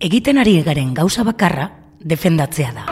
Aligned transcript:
egiten 0.00 0.38
ari 0.40 0.62
garen 0.64 0.94
gauza 0.96 1.22
bakarra 1.28 1.66
defendatzea 2.00 2.72
da. 2.72 2.84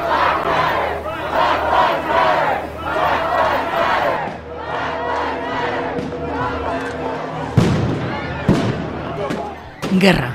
Gerra. 9.99 10.35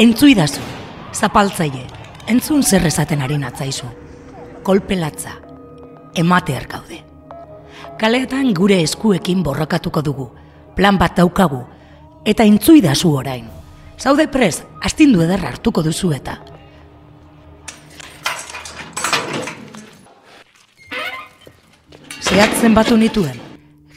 Entzu 0.00 0.30
idazu, 0.32 0.62
zapaltzaile, 1.12 1.84
entzun 2.26 2.64
zer 2.64 2.86
esaten 2.88 3.20
ari 3.22 3.36
natzaizu. 3.38 3.86
Kolpelatza, 4.64 5.36
emate 6.14 6.56
gaude. 6.68 7.02
Kaleetan 8.00 8.52
gure 8.54 8.80
eskuekin 8.82 9.44
borrokatuko 9.44 10.02
dugu, 10.02 10.30
plan 10.74 10.98
bat 10.98 11.16
daukagu, 11.16 11.62
eta 12.24 12.44
entzu 12.44 12.74
idazu 12.80 13.12
orain. 13.12 13.55
Zaude 13.96 14.28
prez, 14.28 14.60
astindu 14.84 15.22
ederra 15.24 15.54
hartuko 15.54 15.82
duzu 15.82 16.12
eta. 16.12 16.36
Zehatzen 22.20 22.74
batu 22.76 22.98
nituen, 23.00 23.38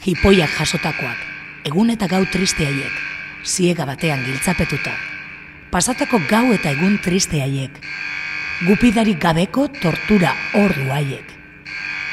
jipoiak 0.04 0.52
jasotakoak, 0.56 1.24
egun 1.68 1.92
eta 1.92 2.08
gau 2.08 2.22
triste 2.32 2.64
haiek, 2.64 3.00
ziega 3.44 3.84
batean 3.84 4.24
giltzapetuta. 4.24 4.94
Pasatako 5.70 6.22
gau 6.30 6.46
eta 6.54 6.72
egun 6.72 6.96
triste 7.04 7.42
haiek, 7.44 7.76
gupidari 8.66 9.14
gabeko 9.20 9.68
tortura 9.82 10.32
ordu 10.56 10.88
haiek. 10.94 11.36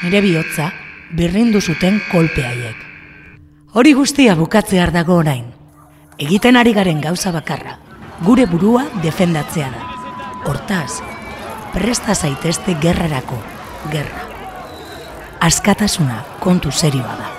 Nire 0.04 0.20
bihotza, 0.22 0.72
birrindu 1.16 1.60
zuten 1.60 2.02
kolpe 2.12 2.44
haiek. 2.44 2.84
Hori 3.72 3.94
guztia 3.96 4.36
bukatzear 4.36 4.92
dago 4.92 5.16
orain. 5.22 5.57
Egiten 6.18 6.56
ari 6.58 6.72
garen 6.74 6.98
gauza 6.98 7.30
bakarra, 7.30 7.76
gure 8.26 8.48
burua 8.50 8.82
defendatzea 9.04 9.68
da. 9.70 9.84
Hortaz, 10.50 10.98
presta 11.70 12.16
zaitezte 12.18 12.74
gerrarako, 12.82 13.38
gerra. 13.92 14.26
Askatasuna 15.46 16.24
kontu 16.42 16.74
serioa 16.74 17.14
da. 17.22 17.37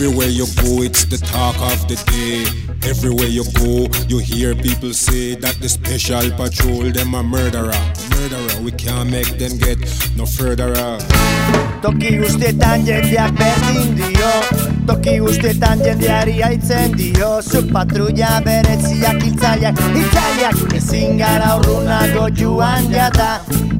Everywhere 0.00 0.28
you 0.28 0.46
go, 0.56 0.80
it's 0.80 1.04
the 1.04 1.18
talk 1.18 1.60
of 1.60 1.86
the 1.86 1.96
day. 2.08 2.48
Everywhere 2.88 3.28
you 3.28 3.44
go, 3.52 3.84
you 4.08 4.16
hear 4.16 4.54
people 4.54 4.94
say 4.94 5.34
that 5.34 5.60
the 5.60 5.68
special 5.68 6.24
patrol 6.40 6.90
them 6.90 7.12
a 7.12 7.22
murderer. 7.22 7.76
Murderer, 8.08 8.62
we 8.64 8.72
can't 8.72 9.10
make 9.10 9.28
them 9.36 9.58
get 9.58 9.76
no 10.16 10.24
further. 10.24 10.72
Toki 11.82 12.16
guztietan 12.16 12.84
jendeak 12.84 13.36
berdin 13.36 13.92
dio 13.96 14.32
Toki 14.86 15.18
guztietan 15.20 15.80
jendeari 15.80 16.42
aitzen 16.44 16.92
dio 16.96 17.40
Zu 17.40 17.62
patrulla 17.72 18.40
beretziak 18.44 19.22
hiltzaileak 19.24 19.80
Hiltzaileak 19.94 20.74
ezin 20.76 21.16
gara 21.16 21.56
urrunago 21.56 22.28
joan 22.36 22.92
jata 22.92 23.30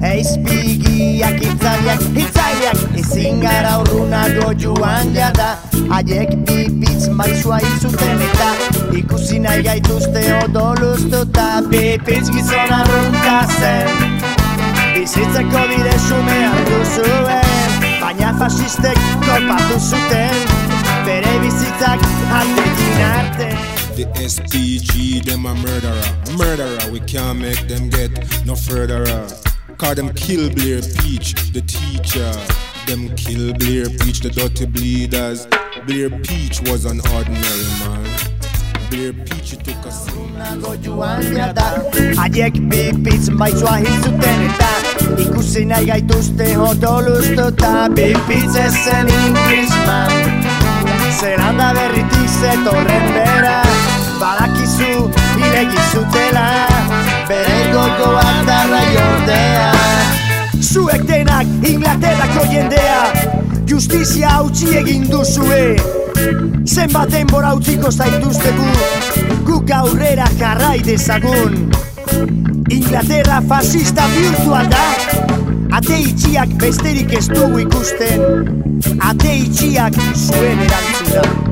Eizpigiak 0.01 1.41
hiltzaileak 1.45 2.07
Hiltzaileak 2.17 3.01
ezin 3.05 3.45
gara 3.45 3.77
urrunago 3.83 4.55
joan 4.57 5.13
jata 5.13 5.59
Haiek 6.11 6.31
bipitz 6.47 7.05
maizua 7.15 7.61
izuten 7.63 8.23
eta 8.27 8.47
Ikusi 8.99 9.37
nahi 9.39 9.63
gaituzte 9.63 10.23
odoluztuta 10.41 11.45
Bipitz 11.71 12.33
gizon 12.35 12.73
arrunka 12.75 13.35
zen 13.59 14.17
Bizitzeko 14.97 15.63
bide 15.71 15.93
sume 16.07 16.39
hartu 16.47 16.81
zuen 16.97 17.77
Baina 18.01 18.33
fasistek 18.41 18.99
kolpatu 19.23 19.79
zuten 19.79 20.51
Bere 21.07 21.37
bizitzak 21.45 22.03
aldekin 22.41 23.07
arte 23.13 23.49
The 23.95 24.09
SPG, 24.27 25.25
them 25.27 25.47
a 25.47 25.55
murderer. 25.55 26.11
Murderer, 26.37 26.91
we 26.91 27.01
can't 27.01 27.39
make 27.39 27.69
them 27.69 27.91
get 27.91 28.11
no 28.47 28.55
furtherer. 28.55 29.29
Cause 29.77 29.97
them 29.97 30.09
kill 30.15 30.49
Blair 30.49 30.81
Peach, 30.81 31.35
the 31.53 31.61
teacher. 31.61 32.33
Them 32.87 33.15
kill 33.15 33.53
Blair 33.55 33.91
Peach, 33.99 34.21
the 34.21 34.31
dirty 34.31 34.65
bleeders. 34.65 35.47
Blair 35.87 36.11
Peach 36.11 36.61
was 36.69 36.85
an 36.85 37.01
ordinary 37.15 37.69
man. 37.81 38.05
Blair 38.91 39.13
Peach, 39.13 39.51
took 39.65 39.87
a 39.87 39.91
jada 41.35 41.67
Haiek 42.17 42.55
bipitz 42.71 43.29
maizua 43.31 43.77
hilzuten 43.79 44.43
eta 44.49 44.71
Ikusi 45.25 45.65
nahi 45.65 45.87
gaituzte 45.91 46.49
odoluztuta 46.59 47.89
Bipitz 47.97 48.57
ezen 48.65 49.09
Inglisman 49.09 50.13
Zelanda 51.21 51.73
berritik 51.79 52.29
zetorren 52.41 53.07
bera 53.17 53.57
Badakizu 54.21 55.11
hilegi 55.37 55.85
zutela 55.93 56.47
Bere 57.29 57.61
gogoak 57.73 58.43
darra 58.49 58.83
jordea 58.95 59.71
Zuek 60.61 61.07
denak 61.09 61.47
Inglaterrako 61.73 62.49
jendea 62.53 63.50
Justizia 63.71 64.29
hautsi 64.35 64.67
egin 64.81 65.05
duzue. 65.07 65.77
Zenbat 66.67 67.13
denbora 67.15 67.53
utziko 67.55 67.93
zaituztegu 67.93 68.67
Guk 69.47 69.71
aurrera 69.71 70.27
jarrai 70.41 70.81
dezagun. 70.83 71.55
Inglaterra 72.67 73.39
fascista 73.53 74.09
bihurtu 74.17 74.51
da 74.75 74.83
Ate 75.79 76.01
itxiak 76.03 76.57
besterik 76.59 77.15
ez 77.15 77.29
dugu 77.31 77.63
ikusten 77.69 78.27
Ate 79.13 79.37
itxiak 79.45 79.95
zuen 80.17 80.67
erantzuna 80.67 81.51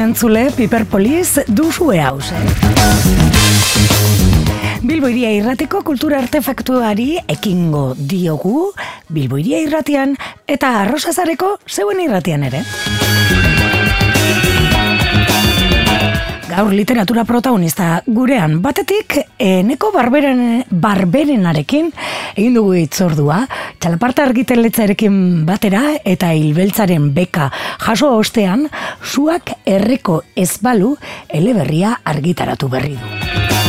Arratzalde 0.00 0.12
honen 0.12 0.14
zule, 0.16 0.50
Piper 0.56 0.86
Police 0.86 1.44
duzue 1.46 2.00
hause. 2.00 2.34
Bilbo 4.80 5.10
iria 5.12 5.30
irratiko 5.36 5.82
kultura 5.84 6.18
artefaktuari 6.22 7.18
ekingo 7.28 7.94
diogu, 7.98 8.70
Bilbo 9.12 9.36
iria 9.36 9.60
irratian 9.60 10.16
eta 10.48 10.78
arrosazareko 10.86 11.58
zeuen 11.68 12.00
irratian 12.00 12.48
ere. 12.48 12.64
Gaur 16.60 16.74
literatura 16.76 17.22
protagonista 17.24 18.02
gurean 18.04 18.58
batetik 18.60 19.14
eneko 19.40 19.88
barberen, 19.94 20.66
barberenarekin 20.68 21.88
egin 22.34 22.58
dugu 22.58 22.74
itzordua, 22.82 23.38
txalaparta 23.80 24.26
argiteletzarekin 24.28 25.46
batera 25.48 25.80
eta 26.04 26.34
hilbeltzaren 26.36 27.14
beka 27.16 27.48
jaso 27.86 28.12
ostean, 28.18 28.66
zuak 29.00 29.54
erreko 29.64 30.20
ezbalu 30.36 30.92
eleberria 31.40 31.96
argitaratu 32.04 32.68
berri 32.76 32.98
du. 33.00 33.59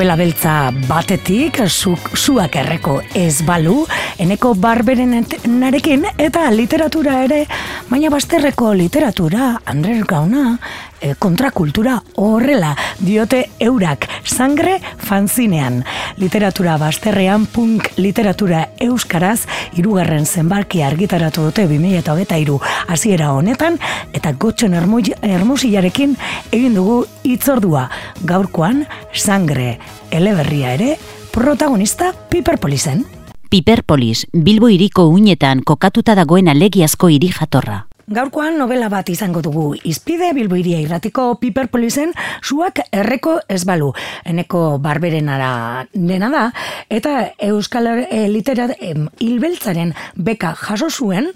Novela 0.00 0.16
beltza 0.16 0.52
batetik, 0.88 1.58
zuak 1.68 2.54
erreko 2.56 2.94
ez 3.12 3.42
balu, 3.44 3.82
eneko 4.16 4.54
barberen 4.56 5.12
narekin, 5.44 6.06
eta 6.16 6.46
literatura 6.54 7.18
ere, 7.26 7.42
baina 7.90 8.08
bazterreko 8.10 8.70
literatura, 8.78 9.60
Andres 9.66 10.04
Gauna, 10.06 10.60
e, 11.00 11.16
kontrakultura 11.18 11.96
horrela 12.22 12.76
diote 13.00 13.40
eurak 13.58 14.06
sangre 14.22 14.76
fanzinean. 14.96 15.82
Literatura 16.16 16.76
bazterrean 16.78 17.48
punk 17.50 17.90
literatura 17.98 18.68
euskaraz 18.78 19.40
irugarren 19.74 20.26
zenbarki 20.26 20.84
argitaratu 20.86 21.48
dute 21.50 21.66
2008 21.66 22.40
iru 22.44 22.60
hasiera 22.86 23.32
honetan 23.34 23.80
eta 24.14 24.32
gotxen 24.38 24.76
hermosiarekin 24.78 26.16
egin 26.52 26.76
dugu 26.78 27.04
itzordua 27.24 27.88
gaurkoan 28.22 28.84
sangre 29.12 29.78
eleberria 30.10 30.76
ere 30.78 30.94
protagonista 31.34 32.14
Piperpolisen. 32.30 33.19
Piperpolis, 33.50 34.28
Bilbo 34.30 34.68
iriko 34.70 35.08
uinetan 35.10 35.64
kokatuta 35.66 36.14
dagoen 36.14 36.46
alegiazko 36.52 37.08
hiri 37.10 37.32
jatorra. 37.34 37.80
Gaurkoan 38.10 38.56
novela 38.58 38.88
bat 38.90 39.08
izango 39.10 39.38
dugu. 39.42 39.64
Izpide 39.86 40.32
Bilboiria 40.34 40.78
irratiko 40.82 41.24
Piperpolisen 41.38 42.10
zuak 42.42 42.80
erreko 42.90 43.36
ez 43.50 43.64
balu. 43.66 43.92
Eneko 44.26 44.78
barberenara 44.82 45.50
dena 45.94 46.30
da. 46.30 46.44
Eta 46.90 47.12
Euskal 47.50 47.90
Literat 48.30 48.74
hilbeltzaren 49.18 49.94
beka 50.14 50.56
jaso 50.58 50.90
zuen. 50.90 51.30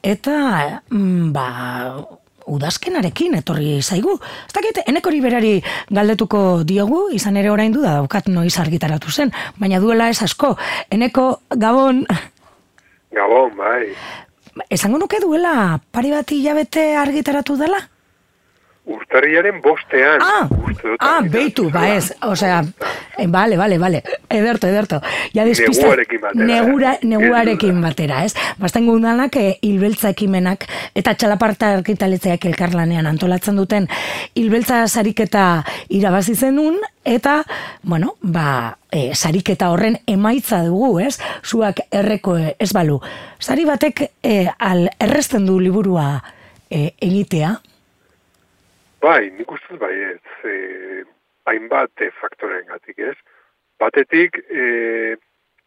Eta 0.00 0.36
mm, 0.88 1.32
ba, 1.32 1.48
udazkenarekin 2.48 3.38
etorri 3.40 3.78
zaigu. 3.82 4.18
Ez 4.46 4.54
dakit, 4.56 4.82
enekori 4.86 5.20
berari 5.24 5.52
galdetuko 5.90 6.62
diogu, 6.64 7.08
izan 7.14 7.36
ere 7.36 7.52
orain 7.52 7.72
du 7.72 7.84
da, 7.84 7.98
daukat 8.00 8.30
noiz 8.32 8.56
argitaratu 8.58 9.12
zen, 9.12 9.32
baina 9.58 9.80
duela 9.80 10.08
ez 10.08 10.22
asko. 10.22 10.56
Eneko, 10.90 11.30
Gabon... 11.56 12.04
Gabon, 13.14 13.54
bai 13.56 13.94
esango 14.70 14.98
nuke 14.98 15.20
duela 15.22 15.78
pari 15.92 16.10
bat 16.10 16.32
hilabete 16.34 16.90
argitaratu 16.98 17.56
dela? 17.60 17.78
Urtarriaren 18.88 19.60
bostean. 19.60 20.22
Ah, 20.24 20.48
ah 21.04 21.20
beitu, 21.20 21.68
ba 21.70 21.84
ez. 21.94 22.14
Osea, 22.24 22.62
eh, 23.18 23.26
bale, 23.28 23.58
bale, 23.60 23.76
bale. 23.78 24.02
Ederto, 24.30 24.66
ederto. 24.66 25.00
Ja 25.34 25.44
despista, 25.44 25.82
neguarekin 25.82 26.22
batera. 26.22 26.46
Negura, 26.48 26.94
neguarekin 27.02 27.82
batera, 27.84 28.22
ez? 28.24 28.32
Basten 28.56 28.86
gundanak, 28.88 29.36
e, 29.36 29.58
hilbeltza 29.60 30.14
ekimenak 30.16 30.64
eta 30.96 31.14
txalaparta 31.14 31.74
argitaletzeak 31.76 32.48
elkarlanean 32.48 33.06
antolatzen 33.06 33.60
duten 33.60 33.90
hilbeltza 34.34 34.86
sariketa 34.88 35.44
irabazi 35.92 36.34
zenun, 36.34 36.80
eta, 37.04 37.42
bueno, 37.82 38.14
ba, 38.22 38.78
e, 38.90 39.14
sariketa 39.14 39.68
horren 39.70 40.00
emaitza 40.06 40.62
dugu, 40.64 40.98
ez? 41.04 41.18
Zuak 41.44 41.84
erreko 41.92 42.38
ez 42.38 42.72
balu. 42.72 43.02
Sari 43.38 43.68
batek 43.68 44.06
e, 44.22 44.46
al 44.58 44.88
erresten 44.98 45.44
du 45.46 45.60
liburua 45.60 46.22
e, 46.70 46.94
egitea, 47.00 47.58
Bai, 49.00 49.30
nik 49.30 49.50
uste 49.54 49.76
bai 49.78 49.94
ez, 50.12 50.20
e, 50.44 51.04
hainbat 51.46 52.02
e, 52.02 52.10
faktoren 52.20 52.66
gatik 52.66 52.98
ez. 52.98 53.14
Batetik, 53.78 54.40
e, 54.50 55.14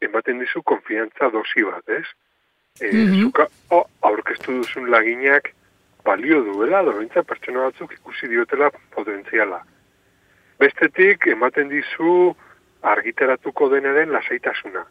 ematen 0.04 0.42
dizu 0.42 0.62
konfiantza 0.68 1.30
dosi 1.32 1.64
bat, 1.64 1.88
ez? 1.88 2.06
E, 2.80 2.92
mm 2.92 3.08
-hmm. 3.08 3.22
Zuka, 3.22 3.48
oh, 3.70 3.86
aurkeztu 4.02 4.58
duzun 4.62 4.90
laginak 4.92 5.54
balio 6.04 6.42
duela, 6.44 6.84
dobentza 6.84 7.24
pertsona 7.24 7.68
batzuk 7.70 7.94
ikusi 7.94 8.28
diotela 8.28 8.72
potentziala. 8.96 9.62
Bestetik, 10.60 11.28
ematen 11.28 11.70
dizu 11.70 12.36
argitaratuko 12.82 13.70
denaren 13.70 14.12
lasaitasuna. 14.12 14.86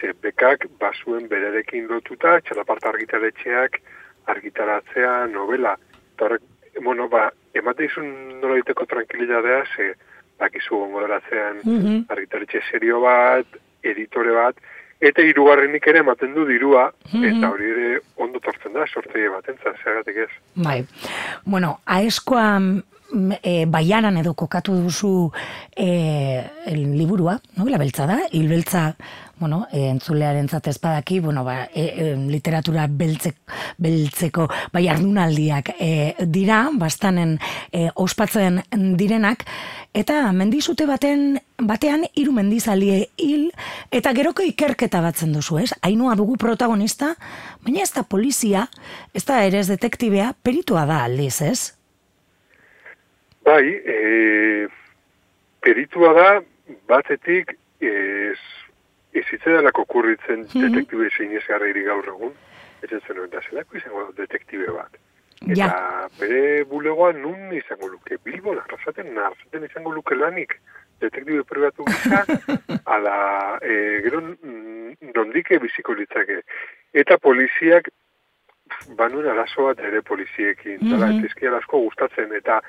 Ze 0.00 0.12
bekak 0.22 0.66
basuen 0.78 1.28
bererekin 1.28 1.88
lotuta, 1.88 2.40
txalaparta 2.40 2.88
argitaretxeak 2.88 3.80
argitaratzea 4.26 5.26
novela. 5.26 5.76
Torrek, 6.16 6.42
bueno, 6.82 7.08
ba, 7.08 7.30
emate 7.54 7.84
izun 7.84 8.40
nola 8.40 8.58
diteko 8.60 8.86
tranquilidadea, 8.86 9.64
ze 9.76 9.94
bakizu 10.38 10.76
gongo 10.76 11.00
daratzean 11.00 11.60
mm 11.64 11.80
-hmm. 11.80 12.70
serio 12.70 13.00
bat, 13.00 13.46
editore 13.82 14.32
bat, 14.32 14.56
eta 15.00 15.22
hirugarrenik 15.22 15.86
ere 15.86 15.98
ematen 16.04 16.34
du 16.34 16.46
dirua, 16.48 16.88
mhm. 17.12 17.24
eta 17.24 17.50
hori 17.50 17.70
ere 17.70 18.00
ondo 18.16 18.40
tortzen 18.40 18.72
da, 18.72 18.86
sorte 18.86 19.28
bat, 19.28 19.48
entza, 19.48 19.74
zeagatik 19.82 20.16
ez. 20.16 20.30
Bai, 20.54 20.84
bueno, 21.44 21.78
aeskoa 21.84 22.48
e, 23.42 23.64
baianan 23.66 24.16
edo 24.16 24.34
kokatu 24.34 24.74
duzu 24.84 25.30
e, 25.76 25.88
el 26.66 26.96
liburua, 26.98 27.38
no? 27.56 27.68
la 27.68 27.78
beltza 27.78 28.06
da, 28.06 28.18
hilbeltza 28.30 28.94
bueno, 29.38 29.66
e, 29.72 29.88
entzulearen 29.90 30.48
zatezpadaki, 30.48 31.20
bueno, 31.20 31.44
ba, 31.44 31.68
e, 31.74 31.84
e, 31.84 32.16
literatura 32.30 32.86
beltzek, 32.88 33.36
beltzeko 33.78 34.48
bai 34.72 34.86
ardunaldiak 34.88 35.74
e, 35.78 36.14
dira, 36.26 36.68
bastanen 36.72 37.38
e, 37.72 37.88
ospatzen 37.94 38.62
direnak, 38.98 39.44
eta 39.94 40.32
mendizute 40.32 40.86
baten 40.86 41.38
batean 41.58 42.04
hiru 42.18 42.32
mendizalie 42.34 43.10
hil 43.16 43.50
eta 43.94 44.12
geroko 44.14 44.42
ikerketa 44.42 45.00
batzen 45.04 45.32
duzu, 45.34 45.60
ez? 45.62 45.70
Ainua 45.82 46.16
dugu 46.18 46.36
protagonista, 46.40 47.14
baina 47.62 47.82
ez 47.82 47.92
da 47.94 48.02
polizia, 48.02 48.66
ez 49.14 49.24
da 49.24 49.42
ere 49.46 49.60
ez 49.62 49.68
detektibea, 49.70 50.32
peritua 50.42 50.86
da 50.86 51.04
aldiz, 51.04 51.40
ez? 51.42 51.74
Bai, 53.44 53.64
e, 53.68 54.66
peritua 55.62 56.12
da 56.16 56.28
batetik 56.88 57.54
ez 57.80 58.38
Ez 59.14 59.24
delako 59.44 59.84
kurritzen 59.84 60.40
mm 60.40 60.46
-hmm. 60.46 60.68
detektibe 60.68 61.08
zein 61.16 61.32
ez 61.36 61.46
gaur 61.46 62.08
egun, 62.08 62.32
ez 62.82 62.90
zen 63.06 63.30
da 63.30 63.40
zelako 63.48 63.76
izango 63.76 64.12
detektibe 64.16 64.70
bat. 64.72 64.96
Eta 65.44 65.60
ja. 65.60 66.08
bere 66.20 66.64
bulegoa 66.64 67.12
nun 67.12 67.52
izango 67.52 67.88
luke, 67.88 68.16
bilbo 68.24 68.54
narrazaten, 68.54 69.12
narrazaten 69.14 69.64
izango 69.64 69.92
luke 69.92 70.14
lanik, 70.14 70.56
detektibe 71.00 71.44
pribatu 71.44 71.84
gisa, 71.84 72.24
ala, 72.94 73.58
e, 73.62 74.00
gero 74.06 74.20
nondike 75.14 75.58
biziko 75.58 75.92
litzake. 75.92 76.40
Eta 76.92 77.18
poliziak, 77.18 77.90
banuen 78.96 79.26
arazo 79.26 79.68
bat 79.68 79.78
ere 79.80 80.02
poliziekin, 80.02 80.78
mm 80.80 80.92
-hmm. 80.92 81.54
asko 81.60 81.78
gustatzen, 81.78 82.32
eta 82.32 82.60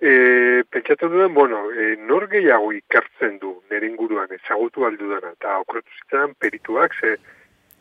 E, 0.00 0.62
pentsatu 0.70 1.08
duen, 1.08 1.34
bueno, 1.34 1.72
e, 1.74 1.96
nor 2.06 2.28
gehiago 2.30 2.70
ikertzen 2.72 3.38
du 3.42 3.56
nire 3.70 3.88
inguruan 3.88 4.30
ezagutu 4.30 4.84
aldu 4.86 5.08
dena, 5.10 5.32
eta 5.32 5.58
okretu 5.58 5.90
zitzen 5.98 6.34
perituak, 6.38 6.94
ze, 7.00 7.16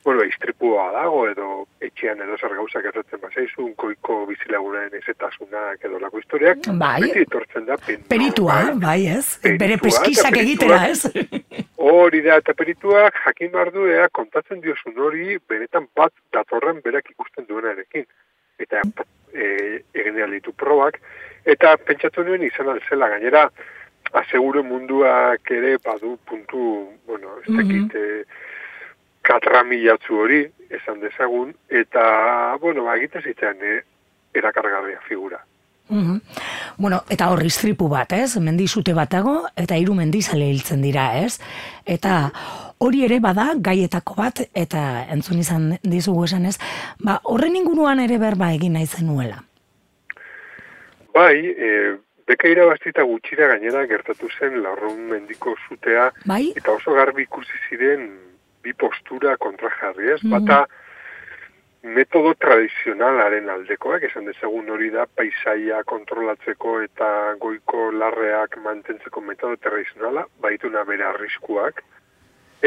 bueno, 0.03 0.23
istripua 0.23 0.91
dago, 0.91 1.27
edo 1.29 1.47
etxean 1.81 2.21
edo 2.23 2.37
zer 2.37 2.55
gauzak 2.55 2.85
erratzen 2.91 3.21
bazaizu, 3.21 3.67
koiko 3.75 4.25
bizilagunen 4.29 4.95
ezetasunak 5.01 5.83
edo 5.89 5.99
lako 5.99 6.21
historiak, 6.23 6.63
bai. 6.79 7.01
beti 7.05 7.25
etortzen 7.25 7.65
da 7.65 7.77
pentua, 7.77 8.09
peritua, 8.13 8.55
bai, 8.69 8.79
bai 8.85 8.99
ez? 9.17 9.25
Peritua, 9.43 9.65
Bere 9.65 9.77
peskizak 9.83 10.39
egitera, 10.43 10.79
ez? 10.87 11.03
Hori 11.87 12.21
da, 12.25 12.39
eta 12.41 12.53
perituak 12.57 13.21
jakin 13.25 13.53
behar 13.53 13.71
du, 13.75 13.85
ea, 13.91 14.07
kontatzen 14.11 14.59
diosun 14.63 14.97
hori, 14.97 15.37
benetan 15.49 15.85
bat 15.95 16.13
datorren 16.35 16.81
berak 16.83 17.11
ikusten 17.13 17.45
duenarekin. 17.47 18.07
Eta 18.59 18.81
e, 19.31 19.45
egin 19.93 20.17
ditu 20.33 20.51
probak, 20.57 20.97
Eta 21.47 21.77
pentsatu 21.79 22.25
nuen 22.27 22.43
izan 22.43 22.67
alzela, 22.73 23.07
gainera, 23.13 23.45
aseguro 24.19 24.63
munduak 24.67 25.51
ere 25.55 25.77
badu 25.83 26.17
puntu, 26.27 26.63
bueno, 27.07 27.37
ez 27.39 27.47
dakit, 27.47 27.85
mm 27.85 27.89
-hmm. 27.93 28.25
Katramilatzu 29.27 30.15
hori, 30.24 30.41
esan 30.69 31.01
dezagun, 31.03 31.53
eta, 31.69 32.55
bueno, 32.62 32.88
ba, 32.88 32.98
egiten 32.98 33.24
zitzen, 33.24 33.62
eh, 33.62 33.81
erakargarria 34.34 35.00
figura. 35.07 35.43
Mm 35.89 36.19
Bueno, 36.77 37.00
eta 37.10 37.31
hor 37.31 37.41
iztripu 37.41 37.88
bat, 37.89 38.12
ez? 38.13 38.38
Mendizute 38.38 38.93
batago, 38.93 39.48
eta 39.57 39.77
hiru 39.79 39.96
mendizale 39.98 40.46
hiltzen 40.51 40.84
dira, 40.86 41.07
ez? 41.17 41.39
Eta 41.89 42.29
hori 42.86 43.01
ere 43.07 43.17
bada 43.19 43.48
gaietako 43.57 44.13
bat, 44.19 44.43
eta 44.53 44.84
entzun 45.10 45.39
izan 45.41 45.72
dizugu 45.81 46.27
esan 46.27 46.46
ez, 46.46 46.60
ba, 47.01 47.17
horren 47.24 47.55
inguruan 47.57 48.03
ere 48.03 48.19
berba 48.22 48.51
egin 48.53 48.77
nahi 48.77 48.86
zenuela. 48.86 49.41
Bai, 51.17 51.50
e, 51.50 51.72
beka 52.29 52.51
irabaztita 52.51 53.01
gutxira 53.01 53.48
gainera 53.55 53.88
gertatu 53.89 54.29
zen 54.38 54.62
laurrun 54.62 55.01
mendiko 55.10 55.55
zutea, 55.67 56.12
Bai? 56.29 56.51
eta 56.55 56.77
oso 56.77 56.93
garbi 56.93 57.25
ikusi 57.25 57.57
ziren 57.69 58.05
bi 58.67 58.75
postura 58.86 59.38
kontrajarri, 59.38 60.12
ez? 60.17 60.21
Mhm. 60.24 60.36
Bata 60.36 60.65
metodo 61.88 62.33
tradizionalaren 62.41 63.50
aldekoak, 63.50 64.03
esan 64.09 64.25
dezagun 64.27 64.69
hori 64.74 64.89
da 64.91 65.05
paisaia 65.19 65.83
kontrolatzeko 65.88 66.81
eta 66.83 67.09
goiko 67.39 67.91
larreak 68.01 68.57
mantentzeko 68.63 69.21
metodo 69.21 69.55
tradizionala, 69.63 70.25
baituna 70.43 70.83
bere 70.89 71.05
arriskuak, 71.07 71.83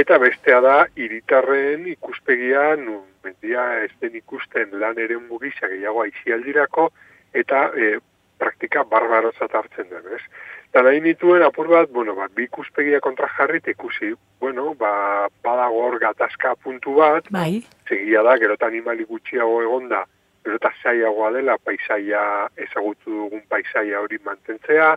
eta 0.03 0.19
bestea 0.23 0.61
da 0.65 0.77
hiritarren 0.97 1.87
ikuspegia 1.93 2.77
nun 2.81 3.03
mendia 3.25 3.67
ez 3.85 3.91
den 4.01 4.17
ikusten 4.17 4.79
lan 4.81 4.99
ere 4.99 5.19
mugisa 5.19 5.69
gehiago 5.69 6.07
aizialdirako, 6.07 6.89
eta 7.35 7.67
e, 7.77 7.99
praktika 8.41 8.87
barbarozat 8.89 9.53
hartzen 9.55 9.91
den, 9.91 10.07
ez? 10.17 10.23
Eta 10.71 10.85
nahi 10.87 11.01
nituen 11.03 11.43
apur 11.43 11.67
bat, 11.67 11.89
bueno, 11.91 12.15
ba, 12.15 12.29
bi 12.31 12.45
ikuspegia 12.47 13.01
kontra 13.03 13.27
jarrit 13.35 13.67
ikusi, 13.73 14.13
bueno, 14.39 14.69
ba, 14.79 15.27
badago 15.43 15.81
hor 15.83 15.97
gatazka 15.99 16.53
puntu 16.63 16.95
bat, 17.01 17.27
Bai? 17.35 17.65
segia 17.89 18.23
da, 18.23 18.37
gero 18.39 18.55
eta 18.55 18.69
animali 18.71 19.03
gutxiago 19.09 19.57
egonda, 19.65 20.05
gero 20.45 20.61
eta 20.61 20.71
zaiagoa 20.83 21.33
dela 21.35 21.59
paisaia, 21.59 22.23
ezagutu 22.55 23.11
dugun 23.11 23.43
paisaia 23.51 23.99
hori 23.99 24.21
mantentzea, 24.23 24.93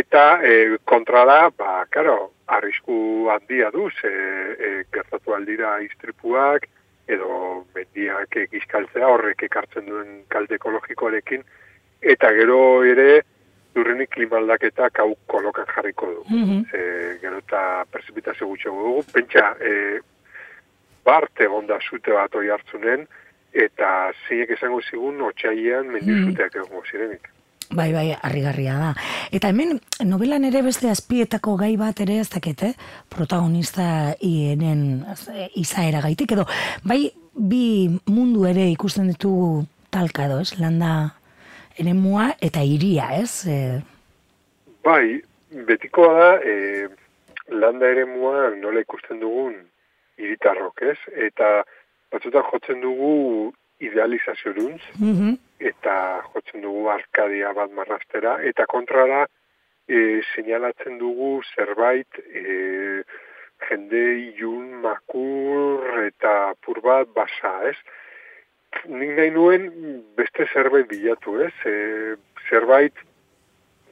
eta 0.00 0.24
e, 0.40 0.80
kontra 0.88 1.26
da, 1.28 1.38
ba, 1.52 1.84
karo, 1.92 2.32
arrisku 2.48 3.28
handia 3.36 3.68
du, 3.76 3.90
ze 4.00 4.08
e, 4.08 4.74
gertatu 4.96 5.36
aldira 5.36 5.76
istripuak, 5.84 6.70
edo 7.06 7.66
mendiak 7.76 8.40
egizkaltzea 8.48 9.12
horrek 9.12 9.44
ekartzen 9.44 9.92
duen 9.92 10.22
kalte 10.32 10.56
ekologikoarekin, 10.56 11.44
eta 12.00 12.32
gero 12.32 12.60
ere 12.88 13.26
durrenik 13.76 14.10
klimaldaketa 14.16 14.88
hau 15.02 15.12
kolokan 15.30 15.68
jarriko 15.74 16.10
du. 16.14 16.24
Mhm. 16.30 16.64
Ze, 16.70 16.82
gero 17.20 17.38
eta 17.44 17.84
prezipitazio 17.92 18.48
gutxiago 18.48 18.82
dugu, 18.88 19.04
pentsa, 19.12 19.52
e, 19.60 20.00
bart 21.04 21.40
egon 21.40 21.68
da 21.68 21.78
zute 21.78 22.12
bat 22.12 22.34
oi 22.34 22.48
hartzunen, 22.50 23.06
eta 23.56 24.12
zeiek 24.26 24.52
esango 24.56 24.82
zigun 24.82 25.22
otxaian 25.30 25.88
mendizuteak 25.92 26.56
egongo 26.60 26.82
zirenik. 26.90 27.30
Bai, 27.66 27.90
bai, 27.92 28.12
harrigarria 28.22 28.76
da. 28.78 28.90
Eta 29.34 29.50
hemen, 29.50 29.80
novelan 30.06 30.44
ere 30.46 30.62
beste 30.62 30.90
azpietako 30.90 31.56
gai 31.58 31.72
bat 31.80 31.98
ere 32.04 32.20
ez 32.22 32.28
dakete, 32.30 32.74
protagonista 33.10 34.14
ienen 34.22 35.02
izaera 35.58 36.02
gaitik, 36.04 36.36
edo 36.36 36.46
bai 36.86 37.08
bi 37.36 37.90
mundu 38.06 38.46
ere 38.46 38.68
ikusten 38.70 39.10
ditugu 39.10 39.66
talka 39.90 40.28
edo, 40.28 40.38
ez? 40.44 40.54
Landa 40.60 40.92
eremua 41.78 42.30
eta 42.42 42.62
iria, 42.64 43.10
ez? 43.20 43.46
E, 43.46 43.80
Bai, 44.86 45.20
betikoa 45.68 46.12
da, 46.18 46.30
e, 46.42 46.88
landa 47.48 47.88
ere 47.90 48.04
nola 48.06 48.80
ikusten 48.80 49.20
dugun 49.20 49.56
hiritarrok, 50.16 50.82
ez? 50.82 50.98
Eta 51.28 51.64
batzutan 52.12 52.46
jotzen 52.50 52.80
dugu 52.80 53.52
idealizaziorunz, 53.82 54.80
mhm, 54.98 55.34
eta 55.60 56.22
jotzen 56.32 56.62
dugu 56.62 56.88
arkadia 56.88 57.52
bat 57.52 57.72
marrastera, 57.72 58.38
eta 58.42 58.66
kontrara 58.66 59.26
e, 59.88 60.22
seinalatzen 60.34 60.98
dugu 60.98 61.42
zerbait 61.54 62.20
e, 62.30 63.02
jende 63.68 64.02
ilun, 64.22 64.80
makur 64.84 66.02
eta 66.06 66.54
pur 66.62 66.80
bat 66.84 67.12
basa, 67.14 67.54
ez? 67.70 67.76
Nik 68.88 69.10
nahi 69.16 69.30
nuen 69.30 69.68
beste 70.16 70.46
zerbait 70.52 70.88
bilatu, 70.88 71.38
ez? 71.42 71.52
E, 71.64 72.14
zerbait 72.50 72.94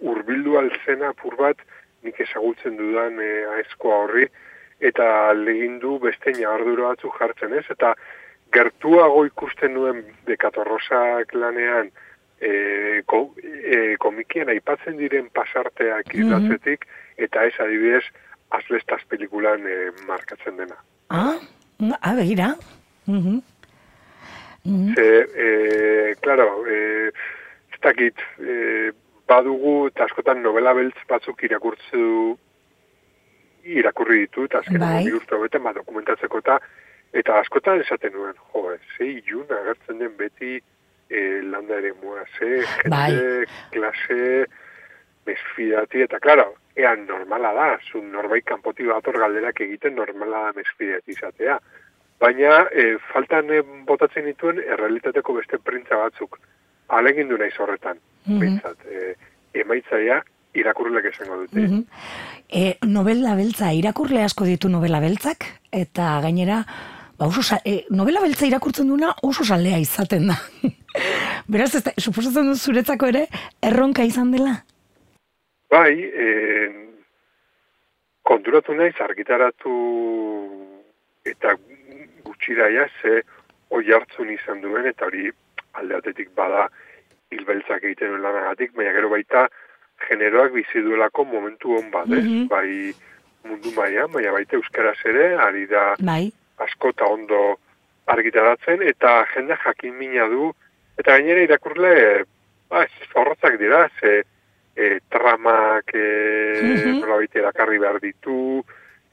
urbildu 0.00 0.57
alzena 0.59 1.09
apur 1.14 1.37
bat 1.37 1.57
nik 2.05 2.19
ezagutzen 2.21 2.76
dudan 2.76 3.19
e, 3.23 3.31
aezkoa 3.57 4.03
horri, 4.05 4.26
eta 4.81 5.33
legindu 5.33 5.99
beste 6.03 6.33
ñabardura 6.37 6.91
batzuk 6.93 7.17
jartzen, 7.19 7.55
ez? 7.57 7.64
Eta 7.71 7.95
gertuago 8.55 9.25
ikusten 9.26 9.73
nuen 9.75 10.03
dekatorrosak 10.26 11.33
lanean 11.35 11.88
e, 12.41 13.03
ko, 13.07 13.33
e, 13.41 13.97
komikien 13.99 14.49
aipatzen 14.53 14.97
diren 15.00 15.31
pasarteak 15.35 16.12
Mhm. 16.14 16.26
idatzetik, 16.26 16.87
eta 17.17 17.45
ez 17.47 17.55
adibidez 17.59 18.05
azbestaz 18.50 19.00
pelikulan 19.09 19.64
e, 19.67 19.91
markatzen 20.07 20.57
dena. 20.57 20.76
ah, 21.11 21.38
ah, 22.03 22.14
begira. 22.14 22.55
Mhm. 24.64 24.94
Ze, 24.94 25.28
e, 25.37 26.14
claro, 26.21 26.66
e, 26.66 27.09
ez 27.73 27.80
dakit, 27.83 28.16
e, 28.40 28.92
badugu 29.28 29.88
eta 29.88 30.04
askotan 30.04 30.42
novela 30.42 30.73
beltz 30.76 30.97
batzuk 31.09 31.42
irakurtzu 31.44 32.37
irakurri 33.64 34.25
ditut, 34.25 34.54
azken 34.54 34.80
Bai. 34.80 35.04
urte 35.12 35.37
hobeten, 35.37 35.62
ba, 35.64 35.73
dokumentatzeko 35.76 36.40
eta 36.44 36.59
eta 37.14 37.38
askotan 37.38 37.80
esaten 37.80 38.12
nuen, 38.12 38.35
jo, 38.52 38.73
ze 38.97 39.06
ilun 39.06 39.52
agertzen 39.52 40.00
den 40.02 40.16
beti 40.18 40.56
e, 41.09 41.21
landa 41.42 41.78
ere 41.78 41.92
mua, 42.02 42.25
ze 42.38 42.64
jende, 42.64 42.90
Bai. 42.90 43.47
klase, 43.71 44.47
mesfidati, 45.26 46.02
eta 46.04 46.18
claro, 46.21 46.54
ean 46.76 47.06
normala 47.06 47.52
da, 47.54 47.68
zu 47.90 48.02
norbait 48.02 48.44
kanpoti 48.44 48.87
bator 48.88 49.18
galderak 49.23 49.61
egiten 49.61 49.94
normala 49.97 50.49
da 50.49 50.52
mesfidati 50.59 51.14
izatea. 51.14 51.59
Baina, 52.25 52.62
e, 52.73 52.97
faltan 53.12 53.50
e, 53.52 53.61
botatzen 53.88 54.25
dituen 54.31 54.62
errealitateko 54.64 55.35
beste 55.37 55.59
printza 55.61 55.99
batzuk. 56.00 56.38
Alegin 56.97 57.28
du 57.28 57.37
naiz 57.40 57.52
horretan, 57.61 57.99
Mhm. 58.26 58.38
behintzat. 58.40 58.78
E, 58.88 59.14
emaitzaia 59.61 60.23
irakurlek 60.54 61.04
esango 61.11 61.37
dute. 61.43 61.61
Mhm. 61.61 61.83
E, 62.49 62.76
novela 62.87 63.35
beltza, 63.37 63.73
irakurle 63.75 64.23
asko 64.25 64.45
ditu 64.49 64.69
novela 64.71 65.00
beltzak, 65.00 65.45
eta 65.73 66.21
gainera, 66.23 66.64
ba, 67.19 67.26
oso, 67.26 67.43
sa- 67.43 67.61
e, 67.64 67.85
novela 67.90 68.21
beltza 68.23 68.47
irakurtzen 68.47 68.88
duena 68.88 69.12
oso 69.23 69.45
salea 69.45 69.78
izaten 69.78 70.28
da. 70.28 70.38
Beraz, 71.49 71.75
ez 71.75 71.83
da, 71.85 71.93
suposatzen 71.99 72.47
dut 72.49 72.57
zuretzako 72.62 73.07
ere, 73.12 73.26
erronka 73.61 74.04
izan 74.04 74.31
dela? 74.33 74.62
Bai, 75.71 75.93
e, 76.00 76.71
konturatu 78.23 78.73
naiz 78.75 78.95
argitaratu 79.00 79.75
eta 81.25 81.57
gutxiraia 82.45 82.89
ze 83.03 83.23
oi 83.71 83.85
hartzun 83.93 84.31
izan 84.31 84.61
duen 84.61 84.87
eta 84.87 85.07
hori 85.07 85.31
alde 85.75 85.95
batetik 85.97 86.31
bada 86.37 86.69
hilbeltzak 87.33 87.83
egiten 87.85 88.09
duen 88.13 88.23
lanagatik, 88.23 88.75
baina 88.77 88.93
gero 88.93 89.09
baita 89.09 89.49
generoak 90.09 90.53
bizi 90.53 90.83
duelako 90.85 91.25
momentu 91.25 91.77
hon 91.77 91.91
bat, 91.91 92.07
ez? 92.13 92.25
Mhm. 92.25 92.47
Bai 92.49 92.93
mundu 93.45 93.73
mailan, 93.77 94.13
baina 94.13 94.33
baita 94.33 94.57
euskaraz 94.57 94.99
ere, 95.05 95.35
ari 95.37 95.67
da 95.67 95.95
Bai. 95.99 96.31
asko 96.59 96.91
eta 96.91 97.05
ondo 97.07 97.57
argitaratzen, 98.07 98.83
eta 98.83 99.25
jende 99.35 99.57
jakin 99.65 99.97
mina 99.99 100.29
du, 100.29 100.53
eta 100.99 101.17
gainera 101.17 101.41
irakurle, 101.43 102.25
ba, 102.71 102.87
zorrotzak 103.13 103.59
dira, 103.59 103.89
ze 104.01 104.23
e, 104.77 104.99
tramak 105.11 105.95
e, 105.95 106.61
Mhm. 106.63 107.01
nolabait 107.01 107.37
erakarri 107.37 107.79
behar 107.79 108.01
ditu, 108.01 108.65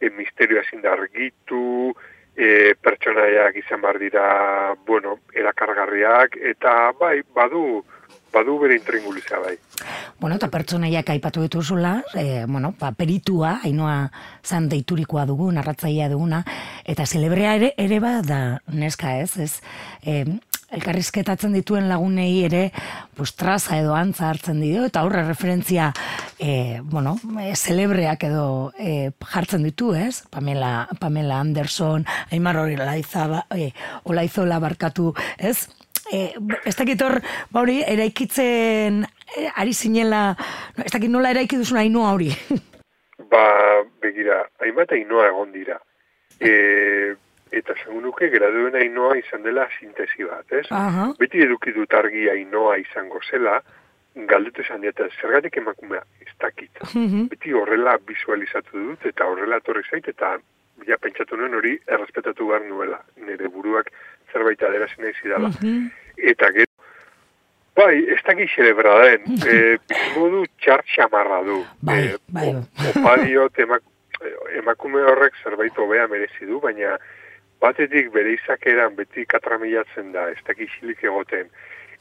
e, 0.02 0.10
misterioa 0.10 0.62
ezin 0.62 0.82
da 0.82 0.94
argitu, 0.94 1.96
e, 2.42 2.76
pertsonaiak 2.82 3.58
izan 3.62 3.82
behar 3.84 4.00
dira, 4.02 4.26
bueno, 4.88 5.20
erakargarriak, 5.38 6.38
eta 6.54 6.92
bai, 7.00 7.20
badu, 7.36 7.84
badu 8.34 8.58
bere 8.64 8.78
intringulizea 8.80 9.40
bai. 9.44 9.56
Bueno, 10.22 10.38
eta 10.40 10.50
pertsonaiak 10.54 11.10
aipatu 11.14 11.44
dituzula, 11.46 11.96
e, 12.18 12.46
bueno, 12.48 12.74
ba, 12.80 12.92
peritua, 12.98 13.60
hainoa 13.66 13.98
zan 14.44 14.70
deiturikoa 14.72 15.26
dugu, 15.30 15.52
narratzaia 15.54 16.10
duguna, 16.10 16.44
eta 16.86 17.06
celebrea 17.06 17.56
ere, 17.60 17.74
ere 17.78 18.00
ba 18.02 18.20
da 18.26 18.42
neska 18.74 19.20
ez, 19.22 19.38
ez, 19.38 19.54
e, 20.06 20.24
elkarrizketatzen 20.72 21.54
dituen 21.54 21.90
lagunei 21.90 22.46
ere, 22.46 22.64
pues, 23.16 23.34
traza 23.36 23.78
edo 23.80 23.96
antza 23.96 24.30
hartzen 24.30 24.62
dio, 24.64 24.86
eta 24.88 25.04
horre 25.06 25.24
referentzia, 25.28 25.92
e, 26.40 26.80
bueno, 26.84 27.18
e, 27.42 27.54
celebreak 27.56 28.24
edo 28.30 28.46
e, 28.80 29.12
jartzen 29.34 29.68
ditu, 29.68 29.94
ez? 29.96 30.24
Pamela, 30.32 30.88
Pamela 31.00 31.40
Anderson, 31.40 32.06
Aimar 32.32 32.58
hori 32.58 32.78
e, 32.80 33.72
Olaizola 34.04 34.60
barkatu, 34.60 35.14
ez? 35.38 35.70
E, 36.12 36.34
ez 36.66 36.76
dakit 36.76 37.02
hor, 37.02 37.22
ba 37.52 37.62
hori, 37.62 37.82
eraikitzen 37.88 39.04
e, 39.06 39.48
ari 39.56 39.74
zinela, 39.74 40.36
ez 40.84 40.92
dakit 40.92 41.10
nola 41.12 41.32
eraiki 41.32 41.58
duzun 41.58 41.78
hainoa 41.78 42.14
hori. 42.16 42.32
Ba, 43.32 43.46
begira, 44.04 44.42
hainbat 44.60 44.92
ainoa 44.92 45.28
egon 45.30 45.52
dira. 45.54 45.78
E, 46.40 47.14
eta 47.52 47.74
segun 47.84 48.04
nuke, 48.04 48.30
graduen 48.30 48.76
ainoa 48.76 49.18
izan 49.18 49.44
dela 49.44 49.68
sintesi 49.80 50.24
bat, 50.24 50.46
ez? 50.52 50.66
Aha. 50.72 51.10
Beti 51.20 51.42
eduki 51.44 51.74
dut 51.76 51.94
argi 51.94 52.30
ainoa 52.30 52.78
izango 52.78 53.20
zela, 53.30 53.62
galdetu 54.16 54.62
esan 54.62 54.82
dieta, 54.82 55.08
zergatik 55.22 55.58
emakumea 55.58 56.02
ez 56.22 56.32
dakit. 56.40 56.72
Mhm. 56.94 57.28
Beti 57.30 57.52
horrela 57.54 57.98
visualizatu 58.08 58.78
dut, 58.88 59.06
eta 59.06 59.26
horrela 59.28 59.60
torri 59.60 59.84
zait, 59.90 60.08
eta 60.08 60.38
ja 60.88 60.98
pentsatu 60.98 61.38
nuen 61.38 61.54
hori 61.54 61.78
errespetatu 61.88 62.48
behar 62.48 62.64
nuela. 62.70 63.00
Nire 63.18 63.48
buruak 63.50 63.92
zerbait 64.34 64.62
aderazen 64.64 65.04
nahi 65.04 65.14
zidala. 65.22 65.50
Mhm. 65.62 65.88
Eta 66.18 66.52
gero, 66.52 66.66
Bai, 67.76 68.04
ez 68.14 68.20
dakit 68.28 68.50
xerebra 68.52 68.98
den. 69.06 69.22
E, 69.48 69.78
Bizimodu 69.88 70.42
txart 70.60 70.86
xamarra 70.92 71.38
du. 71.44 71.62
Bai, 71.82 72.02
E, 72.12 72.18
bai. 72.28 72.50
o- 72.56 73.00
Opadiot 73.00 73.58
emak, 73.64 73.82
emakume 74.60 75.00
horrek 75.08 75.34
zerbait 75.44 75.78
hobea 75.80 76.08
merezi 76.12 76.46
du, 76.46 76.60
baina 76.60 76.98
batetik 77.62 78.10
bere 78.14 78.34
izakeran 78.34 78.96
beti 78.98 79.26
katramilatzen 79.30 80.12
da, 80.16 80.30
ez 80.32 80.40
dakit 80.48 80.70
xilik 80.80 81.04
egoten. 81.04 81.50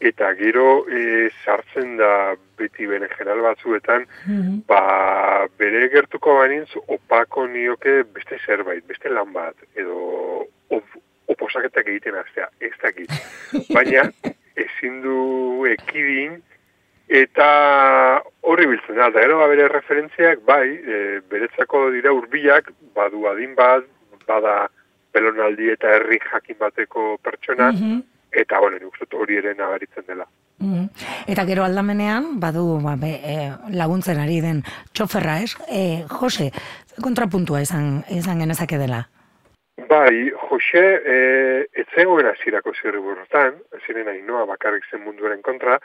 Eta 0.01 0.31
gero 0.39 0.87
e, 0.89 1.29
sartzen 1.45 1.99
da 1.99 2.35
beti 2.57 2.87
bene 2.89 3.09
general 3.19 3.43
batzuetan, 3.45 4.07
Mhm. 4.27 4.63
ba, 4.67 5.47
bere 5.59 5.89
gertuko 5.93 6.39
banintz 6.39 6.71
opako 6.87 7.47
nioke 7.47 8.03
beste 8.15 8.39
zerbait, 8.47 8.87
beste 8.89 9.09
lan 9.13 9.33
bat, 9.33 9.55
edo 9.77 10.47
op, 10.71 10.85
oposaketak 11.29 11.87
egiten 11.87 12.17
hastea, 12.17 12.49
ez 12.61 12.73
dakit. 12.83 13.11
Baina 13.77 14.09
ezin 14.57 15.03
du 15.03 15.67
ekidin, 15.69 16.41
eta 17.09 18.23
horri 18.43 18.67
biltzen 18.71 18.97
da, 18.97 19.09
eta 19.13 19.21
gero 19.21 19.39
ba, 19.39 19.49
bere 19.53 19.69
referentziak, 19.69 20.41
bai, 20.49 20.67
e, 20.81 21.21
beretzako 21.29 21.91
dira 21.93 22.13
urbilak, 22.17 22.73
badu 22.95 23.27
adin 23.29 23.55
bat, 23.55 23.85
bada 24.27 24.69
belonaldi 25.13 25.71
eta 25.71 25.95
herri 25.97 26.19
jakin 26.19 26.57
bateko 26.59 27.19
pertsona, 27.23 27.73
Mhm. 27.73 28.03
eta 28.33 28.59
bueno, 28.61 28.79
nik 28.79 28.93
uste 28.93 29.17
hori 29.17 29.37
ere 29.37 29.55
nabaritzen 29.55 30.05
dela. 30.07 30.27
Mhm. 30.59 30.89
Eta 31.27 31.45
gero 31.47 31.65
aldamenean, 31.65 32.39
badu 32.41 32.81
ba, 32.83 32.97
be, 32.97 33.13
e, 33.25 33.51
laguntzen 33.73 34.19
ari 34.21 34.41
den 34.41 34.63
txoferra, 34.93 35.41
ez? 35.41 35.57
E, 35.69 36.05
Jose, 36.09 36.51
kontrapuntua 37.03 37.63
izan, 37.63 38.05
izan 38.11 38.39
genezake 38.39 38.79
dela. 38.79 39.09
Bai, 39.89 40.31
Jose, 40.49 40.85
e, 41.05 41.67
etzegoen 41.73 42.27
hasierako 42.27 42.73
zirriburrotan, 42.75 43.55
ziren 43.87 44.09
ainoa 44.09 44.45
bakarrik 44.45 44.85
zen 44.91 45.03
munduaren 45.03 45.41
kontra, 45.43 45.79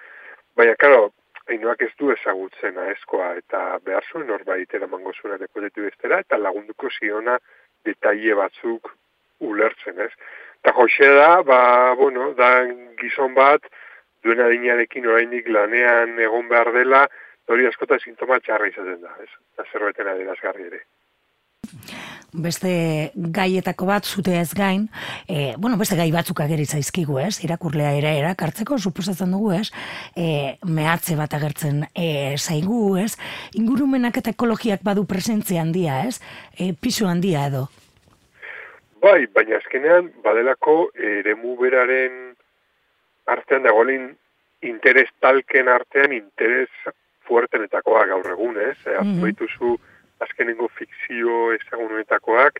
baina, 0.55 0.75
karo, 0.75 1.13
ainoak 1.47 1.81
ez 1.81 1.91
du 1.99 2.11
ezagutzen 2.11 2.77
aezkoa, 2.77 3.35
eta 3.37 3.79
behar 3.85 4.03
zuen 4.11 4.27
norbait 4.27 4.73
eramango 4.73 5.13
zuen 5.13 5.35
ere 5.35 5.47
bestera, 5.75 6.19
eta 6.19 6.37
lagunduko 6.37 6.89
ziona 6.99 7.37
detaile 7.85 8.33
batzuk 8.33 8.91
ulertzen, 9.39 9.99
ez? 9.99 10.11
Eta 10.63 10.73
Jose 10.73 11.09
da, 11.13 11.41
ba, 11.45 11.59
bueno, 11.99 12.31
da 12.37 12.65
gizon 13.01 13.35
bat, 13.37 13.67
duen 14.25 14.41
adinarekin 14.41 15.05
oraindik 15.05 15.47
lanean 15.53 16.17
egon 16.19 16.49
behar 16.49 16.71
dela, 16.73 17.05
hori 17.51 17.67
askota 17.69 17.99
sintoma 18.01 18.39
txarra 18.41 18.71
izaten 18.71 19.01
da, 19.03 19.13
ez? 19.21 19.29
Eta 19.53 19.67
zerbeten 19.71 20.09
adierazgarri 20.09 20.69
ere. 20.71 20.85
Beste 22.35 22.71
gaietako 23.15 23.87
bat 23.87 24.05
zute 24.05 24.33
ez 24.39 24.49
gain, 24.57 24.89
e, 25.29 25.53
bueno, 25.57 25.77
beste 25.79 25.95
gai 25.95 26.09
batzuk 26.11 26.41
ageri 26.43 26.65
zaizkigu, 26.65 27.19
ez? 27.21 27.37
Irakurlea 27.45 27.93
era 27.95 28.11
erakartzeko 28.17 28.77
suposatzen 28.77 29.31
dugu, 29.31 29.53
ez? 29.55 29.69
E, 30.17 30.57
mehatze 30.65 31.15
bat 31.15 31.37
agertzen 31.37 31.85
e, 31.93 32.35
zaigu, 32.35 32.97
ez? 32.99 33.13
Ingurumenak 33.55 34.19
eta 34.19 34.33
ekologiak 34.35 34.83
badu 34.83 35.05
presentzia 35.07 35.63
handia, 35.63 36.01
ez? 36.09 36.19
E, 36.57 36.73
pisu 36.73 37.07
handia 37.07 37.47
edo. 37.53 37.67
Bai, 39.05 39.27
baina 39.29 39.59
azkenean 39.61 40.07
badelako 40.23 40.73
eremu 40.97 41.51
beraren 41.59 42.13
artean 43.29 43.61
dagoelin 43.67 44.07
interes 44.65 45.11
talken 45.21 45.67
artean 45.69 46.13
interes 46.15 46.71
fuertenetakoa 47.27 48.05
gaur 48.09 48.31
egun, 48.33 48.57
ez? 48.57 48.77
Mm 48.87 49.21
Mhm. 49.21 49.35
-hmm. 49.35 49.77
azkenengo 50.25 50.67
fikzio 50.79 51.53
ezagunetakoak 51.53 52.59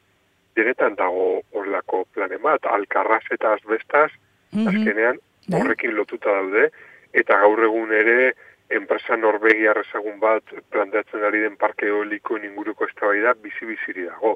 denetan 0.56 0.96
dago 0.96 1.42
horlako 1.54 2.06
planen 2.14 2.42
bat, 2.42 2.66
alkarraz 2.66 3.24
eta 3.32 3.54
azbestaz, 3.54 4.12
Mhm. 4.54 4.68
azkenean 4.68 5.18
Bai. 5.50 5.62
horrekin 5.62 5.96
lotuta 5.96 6.30
daude, 6.30 6.70
eta 7.14 7.40
gaur 7.40 7.64
egun 7.64 7.92
ere 7.94 8.34
enpresa 8.70 9.16
norbegiar 9.18 9.78
ezagun 9.78 10.20
bat 10.20 10.44
planteatzen 10.70 11.24
ari 11.24 11.40
den 11.40 11.56
parke 11.58 11.86
eoliko 11.88 12.38
inguruko 12.38 12.86
eztabaida 12.86 13.34
bizi-biziri 13.34 14.06
dago. 14.06 14.36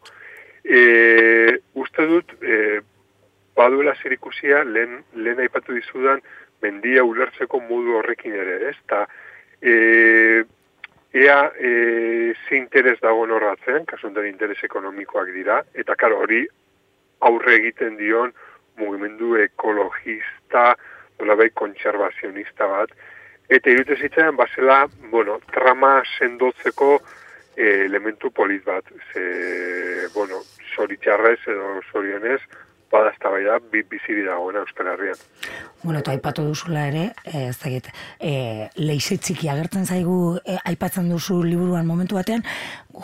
E, 0.63 1.59
uste 1.73 2.05
dut, 2.07 2.33
e, 2.41 2.79
baduela 3.55 3.95
zerikusia, 4.01 4.63
lehen, 4.63 5.03
lehen 5.15 5.41
aipatu 5.43 5.75
dizudan, 5.75 6.21
mendia 6.61 7.03
ulertzeko 7.07 7.61
modu 7.63 7.97
horrekin 7.99 8.35
ere, 8.35 8.59
ez? 8.69 8.77
Ta, 8.87 9.05
e, 9.61 10.43
ea 11.13 11.39
e, 11.57 12.33
ze 12.47 12.57
interes 12.57 12.99
dagoen 13.01 13.31
horratzen, 13.31 13.85
kasu 13.89 14.07
honetan 14.07 14.29
interes 14.29 14.59
ekonomikoak 14.63 15.31
dira, 15.35 15.61
eta 15.73 15.95
karo 15.95 16.21
hori 16.23 16.45
aurre 17.25 17.55
egiten 17.59 17.97
dion 17.99 18.33
mugimendu 18.79 19.35
ekologista, 19.43 20.73
nolabait 21.19 21.53
kontserbazionista 21.53 22.67
bat, 22.69 22.93
eta 23.49 23.71
irute 23.73 23.97
zitzaidan 23.97 24.37
bazela, 24.39 24.85
bueno, 25.11 25.39
trama 25.51 25.97
sendotzeko 26.17 26.99
elementu 27.59 28.31
polit 28.31 28.63
bat. 28.63 28.85
Ze, 29.11 30.07
bueno, 30.13 30.41
zoritxarrez 30.75 31.39
edo 31.47 31.79
zorionez, 31.91 32.41
bada 32.89 33.11
eztabaida 33.13 33.57
bi 33.71 33.83
biziri 33.85 34.23
dagoena 34.25 34.63
Euskal 34.63 34.87
Herrian. 34.93 35.19
Bueno, 35.83 35.99
eta 35.99 36.11
aipatu 36.11 36.43
duzula 36.47 36.87
ere, 36.89 37.03
eh, 37.25 37.49
ez 37.49 37.57
dakit, 37.61 37.89
e, 38.19 38.69
leize 38.81 39.17
txiki 39.17 39.49
agertzen 39.51 39.85
zaigu 39.85 40.39
e, 40.43 40.57
aipatzen 40.71 41.09
duzu 41.11 41.41
liburuan 41.45 41.87
momentu 41.87 42.17
batean, 42.17 42.43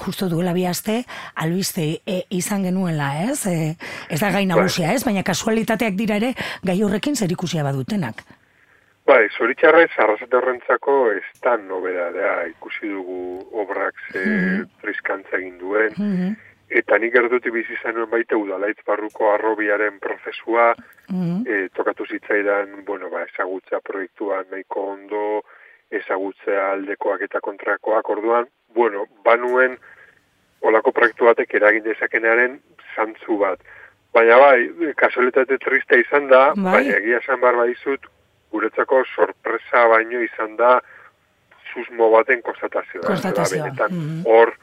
justo 0.06 0.30
duela 0.30 0.54
bi 0.54 0.66
aste, 0.66 1.04
albiste 1.36 1.86
e, 2.06 2.24
izan 2.30 2.66
genuela, 2.66 3.12
ez? 3.30 3.46
E, 3.46 3.76
ez 4.10 4.20
da 4.20 4.32
gai 4.34 4.46
nagusia, 4.50 4.94
ez? 4.94 5.04
Baina 5.06 5.24
kasualitateak 5.24 5.96
dira 6.00 6.18
ere 6.22 6.34
gai 6.64 6.82
horrekin 6.84 7.16
zerikusia 7.16 7.64
badutenak. 7.64 8.26
Bai, 9.06 9.28
zoritxarrez, 9.38 9.92
arrazate 10.02 10.36
horrentzako 10.40 11.12
ez 11.14 11.22
da 11.44 11.56
nobedadea. 11.62 12.48
Ikusi 12.50 12.90
dugu 12.90 13.46
obrak 13.54 13.94
ze 14.12 14.24
triskantza 14.82 15.38
egin 15.38 15.58
duen, 15.62 15.94
Mhm, 15.98 16.32
eta 16.70 16.98
nik 16.98 17.14
erduti 17.16 17.52
bizi 17.52 17.78
zenuen 17.84 18.10
baita 18.10 18.38
udalaitz 18.38 18.80
barruko 18.88 19.30
arrobiaren 19.34 20.00
prozesua, 20.00 20.74
mhm, 21.12 21.44
e, 21.46 21.70
tokatu 21.76 22.06
zitzaidan, 22.10 22.84
bueno, 22.86 23.10
ba, 23.10 23.22
ezagutza 23.30 23.80
proiektua 23.84 24.44
nahiko 24.52 24.82
ondo, 24.96 25.44
ezagutzea 25.92 26.72
aldekoak 26.72 27.22
eta 27.22 27.40
kontrakoak, 27.40 28.10
orduan, 28.10 28.48
bueno, 28.74 29.06
banuen 29.24 29.78
olako 30.62 30.92
proiektu 30.92 31.26
batek 31.26 31.54
eragin 31.54 31.84
dezakenaren 31.84 32.60
zantzu 32.96 33.38
bat. 33.38 33.60
Baina 34.14 34.38
bai, 34.40 34.94
kasualitate 34.98 35.58
triste 35.58 36.00
izan 36.00 36.28
da, 36.28 36.54
Bai. 36.56 36.74
baina 36.74 36.98
egia 36.98 37.18
esan 37.18 37.40
behar 37.40 37.56
badizut, 37.56 38.08
guretzako 38.56 39.04
sorpresa 39.16 39.86
baino 39.92 40.22
izan 40.24 40.56
da 40.60 40.80
susmo 41.74 42.10
baten 42.14 42.42
konstatazioa. 42.42 43.06
Konstatazioa, 43.08 43.68
Benetan, 43.68 43.92
mhm. 43.92 44.22
hor, 44.26 44.54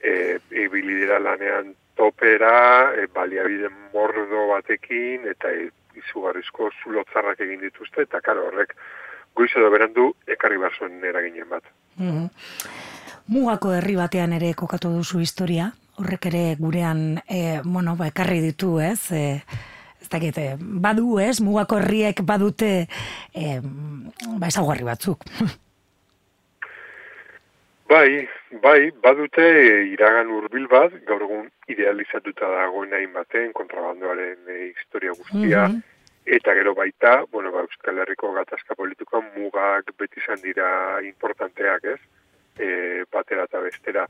e, 0.00 0.38
ibili 0.64 1.00
dira 1.02 1.18
lanean 1.18 1.74
topera, 1.98 2.92
e, 2.96 3.06
baliabide 3.14 3.70
mordo 3.92 4.46
batekin, 4.54 5.26
eta 5.34 5.50
e, 5.50 5.68
izugarrizko 5.98 6.70
zulotzarrak 6.82 7.42
egin 7.44 7.60
dituzte, 7.66 8.06
eta 8.06 8.22
karo 8.24 8.48
horrek 8.48 8.74
goiz 9.36 9.50
edo 9.56 9.68
berandu 9.72 10.10
ekarri 10.28 10.58
behar 10.60 10.78
zuen 10.78 11.04
eraginen 11.04 11.48
bat. 11.50 11.64
mhm. 11.98 12.26
Mugako 13.32 13.70
herri 13.72 13.94
batean 13.94 14.32
ere 14.34 14.48
kokatu 14.58 14.90
duzu 14.90 15.20
historia, 15.22 15.68
horrek 16.02 16.26
ere 16.26 16.56
gurean, 16.58 17.20
e, 17.28 17.60
bueno, 17.64 17.94
ba, 17.96 18.08
ekarri 18.10 18.40
ditu, 18.42 18.80
ez? 18.82 19.12
E, 19.12 19.42
dakit, 20.12 20.38
e, 20.38 20.56
badu, 20.60 21.18
ez? 21.20 21.40
Mugako 21.40 21.80
herriek 21.80 22.22
badute, 22.28 22.86
e, 23.34 23.60
ba, 24.38 24.46
ezaguarri 24.52 24.84
batzuk. 24.84 25.24
Bai, 27.92 28.26
bai, 28.62 28.90
badute 29.04 29.44
iragan 29.92 30.30
hurbil 30.32 30.64
bat, 30.70 30.94
gaur 31.08 31.24
egun 31.26 31.48
idealizatuta 31.68 32.48
dagoen 32.48 32.94
hain 32.96 33.10
baten, 33.12 33.50
kontrabandoaren 33.52 34.38
e, 34.48 34.70
historia 34.70 35.12
guztia, 35.12 35.66
Mhm. 35.68 35.82
eta 36.24 36.54
gero 36.54 36.72
baita, 36.74 37.24
bueno, 37.30 37.52
ba, 37.52 37.60
Euskal 37.66 37.98
Herriko 37.98 38.32
gatazka 38.32 38.74
politikoan 38.74 39.28
mugak 39.36 39.92
beti 39.98 40.20
izan 40.22 40.40
dira 40.40 41.02
importanteak, 41.04 41.84
ez? 41.84 42.00
E, 42.58 43.04
batera 43.12 43.44
eta 43.44 43.60
bestera. 43.60 44.06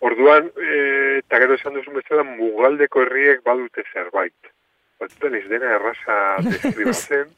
Orduan, 0.00 0.50
e, 0.58 1.18
eta 1.22 1.38
gero 1.38 1.54
esan 1.54 1.72
duzun 1.74 1.94
bezala, 1.94 2.24
mugaldeko 2.24 3.00
herriek 3.06 3.42
badute 3.44 3.82
zerbait. 3.94 4.34
Batzutan 5.02 5.34
ez 5.34 5.44
dena 5.50 5.72
erraza 5.76 6.18
deskribatzen, 6.46 7.30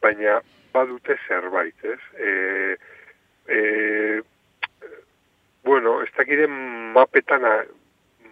baina 0.00 0.38
badute 0.72 1.16
zerbait, 1.28 1.76
ez? 1.84 2.00
E, 2.16 2.30
e, 3.52 4.20
bueno, 5.64 5.98
ez 6.02 6.10
dakide 6.16 6.46
mapetan 6.48 7.44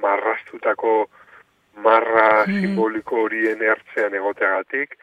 marrastutako 0.00 1.09
marra 1.85 2.44
Mhm. 2.46 2.61
simboliko 2.61 3.22
horien 3.24 3.62
ertzean 3.62 4.14
egoteagatik, 4.14 4.94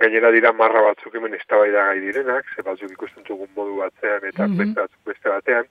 gainera 0.00 0.30
dira 0.30 0.52
marra 0.52 0.80
batzuk 0.82 1.14
hemen 1.14 1.34
eztabaida 1.34 1.90
direnak, 2.00 2.46
ze 2.54 2.62
batzuk 2.62 2.92
ikusten 2.92 3.24
dugun 3.26 3.48
modu 3.56 3.76
batzean 3.80 4.24
eta 4.28 4.46
Mhm. 4.46 4.56
beste 4.58 4.80
batzuk 4.80 5.04
beste 5.04 5.28
batean, 5.28 5.64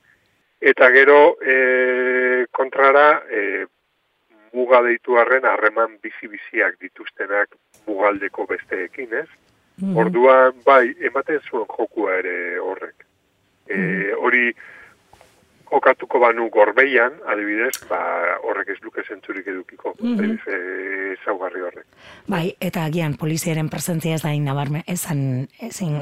eta 0.61 0.89
gero 0.91 1.37
e, 1.41 2.45
kontrara 2.51 3.23
e, 3.31 3.65
muga 4.53 4.81
deitu 4.85 5.17
arren 5.19 5.45
harreman 5.45 5.97
bizi-biziak 6.03 6.79
dituztenak 6.81 7.55
mugaldeko 7.87 8.45
besteekin, 8.49 9.13
ez? 9.23 9.27
Orduan, 9.79 10.57
bai, 10.65 10.91
ematen 11.07 11.39
zuen 11.47 11.67
jokua 11.69 12.17
ere 12.19 12.59
horrek. 12.59 13.05
E, 13.69 13.77
hori, 14.19 14.49
jokatuko 15.69 16.19
banu 16.19 16.49
gorbeian, 16.51 17.15
adibidez, 17.29 17.77
ba, 17.89 17.99
horrek 18.43 18.73
ez 18.73 18.79
luke 18.83 19.05
zentzurik 19.07 19.47
edukiko. 19.47 19.95
Mm 20.01 20.37
ezaugarri 21.09 21.63
horrek. 21.65 21.85
Bai, 22.29 22.53
eta 22.61 22.83
agian 22.85 23.15
poliziaren 23.17 23.69
presentzia 23.69 24.15
ez 24.15 24.21
da 24.21 24.29
hain 24.29 24.43
nabarmen, 24.45 24.83
ezan, 24.87 25.47
ezin, 25.65 25.95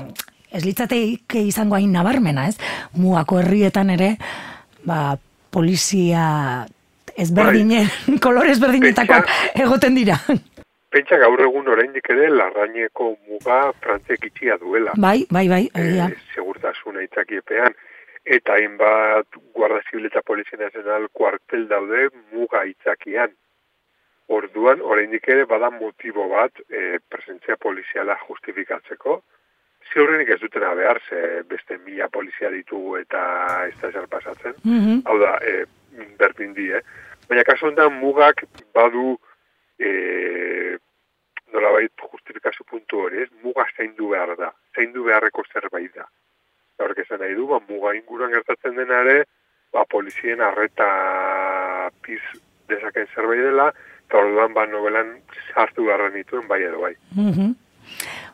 ez 0.51 0.63
litzateik 0.65 1.37
izango 1.39 1.77
hain 1.77 1.93
nabarmena, 1.95 2.47
ez? 2.51 2.57
Muako 2.99 3.39
herrietan 3.39 3.93
ere, 3.93 4.09
ba, 4.85 5.15
polizia 5.53 6.67
ezberdinen, 7.17 7.89
kolore 8.25 8.53
ezberdinetakoak 8.55 9.29
egoten 9.55 9.97
dira. 9.97 10.17
Pentsa 10.93 11.17
gaur 11.19 11.41
egun 11.43 11.67
oraindik 11.67 12.07
ere 12.13 12.29
larraineko 12.31 13.09
muga 13.27 13.57
frantziek 13.83 14.29
itxia 14.29 14.55
duela. 14.61 14.93
Bai, 14.95 15.25
bai, 15.29 15.47
bai, 15.51 15.63
egia. 15.75 16.07
E, 16.13 16.19
segurtasuna 16.35 17.03
itzakiepean. 17.03 17.75
Eta 18.37 18.55
hainbat 18.57 19.37
Guarda 19.55 19.81
Zibil 19.87 20.07
eta 20.09 20.23
Polizia 20.25 20.59
Nazional 20.59 21.07
kuartel 21.15 21.67
daude 21.67 22.07
muga 22.33 22.63
itzakian. 22.67 23.33
Orduan, 24.37 24.81
oraindik 24.83 25.27
ere 25.31 25.45
bada 25.47 25.69
motibo 25.71 26.27
bat 26.31 26.59
e, 26.67 26.99
presentzia 27.11 27.55
poliziala 27.59 28.17
justifikatzeko. 28.25 29.21
Ziurrenik 29.87 30.33
ez 30.35 30.39
dutena 30.41 30.73
behar, 30.75 30.99
ze 31.07 31.43
beste 31.47 31.77
mila 31.85 32.09
polizia 32.11 32.51
ditugu 32.51 32.97
eta 32.99 33.21
ez 33.67 33.75
da 33.81 33.91
zer 33.91 34.07
pasatzen. 34.11 34.55
Mhm. 34.63 35.03
Hau 35.07 35.19
da, 35.19 35.37
e, 35.43 35.63
berdin 36.19 36.53
di, 36.53 36.71
eh? 36.71 36.83
Baina 37.29 37.43
kasu 37.43 37.67
honetan 37.67 37.97
mugak 37.99 38.45
badu 38.75 39.17
e, 39.79 40.77
nolabait 41.53 41.91
justifikazio 42.11 42.65
puntu 42.69 43.03
hori, 43.05 43.23
ez? 43.23 43.29
Muga 43.43 43.65
zaindu 43.75 44.11
behar 44.13 44.35
da, 44.39 44.51
zaindu 44.75 45.05
beharreko 45.07 45.43
zerbait 45.51 45.93
da. 45.95 46.07
Eta 46.75 46.85
horrek 46.85 47.03
esan 47.05 47.23
nahi 47.23 47.35
du, 47.35 47.47
ba, 47.49 47.59
muga 47.69 47.93
inguruan 47.97 48.33
gertatzen 48.35 48.75
dena 48.77 49.01
ere, 49.05 49.23
ba, 49.73 49.85
polizien 49.89 50.41
arreta 50.43 50.87
piz 52.05 52.21
dezaken 52.69 53.07
zerbait 53.15 53.43
dela, 53.43 53.71
eta 54.07 54.19
orduan 54.21 54.53
ba, 54.55 54.67
novelan 54.69 55.15
sartu 55.53 55.87
beharra 55.87 56.11
nituen 56.13 56.47
bai 56.47 56.61
edo 56.63 56.83
bai. 56.83 56.93
Mhm. 57.15 57.55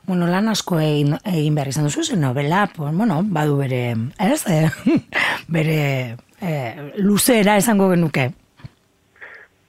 Bueno, 0.04 0.28
lan 0.28 0.50
asko 0.52 0.80
egin, 0.84 1.14
egin 1.30 1.56
behar 1.56 1.70
izan 1.72 1.86
duzu, 1.88 2.04
zen 2.04 2.20
novela, 2.22 2.66
pues, 2.76 2.92
bueno, 2.98 3.22
badu 3.24 3.56
bere, 3.62 3.94
ez, 4.20 4.44
bere 5.56 5.78
eh, 6.42 6.92
luzera 6.98 7.56
esango 7.62 7.90
genuke. 7.94 8.32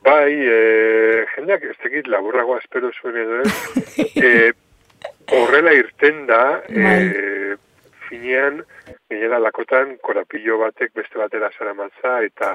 Bai, 0.04 0.32
e, 0.36 1.24
jendeak 1.32 1.62
ez 1.70 1.76
tekit 1.80 2.08
laburragoa 2.12 2.58
espero 2.60 2.90
zuen 2.92 3.16
edo 3.22 3.38
ez. 3.40 3.52
e, 4.26 4.32
horrela 5.32 5.72
irten 5.72 6.26
da, 6.28 6.60
e, 6.68 7.56
finean, 8.08 8.60
gainera 9.08 9.40
lakotan, 9.40 9.96
korapillo 10.04 10.58
batek 10.60 10.92
beste 11.00 11.20
batera 11.20 11.48
zara 11.56 11.72
matza, 11.78 12.18
eta 12.26 12.52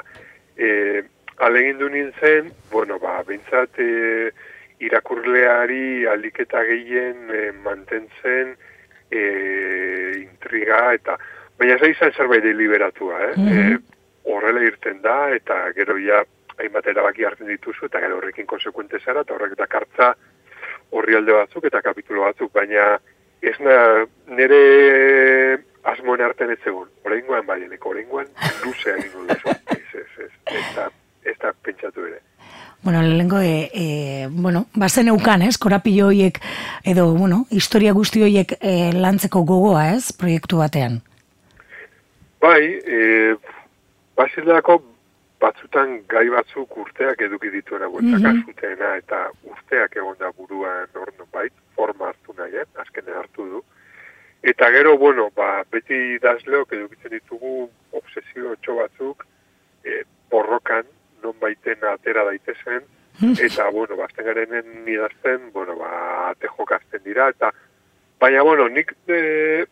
e, 0.57 1.01
alegin 1.41 1.81
du 1.81 1.89
nintzen, 1.89 2.53
bueno, 2.69 2.99
ba, 3.01 3.17
bintzat, 3.25 3.81
e, 3.81 4.29
irakurleari 4.85 6.05
aldiketa 6.07 6.61
gehien 6.69 7.33
e, 7.33 7.45
mantentzen 7.65 8.53
e, 9.09 9.23
intriga, 10.21 10.83
eta 11.01 11.17
baina 11.57 11.79
ez 11.79 11.95
izan 11.95 12.13
zerbait 12.13 12.45
deliberatua, 12.45 13.23
eh? 13.31 13.37
Mhm. 13.37 13.57
E, 13.57 13.97
horrela 14.29 14.61
irten 14.61 15.01
da, 15.01 15.23
eta 15.33 15.63
gero 15.73 15.97
ja 15.97 16.21
hainbat 16.59 16.87
erabaki 16.91 17.25
hartzen 17.25 17.47
dituzu, 17.47 17.87
eta 17.87 18.01
gero 18.03 18.19
horrekin 18.19 18.47
konsekuente 18.47 18.99
zara, 18.99 19.23
eta 19.25 19.35
horrek 19.35 19.55
eta 19.57 19.67
kartza 19.67 20.13
horri 20.91 21.15
alde 21.15 21.35
batzuk 21.37 21.65
eta 21.69 21.81
kapitulo 21.85 22.25
batzuk, 22.25 22.51
baina 22.53 22.95
ez 23.41 23.55
na, 23.63 23.75
nire 24.35 24.61
asmoen 25.89 26.23
artean 26.25 26.53
ez 26.53 26.61
egon, 26.65 26.89
horrengoan 27.05 27.45
bai, 27.47 27.61
eneko 27.65 27.93
horrengoan 27.93 28.27
luze 28.63 28.95
egin 28.95 29.29
duzu, 29.29 29.53
ez, 29.75 29.85
ez, 30.01 30.09
ez, 30.25 30.31
ez, 30.55 30.65
da, 30.75 30.89
ez 31.23 31.37
da 31.41 31.53
pentsatu 31.63 32.07
ere. 32.09 32.19
Bueno, 32.81 33.01
lehenko, 33.03 33.41
e, 33.43 33.69
e, 33.75 34.27
bueno, 34.31 34.65
bazen 34.75 35.09
eukan, 35.11 35.41
ez, 35.43 35.57
korapillo 35.59 36.07
hoiek, 36.13 36.39
edo, 36.87 37.09
bueno, 37.13 37.43
historia 37.51 37.91
guzti 37.95 38.23
hoiek 38.23 38.55
e, 38.59 38.91
lantzeko 38.95 39.43
gogoa, 39.47 39.89
ez, 39.97 40.13
proiektu 40.15 40.61
batean. 40.61 41.01
Bai, 42.39 42.61
e, 42.87 43.35
bazilako 44.15 44.79
batzutan 45.39 46.03
gai 46.07 46.27
batzuk 46.29 46.77
urteak 46.77 47.21
eduki 47.21 47.49
dituena 47.49 47.87
bueltak 47.87 48.21
Mhm. 48.21 48.41
azutena, 48.43 48.95
eta 48.97 49.29
urteak 49.43 49.95
egon 49.95 50.15
da 50.19 50.31
buruan 50.31 50.87
hor 50.93 51.11
bait, 51.31 51.53
forma 51.75 52.07
hartu 52.07 52.33
nahian, 52.37 52.65
azkenen 52.75 53.15
hartu 53.15 53.45
du. 53.49 53.63
Eta 54.43 54.69
gero, 54.71 54.97
bueno, 54.97 55.29
ba, 55.35 55.63
beti 55.71 55.93
idazleok 56.15 56.73
edukitzen 56.73 57.11
ditugu 57.11 57.69
obsesio 57.91 58.55
txo 58.61 58.75
batzuk, 58.75 59.25
e, 59.83 60.03
borrokan, 60.29 60.83
non 61.23 61.35
baiten 61.39 61.83
atera 61.83 62.23
daitezen, 62.23 62.83
eta, 63.39 63.69
bueno, 63.69 63.97
bazten 63.97 64.25
garenen 64.25 64.87
idazten, 64.87 65.51
bueno, 65.51 65.75
ba, 65.75 66.29
ate 66.29 66.47
jokazten 66.47 67.01
dira, 67.03 67.29
eta, 67.29 67.51
baina, 68.19 68.41
bueno, 68.43 68.67
nik 68.69 68.93
e, 69.07 69.65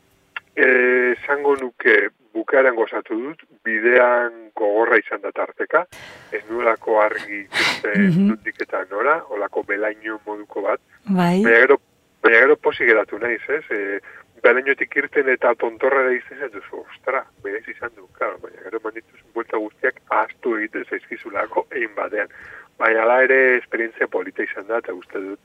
e, 0.55 1.11
esango 1.11 1.55
nuke 1.55 2.09
bukaeran 2.37 2.75
gozatu 2.77 3.17
dut, 3.23 3.41
bidean 3.65 4.51
gogorra 4.55 4.97
izan 5.01 5.21
da 5.25 5.31
tarteka, 5.33 5.85
ez 6.31 6.43
nuelako 6.49 6.99
argi 7.01 7.41
ikusten 7.47 8.07
Mhm. 8.07 8.27
nondik 8.29 8.61
eta 8.61 8.83
nora, 8.91 9.17
olako 9.33 9.63
belaino 9.63 10.19
moduko 10.25 10.61
bat, 10.69 10.79
Bai, 11.07 11.41
baina 11.43 11.59
gero, 11.65 11.77
baina 12.23 12.39
gero 12.45 12.55
posi 12.57 12.85
geratu 12.85 13.17
naiz, 13.19 13.41
ez? 13.49 13.63
E, 13.71 13.99
belainotik 14.43 14.95
irten 15.01 15.29
eta 15.33 15.55
tontorra 15.55 16.03
da 16.05 16.11
izan 16.13 16.43
ez 16.45 16.51
duzu, 16.53 16.83
ostra, 16.85 17.23
berez 17.43 17.63
izan 17.73 17.89
du, 17.97 18.05
claro, 18.17 18.37
baina 18.43 18.61
gero 18.67 18.79
mandituzun 18.83 19.31
buelta 19.33 19.57
guztiak 19.57 19.95
ahaztu 20.09 20.55
egiten 20.59 20.85
zaizkizulako 20.89 21.65
egin 21.71 21.95
batean. 21.95 22.29
Baina 22.77 23.01
ala 23.03 23.23
ere 23.25 23.57
esperientzia 23.57 24.07
polita 24.07 24.43
izan 24.45 24.67
da, 24.67 24.77
eta 24.83 24.93
uste 24.93 25.19
dut, 25.19 25.39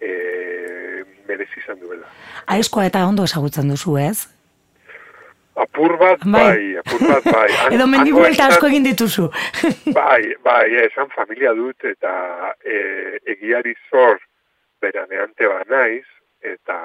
e, 0.00 0.10
merezi 1.28 1.58
izan 1.64 1.80
duela. 1.80 2.06
aizkoa 2.46 2.86
eta 2.86 3.02
ondo 3.06 3.24
ezagutzen 3.24 3.68
duzu, 3.68 3.96
ez? 3.98 4.28
Apur 5.56 5.96
bat, 5.98 6.20
Bai. 6.24 6.40
bai, 6.40 6.76
apur 6.78 7.00
bat, 7.08 7.24
bai. 7.24 7.48
Han- 7.60 7.72
Edo 7.74 7.86
mendi 7.86 8.12
buelta 8.14 8.46
asko 8.46 8.68
egin 8.70 8.84
dituzu. 8.86 9.26
Bai, 9.98 10.22
bai, 10.44 10.68
esan 10.86 11.10
familia 11.14 11.52
dut 11.58 11.84
eta 11.84 12.12
e, 12.64 13.18
egiari 13.34 13.74
zor 13.90 14.20
beraneante 14.80 15.48
ba 15.50 15.58
naiz 15.68 16.06
eta 16.40 16.76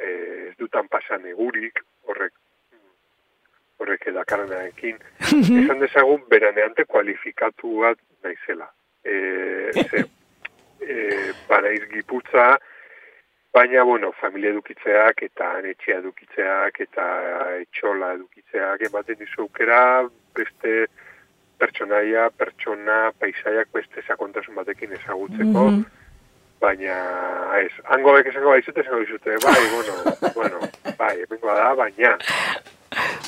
e, 0.00 0.12
ez 0.48 0.54
dutan 0.58 0.86
pasan 0.88 1.26
egurik 1.28 1.82
horrek 2.08 2.32
horrek 3.82 4.06
edakaranarekin 4.12 4.96
esan 5.64 5.82
dezagun 5.82 6.22
beraneante 6.30 6.84
kualifikatu 6.84 7.80
bat 7.82 7.98
naizela. 8.24 8.70
E, 9.04 9.72
ze, 9.82 10.04
e, 10.80 11.78
giputza, 11.92 12.58
baina, 13.54 13.82
bueno, 13.84 14.12
familia 14.20 14.50
edukitzeak 14.50 15.22
eta 15.28 15.52
etxea 15.72 15.98
edukitzeak 16.00 16.80
eta 16.80 17.06
etxola 17.60 18.12
edukitzeak 18.16 18.80
ematen 18.88 19.18
dizu 19.20 19.42
aukera 19.46 19.80
beste 20.36 20.86
pertsonaia, 21.60 22.30
pertsona, 22.34 23.12
paisaiak 23.20 23.68
beste 23.74 24.02
sakontasun 24.06 24.54
batekin 24.56 24.92
ezagutzeko, 24.96 25.66
Mhm. 25.70 25.84
baina 26.60 26.96
ez, 27.60 27.70
hango 27.84 28.12
bek 28.16 28.26
esango 28.32 28.50
baizute, 28.50 28.80
esango 28.80 29.00
dizute, 29.00 29.36
bai, 29.44 29.60
bueno, 29.74 29.92
bueno, 30.38 30.58
bai, 30.98 31.16
emengoa 31.28 31.54
da, 31.54 31.74
baina, 31.74 32.16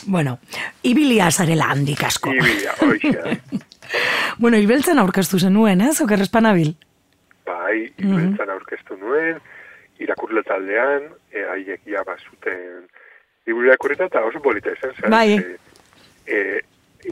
Bueno, 0.07 0.39
ibilia 0.83 1.31
zarela 1.31 1.71
handik 1.73 2.03
asko. 2.05 2.33
ibilia, 2.33 2.73
hoxe, 2.81 3.41
Bueno, 4.39 4.57
ibeltzen 4.59 4.99
aurkeztu 4.99 5.39
zenuen, 5.39 5.81
ez? 5.81 6.01
Okerrespanabil. 6.01 6.75
bai, 7.47 7.93
ibeltzan 7.99 8.51
aurkeztu 8.51 8.97
nuen, 8.97 9.39
irakurle 10.03 10.43
taldean, 10.43 11.11
e, 11.33 11.45
haiek 11.45 11.87
ja 11.87 12.05
bazuten 12.07 12.87
liburu 13.47 13.69
irakurrita 13.69 14.09
eta 14.11 14.25
oso 14.25 14.41
polita 14.41 14.73
izan 14.73 14.95
zen. 15.01 15.11
Bai. 15.11 15.37
E, 15.37 15.57
e, 16.27 16.61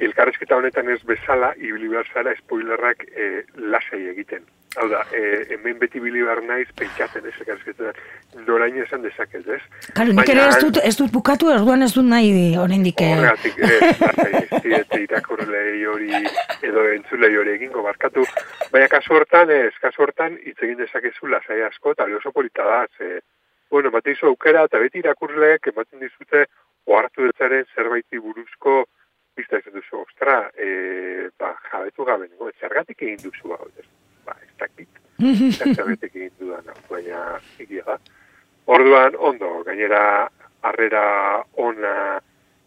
elkarrezketa 0.00 0.56
honetan 0.56 0.88
ez 0.88 1.00
bezala, 1.04 1.52
ibili 1.60 1.90
behar 1.92 2.08
zara 2.14 2.34
spoilerrak 2.40 3.04
e, 3.12 3.30
lasai 3.74 4.06
egiten. 4.14 4.46
Hau 4.80 4.86
da, 4.88 5.02
e, 5.12 5.20
hemen 5.52 5.76
beti 5.80 6.00
bili 6.00 6.22
behar 6.24 6.40
naiz 6.48 6.68
pentsatzen 6.78 7.26
ez 7.28 7.34
elkarrezketan, 7.42 7.98
noraino 8.46 8.84
esan 8.86 9.02
dezaket, 9.04 9.44
ez? 9.56 9.60
Karo, 9.92 10.14
nik 10.16 10.30
ere 10.32 10.46
ez 10.48 10.60
dut, 10.62 10.78
ez 10.80 10.94
dut 10.96 11.12
bukatu, 11.12 11.50
orduan 11.52 11.84
ez 11.84 11.90
dut 11.92 12.08
nahi 12.08 12.30
oraindik. 12.56 13.02
eh, 13.04 13.12
Horregatik, 13.18 13.58
ez, 13.58 14.00
lasai, 14.00 14.32
ez 14.78 15.00
irakurlei 15.02 15.84
hori, 15.92 16.22
edo 16.64 16.86
entzulei 16.94 17.36
hori 17.36 17.54
egingo 17.58 17.84
barkatu. 17.84 18.24
Baina 18.72 18.88
kasu 18.88 19.18
hortan, 19.18 19.52
ez, 19.52 19.74
kasu 19.82 20.06
hortan, 20.06 20.40
hitz 20.46 20.56
egin 20.62 20.80
dezakezu 20.80 21.28
lasai 21.28 21.60
asko, 21.68 21.92
eta 21.92 22.08
oso 22.16 22.32
polita 22.32 22.64
da, 22.64 22.82
ze, 22.96 23.20
bueno, 23.70 23.92
ematen 23.92 24.14
dizu 24.14 24.32
aukera, 24.32 24.64
eta 24.70 24.80
beti 24.80 25.04
irakurleek 25.04 25.68
ematen 25.74 26.00
dizute, 26.00 26.46
ohartu 26.88 27.28
detzaren 27.28 27.68
zerbaiti 27.76 28.18
buruzko, 28.18 28.86
bizta 29.36 29.60
ez 29.60 29.68
duzu, 29.72 30.00
ostra, 30.06 30.46
e, 30.56 31.28
ba, 31.38 31.54
jabetu 31.70 32.08
gabe, 32.08 32.28
zergatik 32.60 33.02
egin 33.02 33.20
duzu 33.22 33.52
hau, 33.52 33.68
ez, 33.78 33.86
ba, 34.26 34.36
ez 34.42 34.52
dakit, 34.58 34.88
zergatik 35.74 36.14
egin 36.14 36.34
dudan, 36.40 36.72
baina, 36.90 37.22
egia 37.62 37.84
da. 37.86 37.98
Orduan, 38.66 39.16
ondo, 39.18 39.62
gainera, 39.66 40.02
harrera 40.62 41.04
ona 41.58 41.94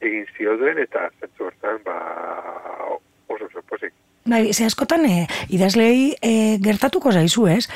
egin 0.03 0.25
zioten, 0.37 0.81
eta 0.83 1.09
zentzu 1.19 1.49
hortan, 1.49 1.79
ba, 1.85 1.99
oso 3.31 3.47
oso 3.47 3.63
pozik. 3.69 3.93
Bai, 4.25 4.53
ze 4.53 4.65
askotan, 4.65 5.05
e, 5.05 5.27
idazlei 5.53 6.15
e, 6.21 6.33
gertatuko 6.63 7.13
zaizu, 7.13 7.47
ez? 7.51 7.67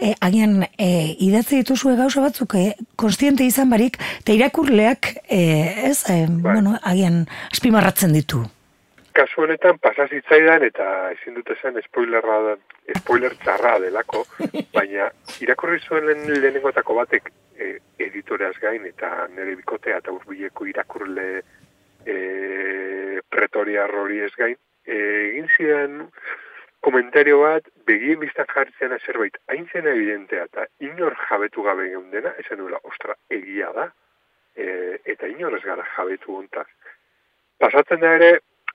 E, 0.00 0.14
agian, 0.24 0.62
e, 0.78 0.88
idatzi 1.26 1.60
dituzue 1.60 1.96
gauza 1.98 2.22
batzuk, 2.24 2.54
e, 2.56 2.76
konstiente 2.96 3.44
izan 3.44 3.68
barik, 3.72 3.98
eta 4.22 4.36
irakurleak, 4.36 5.12
e, 5.28 5.42
ez, 5.90 5.98
e, 6.08 6.24
Bai. 6.30 6.54
bueno, 6.54 6.78
agian, 6.80 7.26
aspimarratzen 7.50 8.16
ditu. 8.16 8.44
Kasu 9.12 9.42
honetan, 9.42 9.78
pasazitzaidan, 9.82 10.62
eta 10.62 10.86
ezin 11.10 11.34
dut 11.34 11.50
esan, 11.50 11.78
spoilerra 11.88 12.36
da, 12.44 12.56
spoiler 13.00 13.34
txarra 13.42 13.76
delako, 13.82 14.24
baina 14.76 15.08
irakurri 15.42 15.80
zuen 15.82 16.06
lehen- 16.06 16.28
lehenengotako 16.30 16.94
batek 17.00 17.30
e, 17.58 17.72
editoreaz 18.06 18.54
gain, 18.62 18.86
eta 18.86 19.10
nire 19.34 19.56
bikotea 19.58 19.98
eta 20.02 20.14
urbileko 20.14 20.68
irakurle 20.70 21.26
e, 22.06 22.16
pretoriar 23.30 23.94
hori 24.02 24.20
ez 24.26 24.32
gain, 24.38 24.56
e, 24.86 25.00
egin 25.30 25.50
zidan 25.56 25.98
komentario 26.80 27.42
bat, 27.42 27.66
begien 27.86 28.20
biztan 28.22 28.48
jartzen 28.54 28.94
zerbait, 29.04 29.36
hain 29.52 29.66
zen 29.72 29.88
evidentea, 29.90 30.46
eta 30.48 30.68
inor 30.86 31.16
jabetu 31.28 31.66
gabe 31.66 31.90
geundena, 31.90 32.32
esan 32.40 32.62
duela, 32.62 32.78
ostra, 32.88 33.18
egia 33.28 33.72
da, 33.76 33.90
e, 34.56 35.00
eta 35.04 35.28
inor 35.28 35.58
ez 35.58 35.64
gara 35.66 35.84
jabetu 35.96 36.38
ontaz. 36.38 36.68
Pasatzen 37.60 38.00
da 38.00 38.14
ere, 38.16 38.30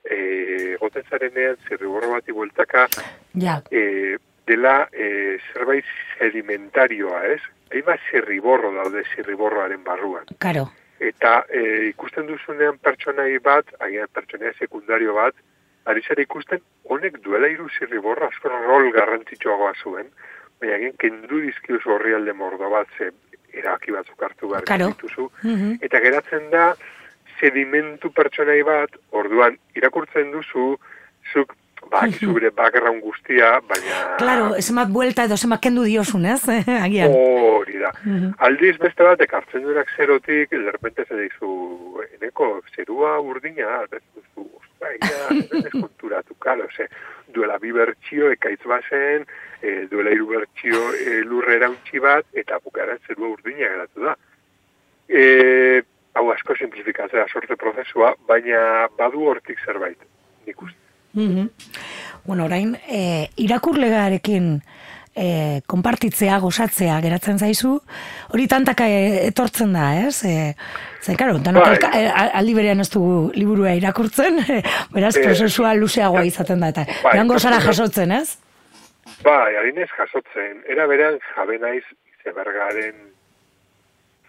e, 0.10 0.76
goten 0.80 1.04
zarenean, 1.10 1.58
zirriborro 1.68 2.12
bati 2.12 2.32
bueltaka, 2.32 2.88
Ja, 3.34 3.62
e, 3.72 4.18
dela 4.48 4.88
e, 4.94 5.38
zerbait 5.54 5.86
sedimentarioa, 6.20 7.24
ez? 7.34 7.42
Hainbat 7.74 8.00
zirriborro 8.12 8.72
daude 8.76 9.04
zirriborroaren 9.16 9.84
barruan. 9.84 10.26
karo. 10.40 10.68
Eta 11.00 11.44
e, 11.50 11.90
ikusten 11.90 12.28
duzunean 12.28 12.78
pertsonai 12.78 13.38
bat, 13.44 13.66
agian 13.84 14.08
pertsonai 14.14 14.54
sekundario 14.60 15.14
bat, 15.18 15.36
ari 15.86 16.02
zara 16.08 16.22
ikusten 16.24 16.62
honek 16.90 17.20
duela 17.26 17.48
hiru 17.52 17.68
zirriborro 17.80 18.28
asko 18.30 18.50
rol 18.50 18.92
garrantzitsuagoa 18.96 19.74
zuen, 19.84 20.08
baina 20.62 20.76
agian 20.80 20.96
kendu 20.98 21.42
dizkiozu 21.42 21.92
horri 21.98 22.14
alde 22.16 22.34
mordo 22.34 22.70
bat, 22.70 22.88
ze 22.98 23.12
erabaki 23.54 23.92
batzuk 23.92 24.22
hartu 24.24 24.50
behar 24.54 24.64
dituzu, 24.88 25.30
Mhm. 25.44 25.78
eta 25.82 26.00
geratzen 26.00 26.50
da 26.52 26.76
sedimentu 27.40 28.12
pertsonai 28.16 28.62
bat, 28.68 28.98
orduan 29.12 29.58
irakurtzen 29.76 30.32
duzu, 30.34 30.76
zuk 31.34 31.56
ba, 31.92 32.06
bere 32.22 32.52
background 32.52 33.02
guztia, 33.04 33.60
baina... 33.70 34.02
Claro, 34.20 34.50
esemat 34.60 34.92
buelta 34.94 35.26
edo 35.28 35.38
esemat 35.40 35.62
kendu 35.64 35.86
diozun, 35.88 36.26
ez? 36.26 36.42
agian. 36.86 37.14
Hori 37.14 37.80
da. 37.82 37.92
Aldiz 38.48 38.76
beste 38.82 39.06
bat, 39.08 39.22
ekartzen 39.22 39.66
duenak 39.66 39.92
zerotik, 39.96 40.54
derrepente 40.54 41.06
ze 41.08 41.20
dizu, 41.26 41.52
eneko, 42.18 42.60
zerua 42.76 43.18
urdina, 43.22 43.82
ez 43.92 44.04
duzu, 44.14 44.50
konturatu, 45.82 46.36
kalo, 46.40 46.68
ze, 46.76 46.88
duela 47.34 47.58
bi 47.60 47.72
bertxio, 47.74 48.30
ekaitz 48.36 48.62
bazen, 48.70 49.26
e, 49.62 49.86
duela 49.92 50.14
hiru 50.14 50.30
bertxio 50.30 50.82
e, 50.94 51.20
lurrera 51.26 51.72
untxi 51.74 52.02
bat, 52.04 52.28
eta 52.38 52.60
bukaren 52.64 53.02
zerua 53.08 53.34
urdina 53.34 53.66
geratu 53.66 54.06
da. 54.06 54.16
E, 55.10 55.24
hau 56.16 56.30
asko 56.32 56.56
simplifikatzea 56.56 57.28
sorte 57.32 57.58
prozesua, 57.60 58.14
baina 58.28 58.88
badu 58.98 59.28
hortik 59.30 59.60
zerbait, 59.66 60.00
nik 60.48 60.62
uste. 60.62 60.80
Mhm. 61.16 61.50
Bueno, 62.26 62.46
orain, 62.46 62.74
e, 62.90 63.30
irakurlegarekin 63.38 64.50
e, 65.16 65.62
konpartitzea, 65.68 66.40
gozatzea 66.44 66.98
geratzen 67.04 67.40
zaizu, 67.40 67.78
hori 68.34 68.48
tantaka 68.52 68.88
e, 68.92 69.28
etortzen 69.30 69.76
da, 69.76 69.92
ez? 70.08 70.24
E, 70.28 70.56
Zer, 71.06 71.16
karo, 71.20 71.38
danok 71.38 71.68
Bai. 71.86 72.02
e, 72.02 72.08
aldi 72.10 72.56
berean 72.58 72.82
ez 72.82 72.90
dugu 72.90 73.32
liburua 73.38 73.76
irakurtzen, 73.78 74.42
beraz, 74.96 75.16
Eh, 75.16 75.24
prozesua 75.24 75.76
luzeagoa 75.78 76.24
izaten 76.28 76.60
da, 76.60 76.72
eta 76.74 76.88
bai, 77.04 77.14
joango 77.14 77.40
zara 77.40 77.60
jasotzen, 77.64 78.12
ez? 78.12 78.40
Bai, 79.24 79.56
harinez 79.56 79.90
jasotzen, 79.96 80.64
era 80.68 80.88
berean 80.88 81.20
jabe 81.36 81.60
naiz 81.62 81.84
izebergaren 82.18 82.96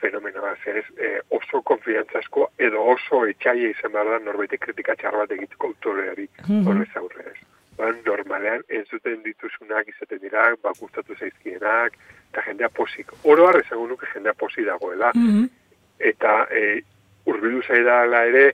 fenomenoa, 0.06 0.54
ez 0.66 0.84
e, 0.98 1.18
oso 1.30 1.62
konfiantzazko 1.62 2.50
edo 2.58 2.82
oso 2.94 3.24
etxaia 3.26 3.70
izan 3.74 3.92
behar 3.92 4.06
da 4.14 4.18
norbaitek 4.30 4.60
kritika 4.68 4.94
txar 4.96 5.16
bat 5.18 5.30
egiteko 5.36 5.66
autoreari 5.72 6.28
Mhm. 6.48 6.66
horrez 6.68 6.90
aurre 6.96 7.24
ez. 7.32 7.38
Ba, 7.76 7.90
normalean 8.06 8.62
entzuten 8.72 9.22
dituzunak 9.22 9.88
izaten 9.88 10.18
dira, 10.22 10.54
ba, 10.62 10.72
gustatu 10.80 11.14
zaizkienak, 11.18 11.92
eta 12.32 12.42
jendea 12.46 12.68
posik. 12.72 13.10
Oro 13.24 13.46
har 13.48 13.58
esango 13.60 13.86
nuke 13.86 14.06
jendea 14.14 14.32
posi 14.34 14.64
dagoela, 14.64 15.10
Mhm. 15.14 15.44
eta 15.98 16.46
e, 16.50 16.80
urbilu 17.26 17.62
zaidala 17.62 18.24
ere 18.26 18.52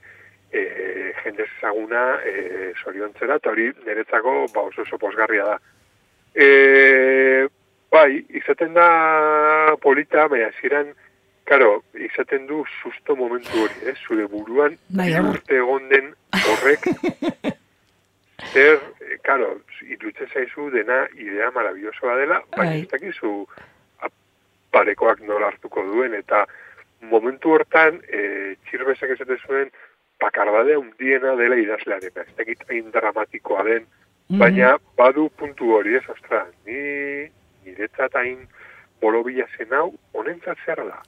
e, 0.51 1.13
jende 1.23 1.43
ezaguna 1.47 2.19
e, 2.25 2.73
soriontzera, 2.83 3.35
eta 3.35 3.49
hori 3.49 3.71
niretzako 3.85 4.47
ba, 4.53 4.61
oso 4.61 4.81
oso 4.81 4.97
posgarria 4.97 5.45
da. 5.45 5.57
E, 6.35 7.47
bai, 7.91 8.25
izaten 8.29 8.73
da 8.73 9.75
polita, 9.81 10.27
baina 10.27 10.51
ziren, 10.61 10.93
karo, 11.53 11.83
izaten 12.01 12.47
du 12.49 12.63
susto 12.81 13.15
momentu 13.15 13.61
hori, 13.61 13.83
eh? 13.91 13.93
zure 14.07 14.25
buruan, 14.31 14.73
Bai, 14.97 15.11
urte 15.21 15.59
egon 15.61 15.85
den 15.91 16.07
horrek, 16.33 16.87
zer, 18.53 18.79
e, 19.05 19.17
karo, 19.21 19.51
irutzen 19.85 20.31
zaizu 20.33 20.69
dena 20.73 21.03
idea 21.13 21.51
maravillosoa 21.53 22.15
dela, 22.23 22.39
baina 22.57 22.71
Bai. 22.71 22.81
ez 22.81 22.89
dakizu 22.91 23.33
parekoak 24.73 25.21
nola 25.27 25.51
hartuko 25.51 25.83
duen, 25.91 26.15
eta 26.17 26.45
momentu 27.11 27.53
hortan, 27.53 27.99
e, 28.09 28.55
txirbezak 28.65 29.13
esaten 29.13 29.37
zuen, 29.45 29.69
bakardadea 30.23 30.79
undiena 30.79 31.35
dela 31.37 31.57
idazlearena, 31.59 32.23
ez 32.25 32.35
dakit 32.39 32.65
hain 32.69 32.89
dramatikoa 32.95 33.63
den, 33.69 33.85
Mhm. 34.29 34.39
baina 34.39 34.77
badu 34.97 35.29
puntu 35.37 35.73
hori 35.75 35.95
ez, 35.99 36.03
ostra, 36.09 36.45
ni 36.65 37.27
niretzat 37.65 38.15
hain 38.15 38.47
borobila 39.01 39.45
zen 39.57 39.73
hau, 39.75 39.91
honentzat 40.13 40.57
zer 40.65 40.79
da? 40.87 41.01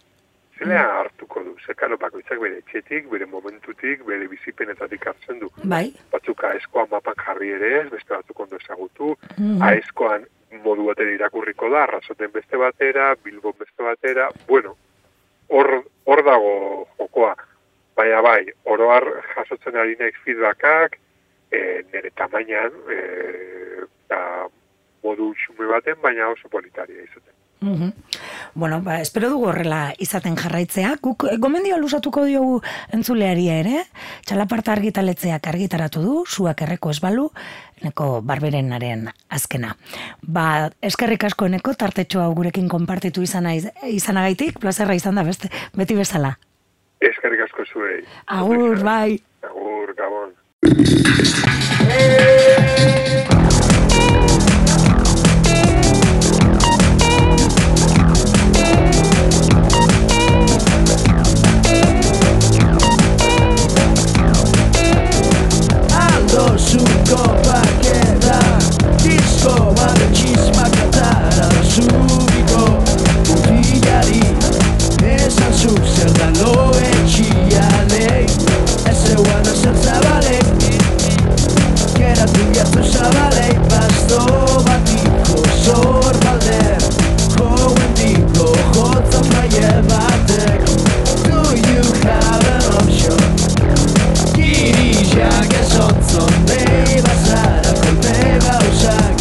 Zelea 0.57 0.83
hartuko 0.99 1.43
du, 1.43 1.55
zer 1.65 1.97
bakoitzak 1.99 2.39
bere 2.39 2.57
etxetik, 2.61 3.09
bere 3.11 3.25
momentutik, 3.25 4.05
bere 4.07 4.27
bizipenetatik 4.31 5.05
hartzen 5.07 5.39
du. 5.39 5.49
Bai. 5.63 5.89
Batzuk 6.11 6.43
aezkoan 6.43 6.87
mapan 6.91 7.15
jarri 7.25 7.49
ere 7.57 7.71
ez, 7.81 7.89
beste 7.91 8.13
batzuk 8.15 8.39
ondo 8.39 8.55
ezagutu, 8.55 9.15
Mhm. 9.37 9.61
aezkoan 9.61 10.25
modu 10.63 10.85
batera 10.85 11.11
irakurriko 11.11 11.69
da, 11.69 11.83
arrazoten 11.83 12.31
beste 12.31 12.57
batera, 12.57 13.15
bilbon 13.23 13.53
beste 13.59 13.83
batera, 13.83 14.29
bueno, 14.47 14.75
hor, 15.49 15.83
hor 16.05 16.23
dago 16.23 16.87
jokoa. 16.97 17.35
Baina 17.95 18.21
bai, 18.21 18.45
oroar 18.65 19.03
jasotzen 19.35 19.75
ari 19.75 19.95
naiz 19.99 20.15
feedbackak, 20.23 20.97
e, 21.51 21.83
nire 21.93 22.11
tamainan, 22.15 22.71
e, 22.91 23.85
da, 24.09 24.47
modu 25.03 25.33
xume 25.35 25.67
baten, 25.67 25.95
baina 26.01 26.29
oso 26.29 26.49
politaria 26.49 27.03
izaten. 27.03 27.33
Mhm. 27.61 27.93
Bueno, 28.53 28.81
ba, 28.81 29.01
espero 29.01 29.29
dugu 29.29 29.47
horrela 29.49 29.93
izaten 29.97 30.35
jarraitzea. 30.35 30.95
Guk 31.01 31.25
eh, 31.31 31.37
gomendio 31.39 31.77
lusatuko 31.79 32.25
diogu 32.27 32.61
entzuleari 32.93 33.47
ere, 33.49 33.85
txalaparta 34.27 34.73
argitaletzeak 34.75 35.47
argitaratu 35.47 36.01
du, 36.03 36.15
zuak 36.27 36.61
erreko 36.61 36.91
esbalu, 36.91 37.29
neko 37.83 38.21
barberenaren 38.21 39.09
azkena. 39.29 39.75
Ba, 40.21 40.71
eskerrik 40.81 41.23
asko 41.29 41.45
eneko, 41.49 41.73
tartetxo 41.73 42.21
hau 42.21 42.33
gurekin 42.35 42.67
konpartitu 42.71 43.23
izana, 43.25 43.55
izanagaitik, 43.55 44.59
plazerra 44.59 44.95
izan 44.95 45.15
da 45.15 45.23
beste, 45.23 45.49
beti 45.75 45.95
bezala. 45.95 46.35
Eskerrik 47.01 47.41
asko 47.47 47.65
zuei. 47.71 48.03
Agur, 48.27 48.79
bai. 48.83 49.19
Agur, 49.43 49.95
gabon. 49.97 50.33
Vale 83.11 83.59
fasto 83.67 84.63
batico 84.63 85.43
sor 85.61 86.17
valer 86.23 86.77
coo 87.35 87.73
dico 87.93 88.51
hozo 88.73 89.19
trayevate 89.29 90.63
do 91.23 91.39
you 91.69 91.83
cannot 92.01 92.85
be 92.85 92.91
sure 92.91 93.33
gigi 94.33 95.05
ja 95.15 95.29
che 95.47 95.63
sozzo 95.63 96.27
nei 96.47 97.01
basada 97.01 97.71
per 97.73 97.93
mega 98.01 98.59
shock 98.73 99.17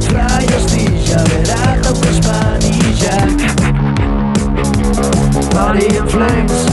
ciao 0.00 0.40
giustizia 0.46 1.22
verata 1.22 1.78
body 5.68 5.96
in 5.96 6.06
flames. 6.06 6.66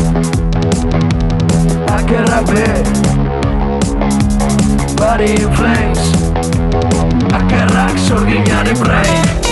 A 1.88 2.04
che 2.06 2.24
body 4.96 5.44
of 5.44 5.56
flames 5.56 6.25
zorginaren 8.08 8.78
brain 8.80 9.45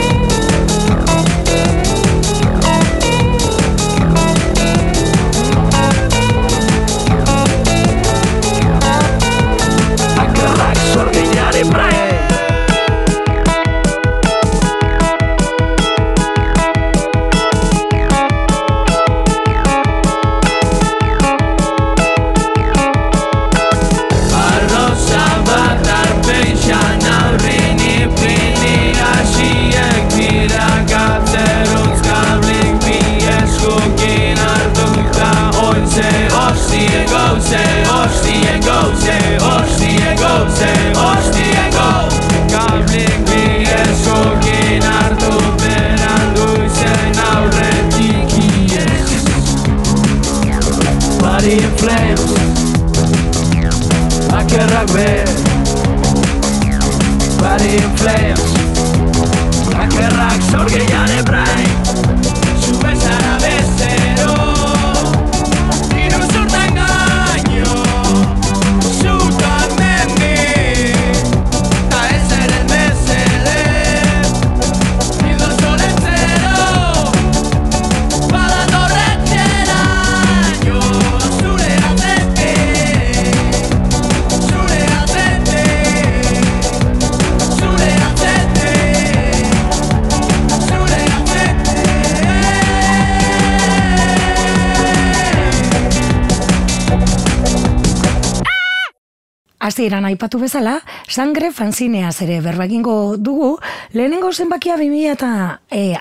Hasieran 99.83 100.05
aipatu 100.07 100.39
bezala, 100.39 100.77
sangre 101.11 101.49
fanzineaz 101.51 102.21
ere 102.23 102.37
berbagingo 102.39 103.17
dugu, 103.19 103.49
lehenengo 103.91 104.29
zenbakia 104.31 104.77
2000 104.79 105.09
eta 105.11 105.31
e, 105.67 105.97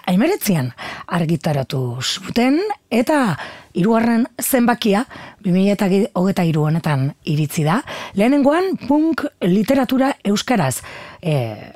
argitaratu 1.09 1.81
zuten, 1.99 2.61
eta 2.95 3.41
hirugarren 3.75 4.27
zenbakia 4.41 5.05
2000 5.45 5.73
eta 5.73 5.89
hogeta 6.19 6.45
hiru 6.47 6.67
honetan 6.69 7.09
iritzi 7.25 7.65
da. 7.67 7.81
Lehenengoan 8.15 8.77
punk 8.89 9.25
literatura 9.43 10.13
euskaraz, 10.25 10.83
e, 11.23 11.35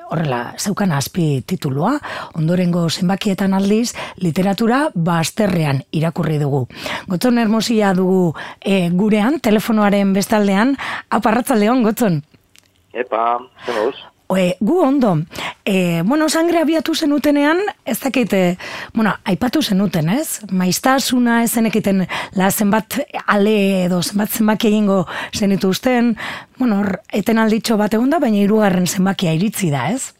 horrela 0.09 0.53
zeukan 0.57 0.91
azpi 0.91 1.43
titulua, 1.47 1.97
ondorengo 2.35 2.87
zenbakietan 2.89 3.53
aldiz 3.57 3.93
literatura 4.21 4.87
bazterrean 4.93 5.83
irakurri 5.91 6.39
dugu. 6.41 6.65
Gotzon 7.07 7.37
hermosia 7.37 7.93
dugu 7.97 8.33
e, 8.61 8.89
gurean, 8.89 9.39
telefonoaren 9.39 10.13
bestaldean, 10.13 10.77
aparratzaldeon, 11.09 11.83
gotzon. 11.87 12.21
Epa, 12.93 13.37
zen 13.65 13.75
gauz? 13.83 13.97
Oe, 14.27 14.57
gu 14.59 14.81
ondo, 14.83 15.13
e, 15.63 16.01
bueno, 16.03 16.27
sangre 16.27 16.59
abiatu 16.59 16.93
zenutenean, 16.93 17.61
ez 17.85 17.95
dakit, 18.03 18.33
e, 18.33 18.57
bueno, 18.93 19.13
aipatu 19.23 19.61
zenuten, 19.61 20.09
ez? 20.11 20.41
Maiztasuna 20.51 21.43
ez 21.45 21.53
zenekiten 21.55 22.03
la 22.35 22.49
zenbat 22.51 22.99
ale 23.25 23.85
edo 23.85 24.01
zenbat 24.01 24.35
zenbaki 24.35 24.67
egingo 24.67 25.05
zenitu 25.31 25.71
usten, 25.71 26.17
bueno, 26.59 26.81
eten 27.15 27.39
alditxo 27.39 27.77
bat 27.79 27.95
egon 27.95 28.11
da, 28.11 28.19
baina 28.19 28.41
hirugarren 28.41 28.87
zenbakia 28.87 29.31
iritzi 29.31 29.71
da, 29.71 29.87
ez? 29.95 30.11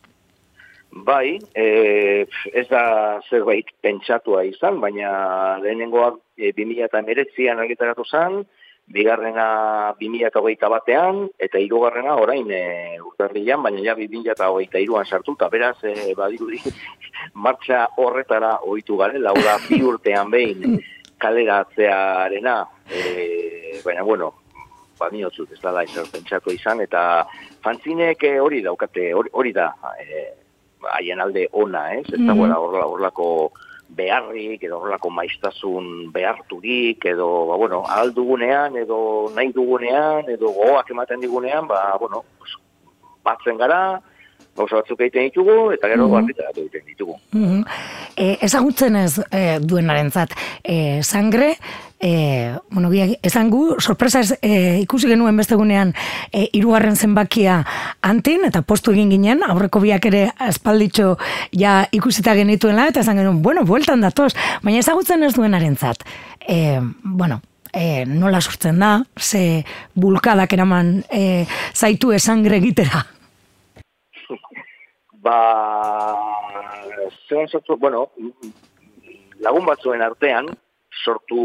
Bai, 1.03 1.37
e, 1.51 2.25
ez 2.55 2.67
da 2.71 3.19
zerbait 3.29 3.75
pentsatua 3.83 4.45
izan, 4.47 4.79
baina 4.79 5.57
lehenengoak 5.59 6.23
e, 6.39 6.53
2000 6.55 6.87
eta 6.87 7.03
meretzian 7.03 7.59
argitaratu 7.59 8.07
zen, 8.07 8.45
bigarrena 8.87 9.93
2008 9.99 10.69
batean, 10.71 11.25
eta 11.39 11.59
hirugarrena 11.59 12.15
orain 12.15 12.47
e, 12.51 12.61
urtarrian, 13.03 13.61
baina 13.63 13.83
ja 13.83 13.95
2008 13.99 14.81
iruan 14.83 15.05
sartuta, 15.05 15.49
beraz, 15.51 15.75
e, 15.83 16.13
badirudi, 16.15 16.61
martxa 17.45 17.87
horretara 17.97 18.57
ohitu 18.63 18.97
garen, 18.97 19.21
laura 19.23 19.57
bi 19.67 19.81
urtean 19.91 20.31
behin 20.31 20.79
kaleratzearena, 21.19 22.57
e, 22.87 23.81
baina, 23.83 24.03
bueno, 24.07 24.33
badinotzut 24.97 25.51
ez 25.53 25.61
da 25.61 25.83
ezer 25.83 26.07
pentsatu 26.11 26.53
izan, 26.53 26.81
eta 26.81 27.01
fantzinek 27.65 28.23
eh, 28.23 28.37
hori 28.41 28.63
daukate, 28.65 29.11
hori, 29.13 29.31
hori 29.33 29.53
da, 29.53 29.71
e, 29.99 30.25
haien 30.93 31.21
alde 31.21 31.47
ona, 31.51 31.89
ez? 31.97 32.05
Ez 32.13 32.21
dagoela 32.23 32.59
horrela, 32.61 32.87
horrelako 32.87 33.27
beharrik, 33.89 34.63
edo 34.63 34.79
horrelako 34.79 35.09
maiztasun 35.09 36.11
beharturik, 36.11 37.05
edo, 37.05 37.47
ba, 37.47 37.55
bueno, 37.55 37.83
aldugunean, 37.87 38.75
edo 38.75 38.99
nahi 39.35 39.53
dugunean, 39.55 40.27
edo 40.29 40.51
gogoak 40.51 40.91
ematen 40.91 41.23
digunean, 41.23 41.67
ba, 41.67 41.97
bueno, 41.99 42.23
batzen 43.23 43.57
gara, 43.57 44.01
gauza 44.57 44.81
batzuk 44.81 45.01
egiten 45.01 45.29
ditugu, 45.29 45.71
eta 45.77 45.87
gero 45.93 46.09
mm 46.09 46.33
egiten 46.33 46.85
ditugu. 46.85 47.19
Mm 47.33 47.63
e, 48.17 48.37
ezagutzen 48.41 48.95
ez 48.97 49.19
e, 49.31 49.59
duenarentzat 49.61 50.33
e, 50.63 51.03
sangre, 51.03 51.55
e, 51.99 52.55
bueno, 52.69 52.89
esan 53.21 53.49
gu, 53.49 53.75
sorpresa 53.79 54.21
ez, 54.21 54.33
e, 54.41 54.79
ikusi 54.81 55.07
genuen 55.07 55.37
bestegunean 55.37 55.93
e, 56.31 56.47
irugarren 56.57 56.97
zenbakia 56.97 57.61
antin, 58.01 58.47
eta 58.49 58.63
postu 58.65 58.93
egin 58.95 59.13
ginen, 59.13 59.43
aurreko 59.45 59.81
biak 59.83 60.09
ere 60.09 60.23
aspalditxo 60.49 61.15
ja 61.53 61.83
ikusita 61.91 62.35
genituela, 62.37 62.87
eta 62.89 63.05
esan 63.05 63.21
genuen, 63.21 63.43
bueno, 63.45 63.65
bueltan 63.65 64.01
datoz, 64.01 64.33
baina 64.63 64.81
ezagutzen 64.81 65.23
ez 65.23 65.35
duenarentzat. 65.37 66.03
E, 66.47 66.79
bueno, 67.03 67.41
e, 67.73 68.05
nola 68.09 68.41
sortzen 68.41 68.81
da, 68.81 68.97
ze 69.17 69.63
bulkadak 69.93 70.57
eraman 70.57 71.03
e, 71.11 71.45
zaitu 71.73 72.11
esangre 72.17 72.57
egitera. 72.57 73.05
Ba, 75.27 76.15
zelan 77.27 77.49
sortu, 77.51 77.75
bueno, 77.75 78.05
lagun 79.43 79.65
batzuen 79.67 80.03
artean, 80.05 80.47
sortu 81.03 81.41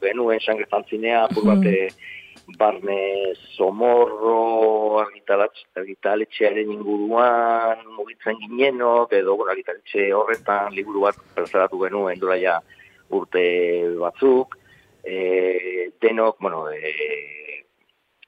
genuen 0.00 0.40
sangre 0.40 0.64
fantzinea, 0.70 1.26
apur 1.26 1.44
bate 1.50 1.90
barne 2.56 2.96
somorro 3.58 5.00
argitaletxe, 5.02 5.66
argitaletxearen 5.82 6.72
inguruan 6.72 7.84
mugitzen 7.98 8.40
ginenok, 8.40 9.12
edo 9.20 9.36
bueno, 9.36 9.52
argitaletxe 9.52 10.08
horretan 10.16 10.72
liburu 10.72 11.04
bat 11.10 11.20
plazaratu 11.36 11.84
genuen 11.84 12.24
dura 12.24 12.40
ja 12.40 12.56
urte 13.12 13.44
batzuk, 14.00 14.56
e, 15.04 15.92
denok, 16.00 16.40
bueno, 16.40 16.64
e, 16.72 17.41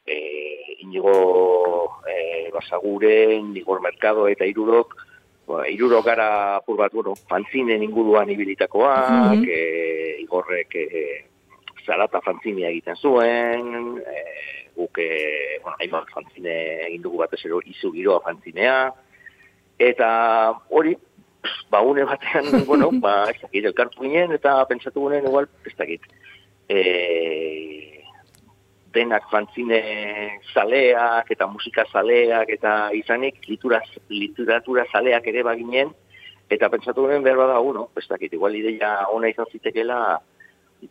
e, 0.06 0.76
inigo 0.80 2.00
e, 2.06 2.50
basaguren, 2.52 3.56
Igor 3.56 3.80
Mercado 3.80 4.28
eta 4.28 4.44
irurok, 4.46 4.94
ba, 5.46 5.68
irurok 5.68 6.04
gara 6.06 6.56
apur 6.56 6.76
bat, 6.76 6.92
bueno, 6.92 7.14
fanzinen 7.29 7.83
inguruan 7.83 8.31
ibilitakoak, 8.31 9.38
Mhm. 9.38 9.48
e, 9.48 10.16
Igorrek 10.24 10.74
e, 10.74 11.24
zarata 11.87 12.20
fanzinia 12.24 12.68
egiten 12.70 12.96
zuen, 12.96 13.98
e, 13.98 14.70
guk, 14.76 14.98
e, 14.98 15.58
bueno, 15.62 15.76
hainbat 15.81 16.08
fanzine 16.14 16.87
egin 16.87 17.02
dugu 17.02 17.18
batez 17.18 17.44
ero 17.44 17.60
izu 17.64 17.92
giroa 17.92 18.20
fanzinea, 18.24 18.92
eta 19.79 20.54
hori, 20.70 20.96
ba, 21.70 21.83
une 21.83 22.04
batean, 22.04 22.44
bueno, 22.66 22.90
ba, 22.92 23.31
ez 23.31 23.40
dakit, 23.42 23.64
elkartu 23.64 24.00
ginen, 24.02 24.33
eta 24.33 24.64
pentsatu 24.66 25.04
ginen, 25.08 25.26
igual, 25.29 25.48
ez 25.66 25.76
dakit, 25.76 26.00
e, 26.68 27.93
denak 28.94 29.26
fanzine 29.30 29.80
zaleak 30.54 31.30
eta 31.34 31.46
musika 31.50 31.84
zaleak 31.92 32.50
eta 32.56 32.90
izanik 32.94 33.40
literatura, 33.48 33.82
literatura 34.08 34.86
zaleak 34.92 35.26
ere 35.32 35.42
baginen 35.42 35.92
eta 36.50 36.68
pentsatu 36.68 37.06
ginen 37.06 37.24
behar 37.24 37.40
bada 37.40 37.60
uno, 37.60 37.88
ez 37.96 38.06
dakit, 38.08 38.32
igual 38.32 38.54
ideia 38.54 39.08
ona 39.12 39.28
izan 39.28 39.50
zitekela 39.52 40.20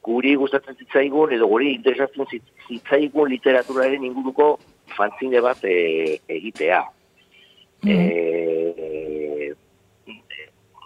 guri 0.02 0.34
gustatzen 0.36 0.76
zitzaigun 0.80 1.34
edo 1.36 1.48
guri 1.48 1.74
interesatzen 1.76 2.26
zitz- 2.26 2.68
zitzaigun 2.68 3.30
literaturaren 3.30 4.04
inguruko 4.04 4.58
fanzine 4.98 5.42
bat 5.42 5.64
e, 5.64 6.20
egitea. 6.28 6.82
E, 7.86 9.54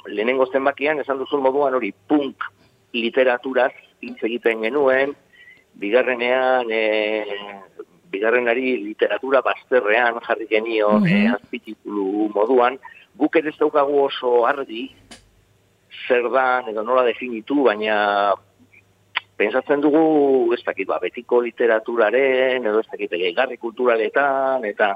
lehenengo 0.07 0.47
zenbakian 0.51 0.99
esan 1.03 1.19
duzun 1.21 1.43
moduan 1.45 1.75
hori 1.77 1.93
punk 2.07 2.43
literaturaz 2.93 3.73
hitz 4.01 4.19
egiten 4.23 4.63
genuen, 4.65 5.15
bigarrenean 5.79 6.71
e, 6.71 6.81
bigarrenari 8.11 8.77
literatura 8.83 9.41
bazterrean 9.45 10.19
jarri 10.27 10.47
genion 10.49 11.03
Mhm. 11.03 11.07
e, 11.07 11.27
azpititulu 11.35 12.29
moduan, 12.33 12.79
guk 13.17 13.35
ere 13.35 13.49
ez 13.49 13.57
daukagu 13.57 13.99
oso 14.05 14.45
argi 14.47 14.89
zer 16.07 16.29
dan 16.31 16.69
edo 16.69 16.83
nola 16.83 17.03
definitu, 17.03 17.63
baina 17.63 18.33
pensatzen 19.37 19.81
dugu, 19.81 20.53
ez 20.53 20.63
dakit, 20.65 20.87
ba, 20.87 20.97
betiko 20.99 21.41
literaturaren, 21.41 22.65
edo 22.65 22.79
ez 22.79 22.87
dakit, 22.89 23.11
gehigarri 23.11 23.57
kulturaletan, 23.57 24.65
eta 24.65 24.95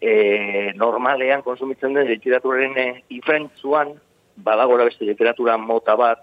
e, 0.00 0.72
normalean 0.78 1.42
konsumitzen 1.42 1.94
den 1.94 2.06
literaturaren 2.06 2.76
e, 2.78 2.86
ifrentzuan, 3.16 3.94
badagora 4.36 4.84
beste 4.84 5.04
literatura 5.08 5.56
mota 5.58 5.96
bat, 5.96 6.22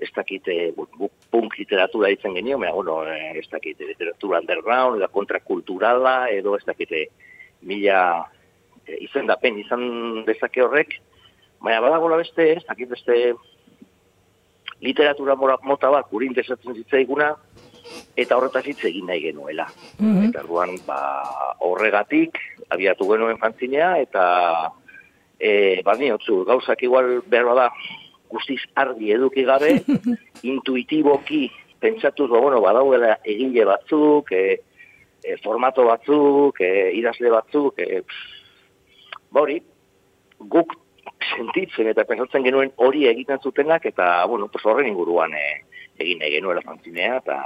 ez 0.00 0.08
dakit, 0.16 0.48
e, 0.48 0.70
gu- 0.76 0.88
guk 0.96 1.12
punk 1.30 1.56
literatura 1.58 2.10
ditzen 2.10 2.34
genio, 2.34 2.58
baina, 2.58 2.74
bueno, 2.74 3.04
ez 3.06 3.46
dakit, 3.50 3.78
literatura 3.80 4.40
underground, 4.40 4.98
edo 4.98 5.08
kontrakulturala, 5.14 6.30
edo 6.34 6.56
ez 6.56 6.64
dakit, 6.66 6.92
e, 6.92 7.06
mila 7.62 8.00
e, 8.86 8.98
izendapen 9.06 9.60
izan 9.62 10.24
dezake 10.26 10.62
horrek, 10.64 10.98
baina 11.60 11.80
badagola 11.84 12.18
beste, 12.20 12.52
ez 12.56 12.64
dakit 12.66 12.90
beste 12.90 13.20
literatura 14.80 15.36
mora- 15.36 15.60
mota 15.62 15.90
bat 15.92 16.10
guri 16.10 16.26
interesatzen 16.30 16.74
zitzaiguna, 16.74 17.34
eta 18.16 18.36
horretaz 18.36 18.64
hitz 18.66 18.82
egin 18.84 19.06
nahi 19.06 19.22
genuela. 19.22 19.66
Mhm. 19.98 20.30
Eta 20.30 20.44
orduan, 20.44 20.76
ba, 20.86 21.00
horregatik, 21.66 22.38
abiatu 22.70 23.08
genuen 23.10 23.38
fanzinea, 23.38 23.98
eta 24.00 24.72
e, 25.38 25.80
badiotzu, 25.84 26.44
gauzak 26.44 26.82
igual 26.82 27.20
behar 27.26 27.48
bada 27.48 27.70
guztiz 28.30 28.60
argi 28.78 29.12
eduki 29.16 29.44
gabe, 29.48 29.76
intuitiboki 30.54 31.48
pentsatuz, 31.80 32.28
ba, 32.30 32.40
bueno, 32.40 32.60
badauela 32.60 33.16
egile 33.24 33.64
batzuk, 33.68 34.32
e, 34.32 34.60
e, 35.24 35.36
formato 35.44 35.86
batzuk, 35.88 36.60
e, 36.60 36.92
idazle 36.98 37.32
batzuk, 37.32 37.78
e, 37.80 38.02
pff, 38.04 39.16
ba 39.32 39.44
hori, 39.46 39.60
guk 40.40 40.76
sentitzen 41.30 41.88
eta 41.90 42.04
pensatzen 42.08 42.44
genuen 42.44 42.72
hori 42.80 43.06
egiten 43.08 43.40
zutenak, 43.42 43.84
eta, 43.86 44.24
bueno, 44.28 44.48
pues 44.52 44.64
horren 44.66 44.88
inguruan 44.92 45.32
e, 45.36 45.44
egin 46.00 46.20
nahi 46.22 46.30
genuela 46.32 46.62
fanzinea, 46.64 47.18
eta 47.20 47.36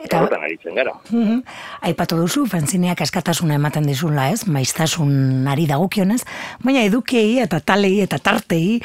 Eta- 0.00 0.20
horretan 0.22 0.44
aritzen 0.46 0.74
gara. 0.78 0.94
Mhm. 1.10 1.42
Aipatu 1.88 2.16
duzu, 2.22 2.46
fanzineak 2.48 3.00
askatasuna 3.04 3.54
ematen 3.60 3.84
dizula, 3.88 4.30
ez? 4.32 4.46
Maiztasunari 4.48 5.66
dagokionez, 5.68 6.22
baina 6.64 6.84
edukiei 6.88 7.38
eta 7.44 7.60
talei 7.60 7.98
eta 8.04 8.18
tartei 8.18 8.80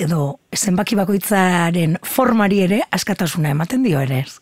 edo 0.00 0.38
zenbaki 0.56 0.96
bakoitzaren 0.96 1.98
formari 2.06 2.62
ere 2.64 2.80
askatasuna 2.96 3.52
ematen 3.52 3.84
dio 3.84 4.00
ere, 4.00 4.24
ez? 4.24 4.38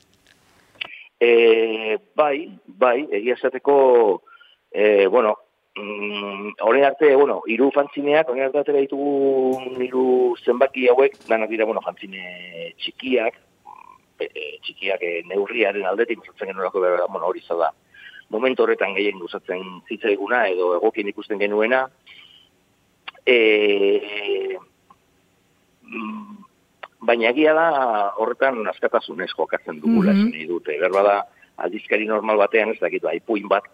E, 1.18 1.98
bai, 2.14 2.46
bai, 2.66 2.98
egia 3.18 3.34
esateko, 3.34 3.76
e, 4.70 5.06
bueno, 5.08 5.34
mm, 5.74 6.54
arte, 6.84 7.14
bueno, 7.16 7.40
hiru 7.46 7.72
fantzineak, 7.74 8.30
orain 8.30 8.46
arte 8.46 8.62
atera 8.62 8.84
ditugu 8.84 9.58
hiru 9.82 10.36
zenbaki 10.44 10.86
hauek, 10.88 11.18
danak 11.26 11.50
dira, 11.50 11.66
bueno, 11.66 11.82
fantzine 11.82 12.72
txikiak, 12.78 13.40
e, 14.20 14.30
e, 14.30 14.46
txikiak 14.62 15.02
e, 15.02 15.12
neurriaren 15.26 15.86
aldetik, 15.90 16.22
gustatzen 16.22 16.52
genuelako, 16.52 16.84
bera, 16.86 17.10
bueno, 17.10 17.26
hori 17.26 17.42
da. 17.48 17.72
Momentu 18.30 18.62
horretan 18.62 18.94
gehien 18.94 19.18
gustatzen 19.18 19.62
zitzaiguna 19.88 20.46
edo 20.48 20.74
egokien 20.76 21.08
ikusten 21.08 21.38
genuena. 21.40 21.86
E, 23.24 24.58
baina 27.00 27.30
egia 27.30 27.52
da 27.54 27.66
horretan 28.18 28.66
askatasunez 28.68 29.30
jokatzen 29.36 29.80
dugula 29.80 30.12
Mhm. 30.12 30.20
esan 30.20 30.30
nahi 30.32 30.46
dute. 30.46 30.78
Berba 30.80 31.02
da, 31.02 31.16
aldizkari 31.58 32.06
normal 32.06 32.36
batean 32.38 32.70
ez 32.70 32.80
dakit, 32.80 33.02
ba, 33.02 33.14
ipuin 33.14 33.48
bat 33.48 33.64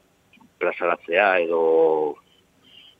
plazaratzea 0.58 1.38
edo 1.40 2.16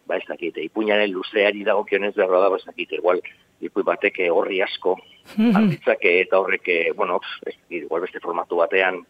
ba 0.07 0.17
ez 0.17 0.25
dakit, 0.29 0.57
ipuinaren 0.59 1.11
luzeari 1.12 1.65
dagokionez 1.65 2.15
berba 2.15 2.41
da, 2.41 2.49
ba 2.51 2.57
ez 2.57 2.65
dakit, 2.67 2.93
igual 2.93 3.21
ipuin 3.61 3.85
batek 3.87 4.19
eh, 4.21 4.31
horri 4.31 4.61
asko 4.62 4.99
Mhm. 5.39 5.57
alditzake 5.57 6.21
eta 6.21 6.39
horrek, 6.39 6.69
eh, 6.69 6.93
bueno, 6.95 7.21
ez 7.47 7.55
igual 7.71 8.03
beste 8.03 8.21
formatu 8.21 8.57
batean 8.57 9.07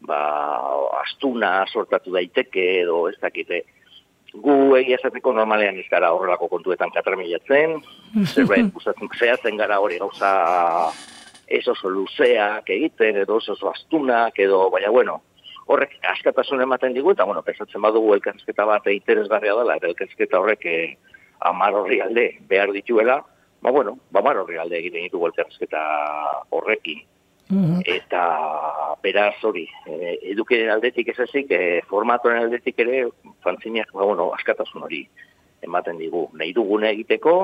ba, 0.00 0.58
astuna 1.02 1.64
sortatu 1.66 2.10
daiteke 2.12 2.82
edo 2.82 3.08
ez 3.08 3.18
dakite, 3.20 3.64
gu 4.32 4.76
egia 4.78 4.96
esateko 4.96 5.32
normalean 5.36 5.78
ez 5.78 5.88
gara 5.90 6.12
horrelako 6.14 6.48
kontuetan 6.48 6.92
katramilatzen, 6.94 7.80
zerbait 8.34 8.72
gustatzen 8.72 9.10
zehatzen 9.18 9.58
gara 9.60 9.80
hori 9.80 9.98
gauza 10.00 10.32
ez 11.52 11.66
oso 11.68 11.90
luzeak 11.92 12.70
egiten, 12.70 13.18
edo 13.24 13.36
oso 13.36 13.52
oso 13.52 13.70
astunak, 13.70 14.38
edo, 14.40 14.70
baina 14.72 14.90
bueno, 14.90 15.20
horrek 15.66 15.98
askatasun 16.14 16.62
ematen 16.64 16.94
digu, 16.96 17.12
eta 17.12 17.26
bueno, 17.28 17.42
pensatzen 17.44 17.82
badugu 17.84 18.14
elkarrizketa 18.16 18.64
bat 18.68 18.88
interesgarria 18.94 19.56
dela, 19.58 19.76
eta 19.76 19.90
elkarrizketa 19.90 20.40
horrek 20.40 20.66
eh, 20.66 20.96
amar 21.50 21.76
horri 21.76 22.00
alde 22.00 22.26
behar 22.48 22.72
dituela, 22.72 23.20
ba 23.62 23.70
bueno, 23.70 23.98
ba 24.10 24.20
amar 24.20 24.40
horri 24.42 24.58
alde 24.58 24.78
egiten 24.80 25.04
ditugu 25.08 25.28
elkarrizketa 25.28 25.82
horrekin. 26.50 27.04
Mhm. 27.52 27.82
Eta 27.84 28.22
beraz 29.04 29.36
hori, 29.44 29.66
e, 29.86 30.16
edukiren 30.32 30.70
aldetik 30.72 31.10
ez 31.12 31.18
ezik, 31.26 31.50
e, 31.52 31.80
formatoren 31.90 32.46
aldetik 32.46 32.78
ere, 32.80 33.02
fantzineak, 33.44 33.90
ba, 33.92 34.06
bueno, 34.08 34.30
askatasun 34.32 34.86
hori 34.86 35.02
ematen 35.60 35.98
digu. 36.00 36.28
Nahi 36.38 36.54
dugune 36.56 36.88
egiteko, 36.94 37.34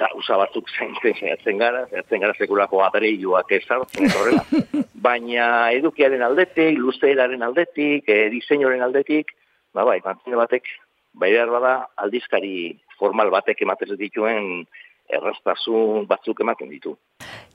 gauza 0.00 0.40
batzuk 0.42 0.68
zaintzen 0.74 1.14
zehatzen 1.20 1.62
gara, 1.62 1.84
zehatzen 1.86 2.24
gara 2.24 2.34
sekulako 2.34 2.82
adreioak 2.88 3.54
ezartzen 3.60 4.08
eta 4.08 4.24
horrela. 4.24 4.44
Baina 5.08 5.46
edukiaren 5.78 6.24
aldetik, 6.26 6.76
luzeeraren 6.82 7.46
aldetik, 7.46 8.10
e, 8.10 8.26
diseinuaren 8.34 8.82
aldetik, 8.82 9.32
ba 9.72 9.86
bai, 9.86 10.00
batek, 10.02 10.66
bai 11.14 11.30
behar 11.30 11.54
bada, 11.54 11.74
aldizkari 11.96 12.74
formal 12.98 13.30
batek 13.30 13.62
ematen 13.62 13.94
ez 13.94 14.00
dituen 14.02 14.66
erraztasun 15.08 16.06
batzuk 16.08 16.40
ematen 16.44 16.70
ditu. 16.70 16.94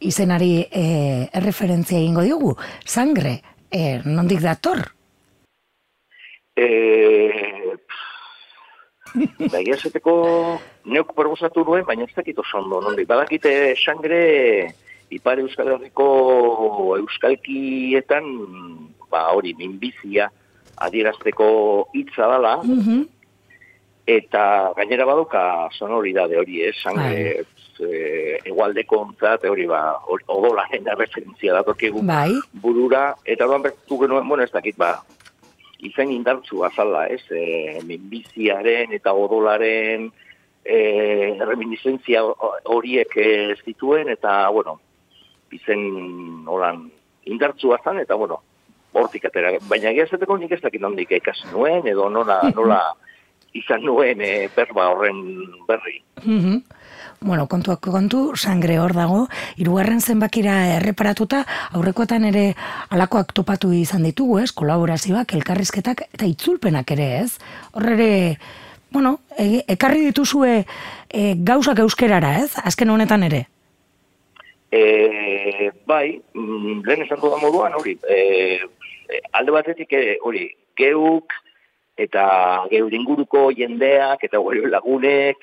Izenari 0.01 0.66
e, 0.72 1.30
erreferentzia 1.34 1.99
egingo 1.99 2.24
diogu, 2.26 2.56
sangre, 2.86 3.39
e, 3.72 3.99
nondik 4.06 4.41
dator? 4.43 4.82
E, 6.56 6.68
da, 9.14 9.60
egia 9.60 9.78
esateko 9.78 10.14
neuk 10.89 11.14
proposatu 11.16 11.64
nuen, 11.68 11.86
baina 11.86 12.08
ez 12.08 12.14
dakit 12.16 12.39
oso 12.41 12.60
ondo, 12.60 12.82
nondik. 12.82 13.08
Badakite 13.10 13.76
sangre 13.78 14.74
Ipar 15.14 15.39
Euskal 15.39 15.70
Herriko 15.76 16.95
euskalkietan, 16.97 18.30
ba 19.14 19.28
hori, 19.36 19.54
minbizia 19.58 20.30
adierazteko 20.82 21.89
hitza 21.93 22.28
dala, 22.32 22.58
Mhm. 22.64 23.04
Eta 24.06 24.74
gainera 24.76 25.06
baduka 25.06 25.70
sonoridade 25.72 26.38
hori, 26.38 26.62
eh, 26.64 26.74
sangre 26.74 27.45
e, 27.80 28.39
egualdeko 28.45 28.99
ontzat, 29.08 29.45
hori 29.49 29.66
ba, 29.68 29.82
odolaren 30.08 30.89
referentzia 30.99 31.56
datorkigu. 31.58 32.04
Bai, 32.08 32.32
burura, 32.54 33.14
eta 33.26 33.47
orduan 33.47 33.66
bertu 33.70 33.99
genuen, 34.04 34.28
bueno, 34.28 34.43
ez 34.43 34.51
dakit, 34.51 34.78
ba, 34.78 34.97
izen 35.84 36.12
indartzu 36.12 36.64
azala, 36.68 37.08
ez, 37.12 37.24
e, 37.32 37.80
minbiziaren 37.88 38.93
eta 38.95 39.14
odolaren 39.14 40.10
e, 40.64 40.78
reminiscentzia 41.39 42.24
horiek 42.24 43.18
ez 43.18 43.60
dituen, 43.66 44.12
eta, 44.14 44.49
bueno, 44.49 44.80
izen 45.54 46.45
holan 46.49 46.89
indartzu 47.30 47.74
azan, 47.76 47.99
eta, 48.04 48.16
bueno, 48.20 48.41
hortik 48.93 49.26
atera. 49.26 49.56
Baina 49.70 49.89
egia 49.89 50.06
esateko 50.06 50.38
nik 50.38 50.51
ez 50.54 50.62
dakit 50.62 50.82
nondik 50.82 51.12
ikasi 51.18 51.49
nuen, 51.51 51.88
edo 51.89 52.10
nola, 52.14 52.39
nola 52.58 52.82
izan 53.54 53.86
nuen 53.86 54.22
e, 54.22 54.49
berba 54.56 54.89
horren 54.91 55.22
berri. 55.68 56.01
Mhm. 56.24 56.64
Bueno, 57.24 57.47
kontuak 57.47 57.80
kontu, 57.80 58.34
sangre 58.36 58.76
hor 58.84 58.91
dago, 58.91 59.28
hirugarren 59.56 60.01
zenbakira 60.01 60.58
erreparatuta, 60.76 61.45
aurrekoetan 61.72 62.26
ere 62.28 62.49
alakoak 62.91 63.32
topatu 63.32 63.72
izan 63.72 64.04
ditugu, 64.04 64.41
ez? 64.41 64.51
Kolaborazioak, 64.51 65.32
elkarrizketak 65.38 66.04
eta 66.10 66.28
itzulpenak 66.28 66.91
ere, 66.91 67.08
ez? 67.22 67.38
Hor 67.72 67.88
ere, 67.93 68.10
bueno, 68.91 69.22
e, 69.39 69.64
ekarri 69.72 70.04
dituzue 70.10 70.66
e, 71.08 71.24
gauzak 71.39 71.80
euskerara, 71.86 72.34
ez? 72.43 72.58
Azken 72.60 72.91
honetan 72.91 73.24
ere. 73.30 73.45
E, 74.74 75.72
bai, 75.88 76.20
mm, 76.34 76.84
lehen 76.84 77.06
esan 77.06 77.24
da 77.24 77.39
moduan, 77.39 77.80
hori, 77.80 77.95
e, 78.04 78.20
e, 79.08 79.24
alde 79.32 79.56
batetik 79.56 79.95
e, 79.95 80.18
hori, 80.28 80.49
geuk 80.76 81.39
eta 81.98 82.24
geur 82.72 82.94
inguruko 82.94 83.52
jendeak 83.52 84.24
eta 84.24 84.39
gure 84.41 84.68
lagunek 84.70 85.38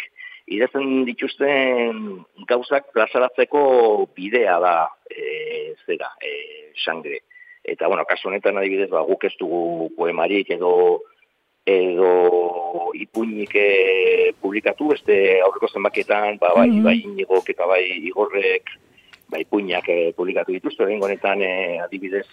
idazten 0.51 1.05
dituzten 1.07 2.25
gauzak 2.49 2.91
plazaratzeko 2.93 4.09
bidea 4.17 4.59
da 4.59 4.75
e, 5.07 5.75
zera, 5.87 6.11
e, 6.19 6.73
sangre. 6.85 7.21
Eta, 7.63 7.87
bueno, 7.87 8.05
kasu 8.09 8.29
honetan 8.29 8.59
adibidez, 8.59 8.89
ba, 8.91 9.05
guk 9.07 9.25
ez 9.29 9.35
dugu 9.39 9.91
poemarik 9.97 10.51
edo 10.51 11.03
edo 11.71 12.91
ipuinik 12.97 13.53
eh, 13.55 14.33
publikatu, 14.41 14.89
beste 14.91 15.41
aurreko 15.45 15.69
zenbaketan, 15.69 16.39
ba, 16.41 16.55
bai, 16.57 16.69
Mhm. 16.71 16.83
bai 16.83 16.97
inigok 17.05 17.51
eta 17.51 17.67
bai 17.67 17.85
igorrek, 18.09 18.71
bai 19.29 19.43
ipuinak 19.43 19.89
eh, 19.89 20.13
publikatu 20.17 20.53
dituzte, 20.53 20.83
oraingo 20.83 21.07
honetan 21.07 21.43
eh, 21.43 21.79
adibidez, 21.85 22.27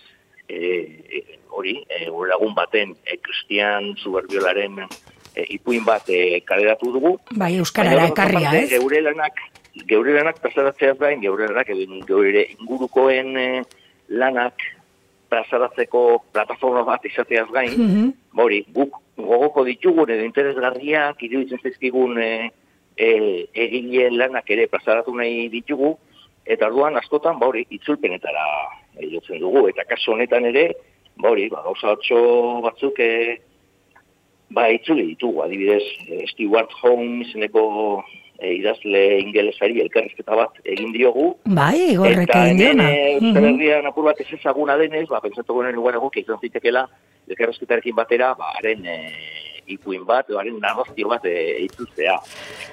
eh, 0.47 1.03
eh, 1.09 1.39
hori, 1.49 1.75
gure 2.09 2.29
lagun 2.29 2.55
baten, 2.55 2.95
eh, 3.05 3.19
Christian 3.21 3.95
Zuberbiolaren 3.97 4.79
eh, 4.83 5.45
ipuin 5.57 5.85
bat 5.85 6.07
eh, 6.09 6.41
kaleratu 6.45 6.91
dugu, 6.93 7.17
Bai, 7.35 7.55
Euskarara 7.61 8.07
ekarria, 8.11 8.53
ez? 8.57 8.69
Geure 8.73 9.01
lanak, 9.05 9.41
geure 9.89 10.15
lanak 10.17 10.41
pasaratzeaz 10.41 10.97
gain, 11.01 11.21
geure 11.21 11.49
lanak, 11.51 11.73
geure 12.07 12.47
ingurukoen 12.57 13.37
eh, 13.37 13.61
lanak 14.09 14.65
pasaratzeko 15.29 16.23
plataforma 16.31 16.85
bat 16.87 17.05
izateaz 17.05 17.47
gain, 17.51 18.13
ba 18.31 18.45
hori, 18.45 18.61
guk 18.73 18.95
gogoko 19.17 19.65
ditugun 19.67 20.11
edo 20.13 20.23
interesgarriak 20.23 21.23
iruditzen 21.25 21.59
zaizkigun 21.63 22.19
e, 22.21 22.29
e, 22.95 23.09
egileen 23.65 24.17
lanak 24.19 24.49
ere 24.53 24.67
plazaratu 24.71 25.15
nahi 25.17 25.47
ditugu, 25.51 25.95
eta 26.45 26.69
orduan 26.69 26.95
askotan, 27.01 27.39
ba 27.41 27.49
hori, 27.49 27.65
itzulpenetara 27.75 28.45
e, 28.47 28.86
jotzen 29.11 29.39
dugu, 29.39 29.67
eta 29.69 29.83
kasu 29.89 30.11
honetan 30.13 30.45
ere, 30.45 30.71
ba 31.17 31.29
hori, 31.31 31.47
ba, 31.49 31.63
gauza 31.65 31.87
batxo 31.95 32.61
batzuk 32.65 32.99
e, 32.99 33.37
ba 34.49 34.69
itzuli 34.71 35.07
ditugu, 35.13 35.41
adibidez, 35.43 35.83
e, 36.07 36.23
Stewart 36.31 36.71
Holmes 36.81 37.27
izeneko 37.27 38.03
e, 38.39 38.53
idazle 38.59 39.19
ingelesari 39.25 39.81
elkarrizketa 39.83 40.35
bat 40.39 40.61
egin 40.63 40.93
diogu, 40.95 41.33
Bai, 41.57 41.91
igorrek 41.93 42.29
eta 42.29 42.45
egin 42.47 42.61
hemen 42.61 42.77
diona. 42.77 42.91
eh. 42.91 43.55
Herrian 43.57 43.89
apur 43.89 44.05
bat 44.07 44.21
ez 44.21 44.29
ezaguna 44.39 44.77
denez, 44.77 45.07
ba, 45.09 45.19
pentsatu 45.23 45.53
gonen 45.57 45.75
lugar 45.75 45.95
egokia 45.99 46.23
izan 46.23 46.39
zitekela, 46.41 46.85
elkarrezketarekin 47.27 47.95
batera, 47.97 48.33
ba, 48.39 48.53
haren 48.61 48.85
e, 48.87 48.95
ipuin 49.67 50.05
bat, 50.07 50.29
edo 50.29 50.39
haren 50.39 50.61
narrazio 50.63 51.09
bat 51.11 51.25
e, 51.27 51.33
itzultzea. 51.65 52.13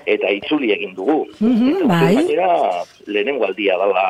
Eta 0.07 0.31
itzuli 0.31 0.71
egin 0.77 0.93
dugu. 0.95 1.25
Mhm, 1.41 1.73
eta 1.73 1.81
uste 1.81 1.89
bai. 1.91 2.15
gainera, 2.21 2.51
lehenengo 3.09 3.49
aldia 3.49 3.75
dala 3.81 4.05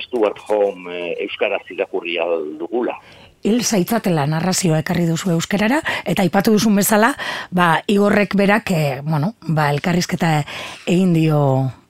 Stuart 0.00 0.38
Home 0.48 0.88
e, 1.12 1.16
Euskaraz 1.24 1.62
irakurri 1.70 2.16
dugula. 2.58 2.96
Hil 3.42 3.62
zaitzatela 3.64 4.24
narrazioa 4.26 4.78
ekarri 4.84 5.04
duzu 5.08 5.32
euskarara, 5.34 5.80
eta 6.06 6.22
aipatu 6.22 6.52
duzun 6.54 6.76
bezala, 6.78 7.14
ba, 7.50 7.82
igorrek 7.90 8.36
berak, 8.38 8.70
e, 8.70 9.00
bueno, 9.02 9.34
ba, 9.48 9.70
elkarrizketa 9.74 10.44
egin 10.86 11.12
dio 11.12 11.40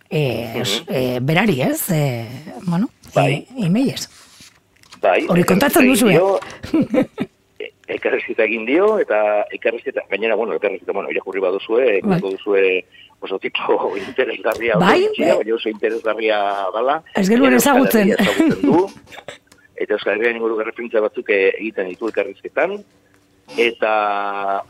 e, 0.09 0.61
es- 0.62 0.82
e, 0.88 1.20
berari, 1.20 1.61
ez? 1.62 1.90
E, 1.90 2.26
bueno, 2.66 2.88
Bai. 3.14 3.34
e, 3.34 3.46
imeiez. 3.66 4.09
Bai, 5.03 5.26
Hori 5.28 5.44
kontatzen 5.44 5.84
egin 5.90 6.09
dio, 6.09 6.38
e- 6.38 7.07
Elkarrizketa 7.92 8.44
egin 8.46 8.64
dio, 8.64 8.98
eta 9.03 9.44
elkarrizketa, 9.53 10.07
gainera, 10.09 10.34
bueno, 10.36 10.55
elkarrizketa, 10.55 10.92
bueno, 10.96 11.11
irakurri 11.11 11.40
baduzue, 11.42 11.98
ikusiko 11.98 12.30
duzue 12.30 12.62
oso 13.23 13.39
tipo 13.39 13.93
interesgarria, 14.09 14.77
Bai, 14.77 15.07
bai. 15.18 15.37
baina 15.37 15.55
oso 15.55 15.68
interesgarria 15.70 16.39
dala. 16.75 17.03
Ez 17.14 17.29
genuen 17.31 17.55
ezagutzen. 17.59 18.12
Ezagutzen 18.18 18.66
du, 18.66 18.87
eta 19.77 19.95
Euskal 19.99 20.18
Herrian 20.18 20.37
inguru 20.41 20.59
referentzia 20.62 21.01
batzuk 21.05 21.31
eh, 21.31 21.53
egiten 21.59 21.89
ditu 21.93 22.11
elkarrizketan, 22.11 22.77
eta 23.59 23.93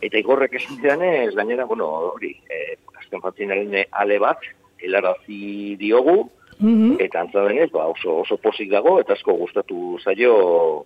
eta 0.01 0.19
igorrek 0.19 0.55
esan 0.61 0.79
didanez, 0.81 1.35
gainera, 1.37 1.65
bueno, 1.69 1.89
hori, 2.15 2.33
eh, 2.51 2.77
azken 2.99 3.21
fatzinaren 3.25 3.75
ale 3.91 4.19
bat, 4.23 4.39
helarazi 4.83 5.77
diogu, 5.81 6.31
Mhm. 6.63 6.97
Eta 7.01 7.21
antza 7.25 7.41
denez, 7.43 7.73
ba, 7.73 7.89
oso, 7.91 8.21
oso 8.23 8.37
posik 8.39 8.69
dago, 8.71 9.01
eta 9.01 9.15
asko 9.17 9.33
gustatu 9.35 9.99
zaio 10.05 10.85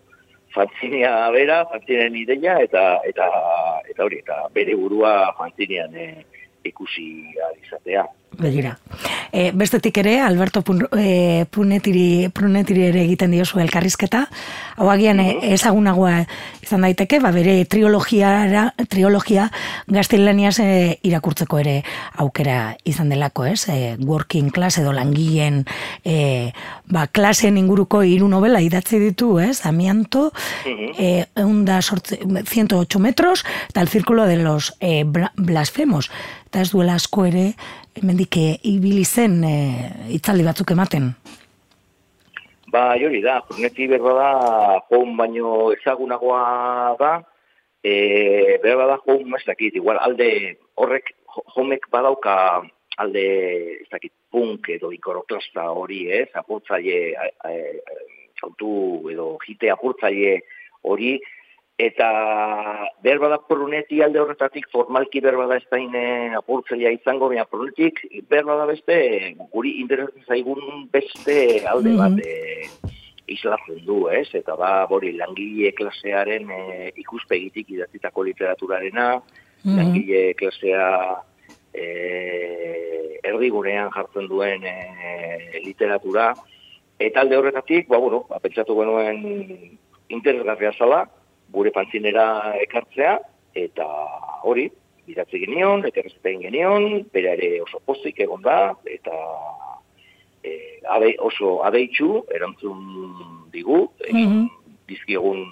fantzinia 0.54 1.28
bera, 1.34 1.66
fantzinien 1.68 2.16
ideia, 2.16 2.54
eta, 2.64 3.00
eta, 3.04 3.26
eta 3.84 4.04
hori, 4.06 4.22
eta 4.24 4.46
bere 4.54 4.74
burua 4.78 5.34
fantzinean 5.36 5.92
e, 5.94 6.06
ikusi 6.68 7.06
izatea. 7.64 8.06
Begira. 8.36 8.74
E, 9.32 9.50
bestetik 9.56 9.96
ere, 10.02 10.18
Alberto 10.20 10.60
Pun, 10.62 10.82
e, 10.98 11.46
Punetiri, 11.50 12.28
Prunetiri 12.34 12.84
ere 12.90 13.02
egiten 13.06 13.32
diozu 13.32 13.62
elkarrizketa. 13.62 14.26
Hau 14.76 14.90
agian 14.92 15.22
e, 15.22 15.28
ezagunagoa 15.54 16.26
izan 16.66 16.82
daiteke, 16.82 17.20
ba, 17.22 17.30
bere 17.34 17.60
triologiara, 17.70 18.68
triologia 18.90 19.46
gaztelaniaz 19.92 20.56
e, 20.60 20.98
irakurtzeko 21.06 21.60
ere 21.62 21.76
aukera 22.22 22.74
izan 22.84 23.12
delako, 23.14 23.46
ez? 23.46 23.68
E, 23.70 23.94
working 24.02 24.50
class 24.54 24.80
edo 24.82 24.92
langileen 24.96 25.62
e, 26.04 26.50
ba, 26.90 27.06
klasen 27.06 27.56
inguruko 27.60 28.02
hiru 28.02 28.28
novela 28.28 28.60
idatzi 28.64 28.98
ditu, 29.02 29.36
ez? 29.40 29.60
Amianto, 29.66 30.30
eh, 30.66 31.26
eunda 31.38 31.80
sortze, 31.82 32.18
108 32.26 32.98
metros, 32.98 33.44
eta 33.68 33.80
el 33.80 33.88
círculo 33.88 34.26
de 34.26 34.36
los 34.36 34.74
bla- 34.80 35.32
blasfemos. 35.36 36.10
Eta 36.46 36.62
ez 36.62 36.70
duela 36.70 36.94
asko 36.98 37.26
ere, 37.26 37.54
hemendik 37.96 38.36
eh, 38.36 38.58
ibili 38.62 39.04
zen 39.04 39.42
eh, 39.44 39.92
itzaldi 40.18 40.44
batzuk 40.46 40.70
ematen. 40.74 41.14
Ba, 42.76 42.92
hori 43.00 43.22
da, 43.24 43.38
Bruneti 43.48 43.86
berba 43.88 44.10
da, 44.18 44.30
joan 44.90 45.14
baino 45.16 45.70
ezagunagoa 45.72 46.40
da, 47.00 47.12
e, 47.80 48.58
berba 48.60 48.84
da, 48.90 48.98
joan, 49.06 49.32
ez 49.38 49.44
dakit, 49.48 49.78
igual, 49.80 49.96
alde 50.04 50.28
horrek, 50.76 51.08
jo- 51.32 51.44
jomek 51.54 51.86
badauka 51.94 52.34
alde, 53.00 53.22
ez 53.80 53.88
dakit, 53.94 54.12
punk 54.28 54.68
edo 54.74 54.90
ikoroklasta 54.92 55.64
hori, 55.72 56.02
ez, 56.18 56.26
apurtzaile, 56.36 56.98
a- 57.16 57.54
autu 58.44 59.08
edo 59.14 59.30
jite 59.46 59.70
apurtzaile 59.72 60.34
hori, 60.84 61.14
eta 61.78 62.08
berba 63.04 63.28
da 63.28 63.38
Bruneti 63.48 64.00
alde 64.02 64.20
horretatik 64.20 64.68
formalki 64.72 65.20
berba 65.20 65.46
da 65.46 65.58
ez 65.60 65.66
daine 65.70 66.34
apurtzailea 66.38 66.94
izango, 66.96 67.28
baina 67.28 67.44
Brunetik 67.50 68.00
berba 68.30 68.56
da 68.56 68.66
beste, 68.66 68.96
guri 69.52 69.76
interesatzen 69.82 70.24
zaigun 70.24 70.86
beste 70.92 71.66
alde 71.68 71.92
bat, 71.98 72.16
e, 72.24 72.92
islatzen 73.28 73.82
du, 73.84 74.06
ez? 74.08 74.28
Eta 74.38 74.54
ba, 74.56 74.86
hori 74.88 75.12
langile 75.18 75.72
klasearen 75.76 76.50
e, 76.50 76.92
ikuspegitik 77.02 77.74
idatzitako 77.76 78.24
literaturarena, 78.30 79.20
Mhm. 79.66 79.76
langile 79.76 80.34
klasea 80.34 81.22
e, 81.74 83.18
erdigunean 83.24 83.90
jartzen 83.90 84.28
duen 84.28 84.62
e, 84.62 85.60
literatura, 85.64 86.34
eta 86.98 87.20
alde 87.20 87.36
horretatik, 87.36 87.88
ba, 87.88 87.98
bueno, 87.98 88.24
ba, 88.28 88.38
pentsatu 88.38 88.76
genuen 88.78 89.78
interesgarria 90.08 90.72
zala, 90.78 91.08
gure 91.56 91.72
pantzinera 91.72 92.26
ekartzea, 92.66 93.16
eta 93.56 93.86
hori, 94.44 94.68
idatzi 95.08 95.40
genion, 95.40 95.84
eta 95.88 96.02
egin 96.04 96.42
genion, 96.44 96.86
bera 97.14 97.32
ere 97.38 97.62
oso 97.64 97.80
pozik 97.86 98.20
egon 98.20 98.42
da, 98.44 98.74
eta 98.90 99.14
e, 100.44 100.52
abe, 100.92 101.14
oso 101.24 101.60
abeitzu, 101.66 102.24
erantzun 102.34 102.82
digu, 103.54 103.86
egin 104.04 104.28
Mhm. 104.28 104.46
dizkiegun 104.86 105.42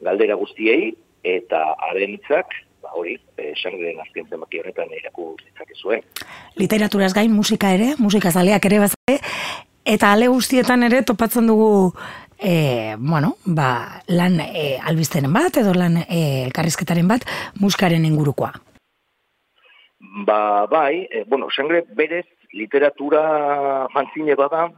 galdera 0.00 0.34
guztiei, 0.34 0.94
eta 1.22 1.74
haren 1.90 2.16
hitzak, 2.16 2.54
ba 2.82 2.94
hori, 2.96 3.18
e, 3.36 3.52
sangren 3.60 4.00
azken 4.00 4.26
zenbaki 4.30 4.58
horretan 4.62 4.88
iraku 4.96 5.34
zitzakezue. 5.44 6.00
Literaturaz 6.56 7.12
gain 7.14 7.32
musika 7.32 7.74
ere, 7.74 7.94
musika 7.98 8.30
zaleak 8.32 8.64
ere 8.64 8.78
bazare, 8.86 9.18
eta 9.84 10.12
ale 10.12 10.28
guztietan 10.28 10.82
ere 10.88 11.02
topatzen 11.02 11.46
dugu 11.46 11.92
e, 12.40 12.96
bueno, 12.98 13.36
ba, 13.44 14.02
lan 14.08 14.40
e, 14.40 14.78
albisteren 14.82 15.32
bat, 15.32 15.60
edo 15.60 15.74
lan 15.76 16.00
e, 16.02 16.42
elkarrizketaren 16.46 17.08
bat, 17.08 17.26
muskaren 17.60 18.04
ingurukoa. 18.08 18.52
Ba, 20.26 20.66
bai, 20.66 21.06
e, 21.10 21.24
bueno, 21.28 21.48
sangre 21.54 21.84
berez 21.96 22.26
literatura 22.52 23.86
fanzine 23.92 24.34
bada, 24.34 24.70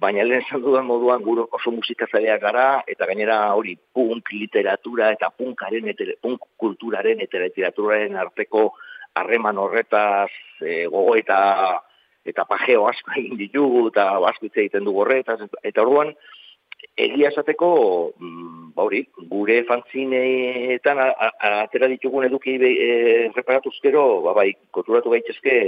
baina 0.00 0.24
lehen 0.24 0.40
esan 0.46 0.62
dudan 0.62 0.86
moduan 0.86 1.22
gure 1.22 1.44
oso 1.50 1.72
musikazaleak 1.74 2.40
gara, 2.40 2.66
eta 2.88 3.06
gainera 3.10 3.38
hori 3.54 3.76
punk 3.92 4.32
literatura 4.32 5.10
eta 5.12 5.30
punkaren, 5.36 5.88
eta 5.92 6.06
punk 6.22 6.46
kulturaren 6.56 7.20
eta 7.20 7.42
literaturaren 7.42 8.16
arteko 8.16 8.70
harreman 9.14 9.58
horretaz 9.58 10.30
e, 10.60 10.86
gogo 10.86 11.16
eta 11.16 11.82
eta 12.24 12.44
pajeo 12.46 12.86
asko 12.86 13.12
egin 13.18 13.36
ditugu, 13.36 13.88
eta 13.90 14.06
asko 14.30 14.46
egiten 14.46 14.86
dugu 14.86 15.02
horretaz, 15.02 15.40
eta 15.62 15.82
orduan, 15.82 16.14
egia 16.96 17.30
esateko, 17.30 18.12
mm, 18.18 18.72
ba 18.76 18.86
hori, 18.86 19.02
gure 19.30 19.62
fantzineetan 19.68 21.00
atera 21.00 21.88
ditugun 21.92 22.26
eduki 22.28 22.56
e, 22.60 23.28
reparatuz 23.34 23.74
gero, 23.82 24.22
ba 24.26 24.34
bai, 24.36 24.52
konturatu 24.70 25.12
gaitezke, 25.14 25.58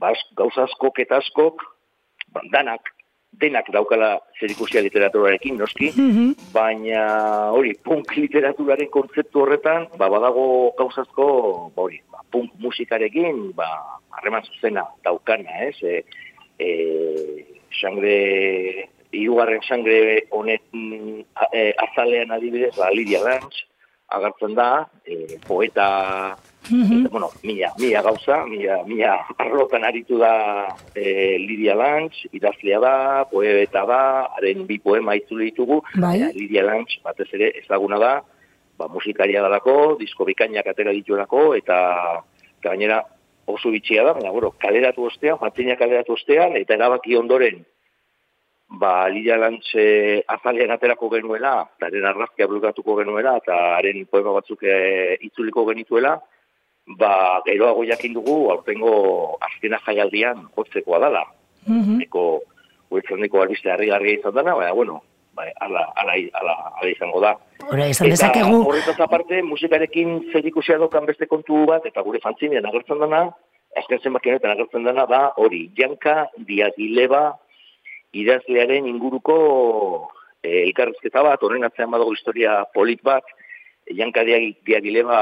ba, 0.00 0.12
gauza 0.36 0.64
askok 0.68 1.00
eta 1.04 1.20
askok, 1.20 1.64
ba, 2.34 2.42
danak, 2.52 2.92
denak 3.40 3.70
daukala 3.72 4.18
zerikusia 4.40 4.82
literaturarekin, 4.82 5.56
noski, 5.60 5.90
baina 6.52 7.50
hori, 7.54 7.74
punk 7.84 8.16
literaturaren 8.16 8.90
kontzeptu 8.90 9.44
horretan, 9.44 9.86
ba, 9.96 10.10
badago 10.12 10.72
gauzazko, 10.78 11.26
ba, 11.74 11.86
hori, 11.86 12.02
ba, 12.10 12.24
punk 12.32 12.52
musikarekin, 12.58 13.50
ba, 13.56 13.68
harreman 14.18 14.44
zuzena 14.48 14.88
daukana, 15.04 15.68
ez? 15.68 15.76
E, 15.82 16.04
e, 16.60 16.70
sangre, 17.80 18.90
irugarren 19.12 19.62
sangre 19.66 20.26
honet 20.30 20.62
mm, 20.72 21.20
a- 21.34 21.48
e, 21.52 21.74
azalean 21.78 22.30
adibidez, 22.30 22.74
ba, 22.76 22.90
Lidia 22.90 23.22
Lange, 23.24 23.66
agertzen 24.10 24.54
da, 24.54 24.88
e, 25.06 25.38
poeta, 25.46 26.36
eta, 26.66 27.08
bueno, 27.10 27.30
mila, 27.42 27.72
mila 27.78 28.02
gauza, 28.02 28.44
mila, 28.46 28.80
mila 28.86 29.14
arlotan 29.38 29.84
aritu 29.84 30.18
da 30.18 30.76
e, 30.94 31.38
Lidia 31.38 31.74
Lange, 31.74 32.26
idazlea 32.32 32.80
da, 32.82 33.24
poeta 33.30 33.84
da, 33.86 34.00
haren 34.36 34.66
bi 34.66 34.78
poema 34.78 35.14
itzuli 35.18 35.50
ditugu, 35.52 35.80
Bai. 35.94 36.18
Lidia 36.34 36.64
Lange 36.66 36.98
batez 37.04 37.28
ere 37.38 37.52
ezaguna 37.62 37.98
da, 38.02 38.12
ba, 38.78 38.88
musikaria 38.88 39.42
dalako, 39.42 39.96
disko 40.00 40.24
bikainak 40.26 40.66
atera 40.66 40.92
dituelako, 40.96 41.54
eta 41.54 41.80
eta 42.60 42.70
gainera 42.70 43.00
oso 43.46 43.70
bitxia 43.72 44.04
da, 44.04 44.12
baina, 44.12 44.30
bueno, 44.30 44.50
kaleratu 44.60 45.06
ostean, 45.08 45.38
matzinak 45.40 45.78
kaleratu 45.80 46.12
ostean, 46.18 46.56
eta 46.60 46.74
erabaki 46.76 47.16
ondoren, 47.16 47.62
ba, 48.70 49.08
Lidia 49.10 49.36
Lantxe 49.36 50.22
azalean 50.28 50.70
aterako 50.70 51.10
genuela, 51.10 51.54
eta 51.76 51.88
haren 51.88 52.06
arrazkia 52.06 52.46
bulgatuko 52.46 52.96
genuela, 53.00 53.36
eta 53.42 53.56
haren 53.78 54.04
poema 54.06 54.36
batzuk 54.38 54.62
e, 54.62 55.16
itzuliko 55.26 55.66
genituela, 55.72 56.14
ba, 57.00 57.42
geroago 57.46 57.84
jakin 57.88 58.14
dugu, 58.14 58.38
aurtengo 58.54 58.92
azkena 59.42 59.80
jaialdian 59.86 60.46
jotzekoa 60.56 61.02
dala. 61.02 61.24
Mhm. 61.66 62.00
Eko, 62.06 62.42
uetzoneko 62.90 63.42
albiste 63.42 63.70
harri-garria 63.70 64.20
izan 64.20 64.38
dana, 64.38 64.54
baina, 64.54 64.72
bueno, 64.72 65.02
ba, 65.34 65.50
ala, 65.66 65.84
ala, 65.96 66.16
ala, 66.40 66.56
ala 66.78 66.90
izango 66.90 67.20
da. 67.20 67.36
Ora, 67.66 67.86
esan 67.86 68.08
dezakegu, 68.08 68.64
horretaz 68.70 68.98
aparte, 69.02 69.42
musikarekin 69.42 70.32
zer 70.32 70.46
ikusia 70.46 70.78
daukan 70.78 71.06
beste 71.10 71.26
kontu 71.26 71.66
bat, 71.66 71.86
eta 71.86 72.06
gure 72.06 72.22
fantzinean 72.22 72.66
agertzen 72.70 73.02
dana, 73.02 73.26
azken 73.76 74.00
zenbaki 74.02 74.30
honetan 74.30 74.54
agertzen 74.54 74.86
dana, 74.86 75.06
da 75.10 75.22
hori, 75.42 75.68
Janka 75.76 76.28
Diagileba 76.38 77.34
idazlearen 78.12 78.86
inguruko 78.90 80.10
eh, 80.42 80.64
elkarrizketa 80.66 81.22
bat, 81.22 81.42
horren 81.42 81.64
atzean 81.64 81.90
badago 81.90 82.12
historia 82.14 82.64
polit 82.74 83.02
bat, 83.02 83.24
Janka 83.90 84.22
Diag- 84.26 84.60
Diagileba 84.66 85.20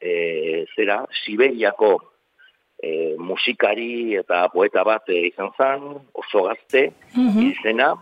eh, 0.00 0.64
zera, 0.76 1.02
Siberiako 1.24 1.98
eh, 2.82 3.14
musikari 3.18 4.14
eta 4.16 4.48
poeta 4.52 4.84
bat 4.84 5.08
eh, 5.08 5.26
izan 5.32 5.50
zen, 5.58 5.88
oso 6.14 6.44
gazte, 6.48 6.90
izena, 7.52 7.94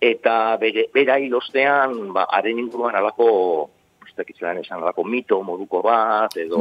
eta 0.00 0.56
bere, 0.60 0.88
bera 0.94 1.16
hil 1.18 1.34
ostean, 1.34 2.12
ba, 2.12 2.26
haren 2.30 2.58
inguruan 2.60 2.94
alako, 2.96 3.70
ez 4.04 4.12
esan, 4.36 4.82
alako 4.82 5.04
mito 5.04 5.42
moduko 5.42 5.80
bat, 5.82 6.36
edo 6.36 6.58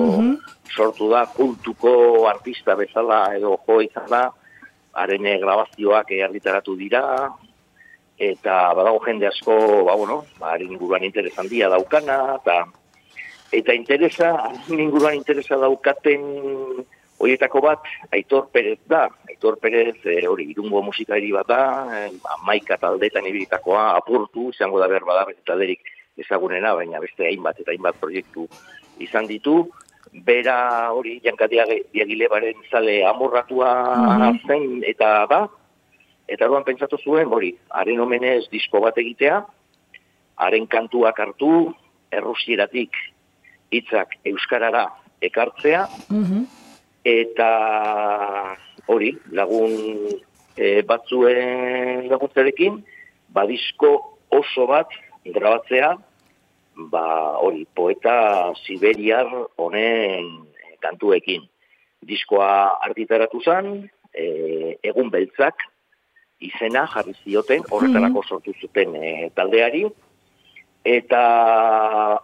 sortu 0.76 1.10
da 1.10 1.26
kultuko 1.28 2.28
artista 2.28 2.76
bezala, 2.76 3.36
edo 3.36 3.58
jo 3.68 3.82
izan 3.82 4.08
da, 4.10 4.32
haren 4.94 5.28
grabazioak 5.42 6.12
eh, 6.12 6.24
argitaratu 6.24 6.76
dira, 6.78 7.04
eta 8.18 8.74
badago 8.78 9.02
jende 9.06 9.28
asko, 9.28 9.84
ba, 9.86 9.96
bueno, 9.96 10.24
ba, 10.40 10.56
inguruan 10.62 11.04
interes 11.04 11.38
handia 11.38 11.70
daukana, 11.70 12.38
eta 12.42 12.64
eta 13.54 13.74
interesa, 13.78 14.34
inguruan 14.70 15.16
interesa 15.16 15.58
daukaten 15.62 16.22
horietako 17.24 17.62
bat, 17.62 17.86
Aitor 18.12 18.50
Perez 18.52 18.80
da. 18.90 19.06
Aitor 19.30 19.60
Perez 19.62 19.98
eh, 20.10 20.26
hori 20.28 20.50
irungo 20.52 20.82
musikari 20.84 21.32
bat 21.32 21.48
da, 21.48 21.64
eh, 22.00 22.10
amaika 22.40 22.78
taldetan 22.82 23.28
ibilitakoa, 23.30 23.94
apurtu, 23.98 24.50
izango 24.52 24.82
da 24.82 24.90
behar 24.92 25.06
bada, 25.08 25.28
beste 25.30 25.46
talderik 25.48 25.94
ezagunena, 26.18 26.74
baina 26.78 27.02
beste 27.02 27.26
hainbat 27.30 27.62
eta 27.62 27.74
hainbat 27.74 27.98
proiektu 28.02 28.48
izan 29.02 29.30
ditu. 29.30 29.64
Bera 30.14 30.92
hori 30.94 31.20
jankatia 31.24 31.66
diagilebaren 31.94 32.60
zale 32.70 33.00
amorratua 33.10 33.72
zen 34.48 34.84
eta 34.86 35.26
da, 35.30 35.40
eta 36.30 36.46
orduan 36.46 36.64
pentsatu 36.68 37.00
zuen, 37.02 37.28
hori, 37.34 37.56
haren 37.70 38.00
omenez 38.00 38.46
disko 38.52 38.80
bat 38.84 38.98
egitea, 38.98 39.40
haren 40.38 40.68
kantuak 40.68 41.20
hartu, 41.20 41.74
errusieratik 42.14 42.94
hitzak 43.74 44.14
euskarara 44.26 44.86
ekartzea, 45.22 45.88
Mhm. 46.10 46.46
eta 47.06 47.50
hori, 48.88 49.18
lagun 49.32 49.74
e, 50.56 50.82
batzuen 50.84 52.08
laguntzarekin, 52.10 52.84
badisko 53.34 54.18
oso 54.30 54.68
bat 54.68 54.88
grabatzea, 55.26 55.98
ba 56.76 57.38
hori, 57.40 57.66
poeta 57.76 58.54
siberiar 58.66 59.28
honen 59.56 60.30
kantuekin. 60.82 61.46
Diskoa 62.04 62.80
argitaratu 62.84 63.42
zen, 63.44 63.70
e, 64.12 64.26
egun 64.84 65.10
beltzak, 65.14 65.64
izena 66.44 66.86
jarri 66.92 67.14
zioten, 67.24 67.64
horretarako 67.72 68.24
sortu 68.28 68.54
zuten 68.60 68.96
e, 69.00 69.30
taldeari, 69.36 69.86
eta 70.84 71.22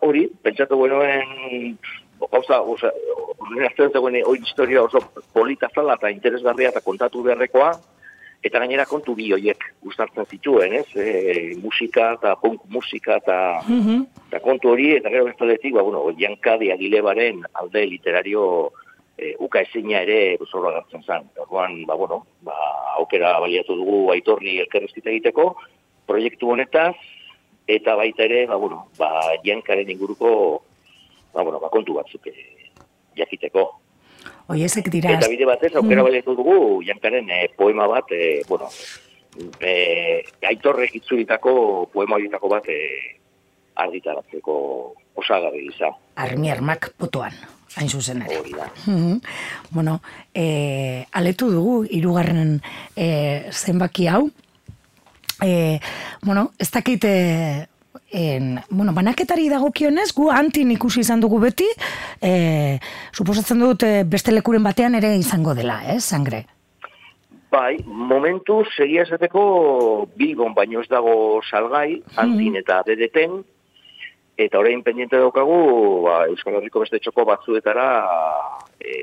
hori, 0.03 0.25
pentsatu 0.43 0.81
genuen, 0.83 1.77
gauza, 2.19 2.59
oza, 2.59 2.91
horren 3.37 3.69
azten 3.69 3.93
zegoen 3.93 4.19
hori 4.25 4.43
historia 4.43 4.83
oso 4.83 4.99
polita 5.33 5.69
zala 5.73 5.95
eta 5.95 6.11
interesgarria 6.11 6.73
eta 6.73 6.83
kontatu 6.83 7.23
beharrekoa, 7.23 7.71
eta 8.43 8.59
gainera 8.59 8.85
kontu 8.85 9.15
bi 9.15 9.31
hoiek 9.35 9.63
gustartzen 9.83 10.25
zituen, 10.25 10.73
ez? 10.79 10.87
E, 10.95 11.55
musika 11.61 12.13
eta 12.15 12.35
punk 12.39 12.61
musika 12.71 13.17
eta, 13.19 13.61
Mhm. 13.67 14.05
eta 14.29 14.39
kontu 14.39 14.69
hori, 14.69 14.93
eta 14.95 15.09
gero 15.09 15.25
bestaletik, 15.25 15.73
ba, 15.73 15.81
bueno, 15.81 16.05
Janka 16.17 16.57
Diagilebaren 16.57 17.43
alde 17.53 17.85
literario 17.85 18.71
e, 19.17 19.35
uka 19.39 19.59
ezina 19.61 20.01
ere 20.01 20.37
zorra 20.49 20.71
gartzen 20.71 21.03
zen. 21.03 21.27
Orduan, 21.37 21.85
ba, 21.85 21.95
bueno, 21.95 22.25
ba, 22.41 22.55
aukera 22.97 23.39
baliatu 23.39 23.75
dugu 23.75 24.11
aitorri 24.11 24.59
elkerrezkita 24.59 25.09
egiteko, 25.09 25.57
proiektu 26.07 26.49
honetaz, 26.51 26.95
eta 27.67 27.95
baita 27.95 28.23
ere, 28.23 28.45
ba, 28.47 28.55
bueno, 28.55 28.87
ba, 28.97 29.09
Jankaren 29.43 29.89
inguruko, 29.91 30.63
ba, 31.33 31.43
bueno, 31.43 31.59
ba, 31.59 31.69
kontu 31.69 31.93
batzuk 31.99 32.27
e, 32.27 32.33
jakiteko. 33.17 33.67
Oiezek 34.49 34.89
dira, 34.89 35.13
Eta 35.13 35.29
bide 35.29 35.45
batez, 35.45 35.75
aukera 35.77 36.01
baliatu 36.03 36.33
dugu, 36.37 36.81
Jankaren 36.87 37.29
e, 37.29 37.43
poema 37.57 37.85
bat, 37.87 38.09
e, 38.11 38.41
bueno, 38.49 38.69
e, 39.61 40.23
aitorrek 40.49 40.95
itzulitako 40.97 41.53
poema 41.93 42.17
horietako 42.17 42.49
bat 42.49 42.65
e, 42.73 42.79
argitaratzeko 43.79 44.55
osagarri 45.21 45.67
gisa. 45.69 45.91
armi 46.19 46.49
armak 46.51 46.89
potoan, 46.97 47.31
hain 47.77 47.89
zuzen 47.89 48.23
ere. 48.25 48.39
Hori 48.41 48.51
da. 48.57 48.65
Mhm. 48.87 49.21
Bueno, 49.71 50.01
e, 50.33 51.05
aletu 51.11 51.51
dugu, 51.53 51.85
irugarren 51.85 52.59
e, 52.95 53.51
zenbaki 53.51 54.07
hau. 54.07 54.29
E, 55.45 55.79
bueno, 56.23 56.51
ez 56.59 56.71
dakit, 56.71 57.05
e, 57.05 57.67
en, 58.11 58.59
bueno, 58.69 58.93
banaketari 58.93 59.49
dagokionez, 59.49 60.11
gu 60.13 60.29
antin 60.33 60.71
ikusi 60.71 61.01
izan 61.01 61.21
dugu 61.21 61.39
beti, 61.39 61.67
e, 62.21 62.79
suposatzen 63.13 63.59
dut 63.59 63.83
e, 63.83 64.03
beste 64.03 64.33
lekuren 64.33 64.63
batean 64.63 64.95
ere 64.95 65.15
izango 65.17 65.53
dela, 65.55 65.81
eh, 65.87 65.99
sangre. 65.99 66.45
Bai, 67.49 67.79
momentu 67.85 68.61
segia 68.75 69.03
esateko 69.07 70.07
Bilbon 70.15 70.53
baino 70.53 70.81
ez 70.81 70.89
dago 70.89 71.41
salgai, 71.49 72.01
antin 72.21 72.59
eta 72.59 72.83
dedeten, 72.85 73.39
eta 74.37 74.59
orain 74.59 74.83
pendiente 74.85 75.17
daukagu 75.17 76.03
ba, 76.05 76.21
Euskal 76.29 76.59
Herriko 76.59 76.85
beste 76.85 77.01
txoko 77.01 77.25
batzuetara 77.27 77.87
e, 78.79 78.93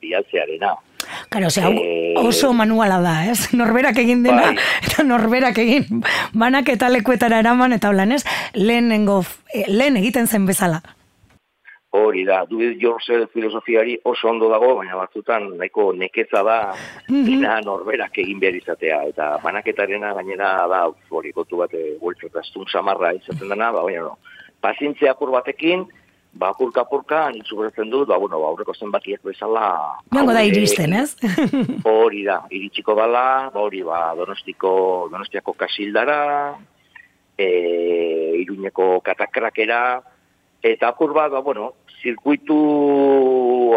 bialtzearena. 0.00 0.74
Karo, 1.28 1.46
ose, 1.46 1.62
hau 1.62 1.72
Eh, 1.72 2.14
oso 2.16 2.52
manuala 2.52 3.00
da, 3.00 3.26
ez? 3.30 3.52
Norberak 3.58 3.98
egin 3.98 4.22
dena, 4.22 4.48
Bai. 4.52 4.56
eta 4.86 5.04
norberak 5.04 5.58
egin 5.58 6.02
banak 6.32 6.68
eta 6.68 6.88
lekuetara 6.92 7.38
eraman, 7.42 7.72
eta 7.72 7.88
holan, 7.92 8.12
ez? 8.12 8.24
Lehenengo, 8.54 9.22
eh, 9.54 9.64
lehen 9.68 9.96
egiten 9.96 10.26
zen 10.26 10.46
bezala. 10.46 10.82
Hori 11.92 12.24
da, 12.24 12.42
it 12.48 12.80
yourself 12.80 13.30
filosofiari 13.34 13.98
oso 14.04 14.28
ondo 14.28 14.48
dago, 14.48 14.76
baina 14.78 14.96
batzutan 14.96 15.50
nahiko 15.58 15.92
nekeza 15.92 16.40
da 16.42 16.74
dina 17.06 17.58
norberak 17.60 18.16
egin 18.16 18.40
behar 18.40 18.56
izatea. 18.56 19.02
Eta 19.10 19.26
banaketarena 19.42 20.14
gainera 20.14 20.66
da, 20.72 20.86
hori 21.10 21.32
kontu 21.32 21.58
bat, 21.60 21.74
e, 21.74 21.98
bueltzataztun 22.00 22.64
samarra 22.72 23.12
izaten 23.12 23.48
dena, 23.52 23.68
ba, 23.72 23.82
baina 23.84 24.06
no. 24.06 24.16
Pazientzia 24.64 25.12
apur 25.12 25.34
batekin, 25.34 25.84
ba, 26.32 26.50
apurka-apurka, 26.50 27.30
nintzu 27.30 27.56
dut, 27.90 28.08
ba, 28.08 28.18
bueno, 28.18 28.40
ba, 28.40 28.48
aurreko 28.48 28.74
zenbakiak 28.74 29.22
bezala... 29.22 29.98
Joango 30.12 30.32
da 30.32 30.42
iristen, 30.42 30.92
ez? 30.92 31.16
Hori 31.84 32.24
da, 32.24 32.42
iritsiko 32.50 32.94
dala, 32.94 33.50
ba, 33.52 33.60
hori 33.60 33.82
ba, 33.82 34.14
donostiko, 34.16 35.08
donostiako 35.12 35.52
kasildara, 35.52 36.56
e, 37.36 37.48
iruñeko 38.42 39.00
katakrakera, 39.04 40.00
eta 40.62 40.88
apur 40.88 41.12
bat, 41.12 41.30
ba, 41.32 41.40
bueno, 41.40 41.72
zirkuitu 42.02 42.58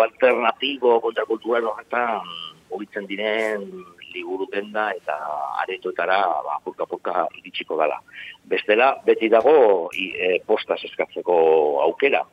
alternatibo 0.01 0.99
kontrakultural 1.03 1.67
horretan 1.69 2.23
mugitzen 2.71 3.05
diren 3.05 3.67
liburu 4.15 4.47
denda 4.51 4.87
eta 4.95 5.15
aretoetara 5.61 6.17
ba, 6.45 6.55
apurka-apurka 6.57 7.27
iritsiko 7.41 7.77
dala. 7.77 7.99
Bestela, 8.47 8.93
beti 9.05 9.29
dago 9.29 9.91
i, 9.93 10.07
e, 10.15 10.31
postaz 10.47 10.79
eskatzeko 10.87 11.35
aukera. 11.83 12.23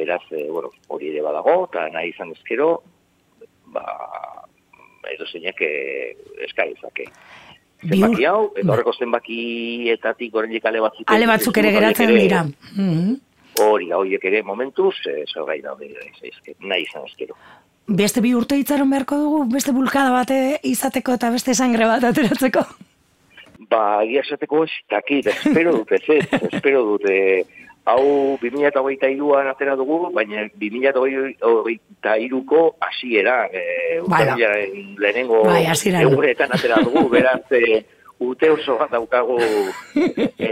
Beraz, 0.00 0.22
e, 0.32 0.46
bueno, 0.48 0.70
hori 0.88 1.10
ere 1.12 1.20
badago, 1.24 1.56
eta 1.68 1.86
nahi 1.92 2.10
izan 2.14 2.32
ezkero, 2.32 2.70
ba, 3.74 3.84
edo 5.12 5.26
zeinek 5.28 5.60
e, 5.66 5.72
eskagezake. 6.48 7.04
Bihur- 7.80 8.10
Zenbaki 8.10 8.26
hau, 8.28 8.50
eta 8.60 8.72
horreko 8.74 8.92
zenbakietatik 8.98 10.34
oraindik 10.36 10.64
ale 10.68 10.80
batzuk. 10.84 11.06
Ale 11.10 11.26
batzuk 11.30 11.56
ere 11.62 11.70
geratzen 11.76 12.10
ere- 12.10 12.20
dira. 12.26 12.42
Mhm. 12.76 13.14
Hori 13.60 13.88
da, 13.90 13.98
horiek 13.98 14.24
ere 14.24 14.42
momentuz, 14.46 14.94
e, 15.10 15.24
salgai 15.28 15.60
daude, 15.60 15.88
zaizke, 16.20 16.54
nahi 16.60 16.82
izan 16.86 17.04
ezkero. 17.08 17.34
Beste 17.90 18.20
bi 18.22 18.30
urte 18.38 18.56
itzaron 18.56 18.88
beharko 18.92 19.16
dugu, 19.18 19.40
beste 19.52 19.72
bulkada 19.74 20.12
bate 20.14 20.60
izateko 20.62 21.16
eta 21.18 21.30
beste 21.34 21.54
sangre 21.58 21.84
bat 21.90 22.04
ateratzeko. 22.04 22.62
Ba, 23.70 24.02
egia 24.04 24.22
esateko 24.24 24.64
ez, 24.64 24.70
dakit, 24.90 25.26
espero 25.32 25.72
dut, 25.76 25.92
ez, 25.92 26.02
espero 26.52 26.84
dut, 26.92 27.04
e, 27.10 27.44
hau 27.84 28.38
2008an 28.42 29.48
atera 29.50 29.76
dugu, 29.76 30.10
baina 30.14 30.48
2008ko 30.60 32.76
hasiera, 32.80 33.48
e, 33.52 33.96
da. 33.96 34.02
urtarrilaren 34.04 34.96
lehenengo 35.00 35.42
Bai, 35.44 35.66
egunetan 36.02 36.50
atera 36.52 36.76
dugu, 36.84 37.08
beraz, 37.14 37.44
e, 37.50 37.84
urte 38.20 38.50
oso 38.52 38.76
bat 38.76 38.90
daukagu, 38.92 39.38
e, 40.36 40.50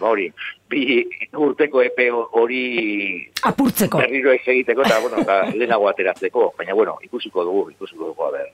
ba 0.00 0.08
hori, 0.08 0.32
bi 0.70 1.04
urteko 1.36 1.82
epe 1.84 2.08
hori 2.10 3.28
Apurtzeko. 3.44 3.98
berriro 4.00 4.32
ez 4.32 4.40
egiteko, 4.46 4.82
eta, 4.86 5.00
bueno, 5.04 5.16
eta 5.20 5.42
lehenago 5.52 5.88
ateratzeko, 5.90 6.54
baina, 6.58 6.74
bueno, 6.74 6.96
ikusiko 7.04 7.44
dugu, 7.44 7.70
ikusiko 7.76 8.04
dugu, 8.06 8.24
a 8.24 8.30
ber. 8.32 8.48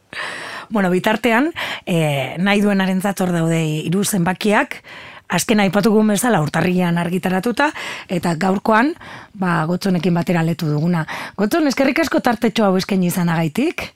Bueno, 0.70 0.90
bitartean, 0.90 1.52
e, 1.86 2.34
nahi 2.38 2.60
duenaren 2.60 3.00
hor 3.00 3.32
daude 3.32 3.62
hiru 3.86 4.04
zenbakiak, 4.04 4.82
azken 5.30 5.60
aipatugun 5.60 6.12
bezala 6.14 6.42
urtarrilean 6.42 6.98
argitaratuta, 6.98 7.70
eta 8.08 8.34
gaurkoan, 8.40 8.94
ba, 9.34 9.64
gotzonekin 9.70 10.14
batera 10.14 10.42
letu 10.46 10.68
duguna. 10.70 11.06
Gotzon, 11.38 11.70
eskerrik 11.70 12.02
asko 12.04 12.20
tartetxo 12.20 12.66
hau 12.66 12.76
eskaini 12.80 13.10
izanagaitik, 13.12 13.90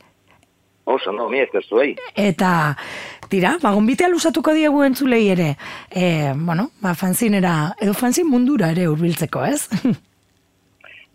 Oso, 0.84 1.12
no, 1.12 1.30
mi 1.30 1.38
ez 1.40 1.48
zuei. 1.66 1.96
eta 2.14 2.76
tira, 3.30 3.56
ba, 3.62 3.70
gonbitea 3.72 4.08
lusatuko 4.12 4.52
diegu 4.52 4.82
entzulei 4.84 5.28
ere, 5.32 5.56
e, 5.88 6.34
bueno, 6.36 6.70
ba, 6.82 6.92
fanzinera, 6.94 7.74
edo 7.80 7.94
fanzin 7.94 8.28
mundura 8.28 8.70
ere 8.70 8.88
hurbiltzeko, 8.88 9.44
ez? 9.44 9.68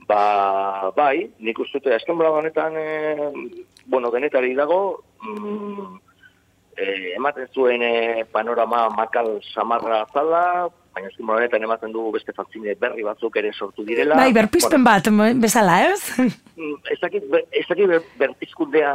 Ba, 0.09 0.89
bai, 0.97 1.29
nik 1.37 1.59
uste 1.61 1.77
dut, 1.77 1.91
azken 1.93 2.17
honetan, 2.17 2.73
e, 2.73 3.29
bueno, 3.85 4.09
denetari 4.09 4.55
dago, 4.57 5.03
mm, 5.21 5.99
e, 6.79 7.13
ematen 7.17 7.47
zuen 7.53 7.81
e, 7.83 8.25
panorama 8.31 8.87
makal 8.95 9.39
samarra 9.53 10.05
zala, 10.13 10.69
baina 10.95 11.09
bolago 11.13 11.35
honetan 11.37 11.63
ematen 11.63 11.91
dugu 11.93 12.11
beste 12.15 12.33
fakzine 12.33 12.73
berri 12.79 13.03
batzuk 13.03 13.35
ere 13.37 13.51
sortu 13.53 13.83
direla. 13.85 14.15
bai, 14.15 14.31
berpizpen 14.33 14.83
bat, 14.83 15.07
bezala, 15.35 15.75
ez? 15.91 16.01
Mm, 16.55 16.75
Ez 16.91 16.99
dakit, 16.99 17.23
ber- 17.31 17.45
ez 17.51 17.65
dakit 17.69 17.87
ber, 17.87 18.01
berpizkundea 18.19 18.93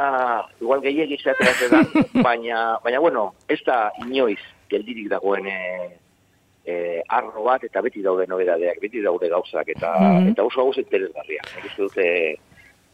igual 0.60 0.80
gehiegi 0.82 1.16
zeateratzen 1.22 1.70
da, 1.70 1.82
baina, 2.28 2.78
baina 2.84 3.00
bueno, 3.00 3.34
ez 3.48 3.60
da 3.66 3.90
inoiz 4.04 4.40
geldirik 4.70 5.08
dagoen 5.12 5.46
e, 5.46 5.60
e, 6.66 7.02
arro 7.08 7.44
bat 7.44 7.62
eta 7.64 7.80
beti 7.84 8.02
daude 8.02 8.26
nobedadeak, 8.26 8.80
beti 8.82 9.00
daude 9.04 9.28
gauzak 9.28 9.68
eta 9.76 9.92
Mhm. 10.00 10.32
eta 10.32 10.42
oso 10.44 10.64
gauz 10.64 10.78
interesgarria. 10.78 11.42
Nik 11.56 11.64
uste 11.70 11.82
dute 11.82 12.06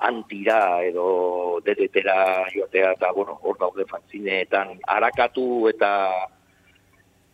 antira 0.00 0.82
edo 0.82 1.60
dedetera 1.64 2.46
joatea 2.54 2.92
eta 2.96 3.12
bueno, 3.12 3.38
hor 3.42 3.58
daude 3.60 3.84
fantzineetan 3.90 4.78
arakatu 4.88 5.68
eta 5.68 5.90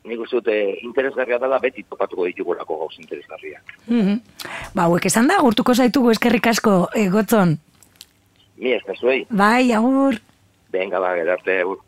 nik 0.07 0.21
uste 0.23 0.39
dute 0.41 0.57
interesgarria 0.87 1.39
dela 1.43 1.59
beti 1.63 1.83
topatuko 1.83 2.27
ditugulako 2.27 2.79
gauz 2.83 2.99
interesgarriak. 2.99 3.73
Mhm. 3.87 4.21
Ba, 4.75 4.87
hauek 4.87 5.07
esan 5.11 5.27
da, 5.31 5.41
gurtuko 5.43 5.75
zaitugu 5.75 6.11
eskerrik 6.15 6.47
asko, 6.47 6.89
e, 6.95 7.09
gotzon. 7.11 7.57
Mi 8.57 8.73
ez 8.73 8.83
zuei, 9.01 9.27
Bai, 9.31 9.73
agur. 9.73 10.21
venga 10.71 10.99
ba, 10.99 11.15
gerarte, 11.15 11.61
agur. 11.61 11.79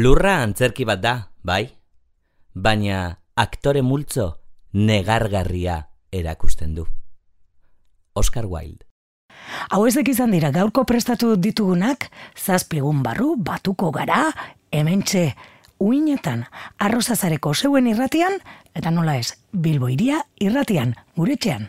Lurra 0.00 0.38
antzerki 0.40 0.86
bat 0.88 1.00
da, 1.02 1.12
bai? 1.44 1.66
Baina 2.54 3.00
aktore 3.36 3.82
multzo 3.84 4.30
negargarria 4.72 5.74
erakusten 6.14 6.72
du. 6.78 6.86
Oscar 8.16 8.46
Wilde. 8.48 8.86
Hau 9.68 9.82
ezek 9.90 10.08
izan 10.08 10.32
dira 10.32 10.52
gaurko 10.54 10.86
prestatu 10.88 11.34
ditugunak, 11.36 12.06
zazpigun 12.32 13.02
barru 13.04 13.34
batuko 13.36 13.90
gara, 13.92 14.22
hementxe 14.72 15.34
uinetan, 15.80 16.46
arrozazareko 16.78 17.52
zeuen 17.52 17.90
irratian, 17.90 18.38
eta 18.72 18.94
nola 18.94 19.18
ez, 19.20 19.34
Bilbo 19.52 19.90
iria 19.92 20.22
irratian, 20.40 20.94
guretxean. 21.18 21.68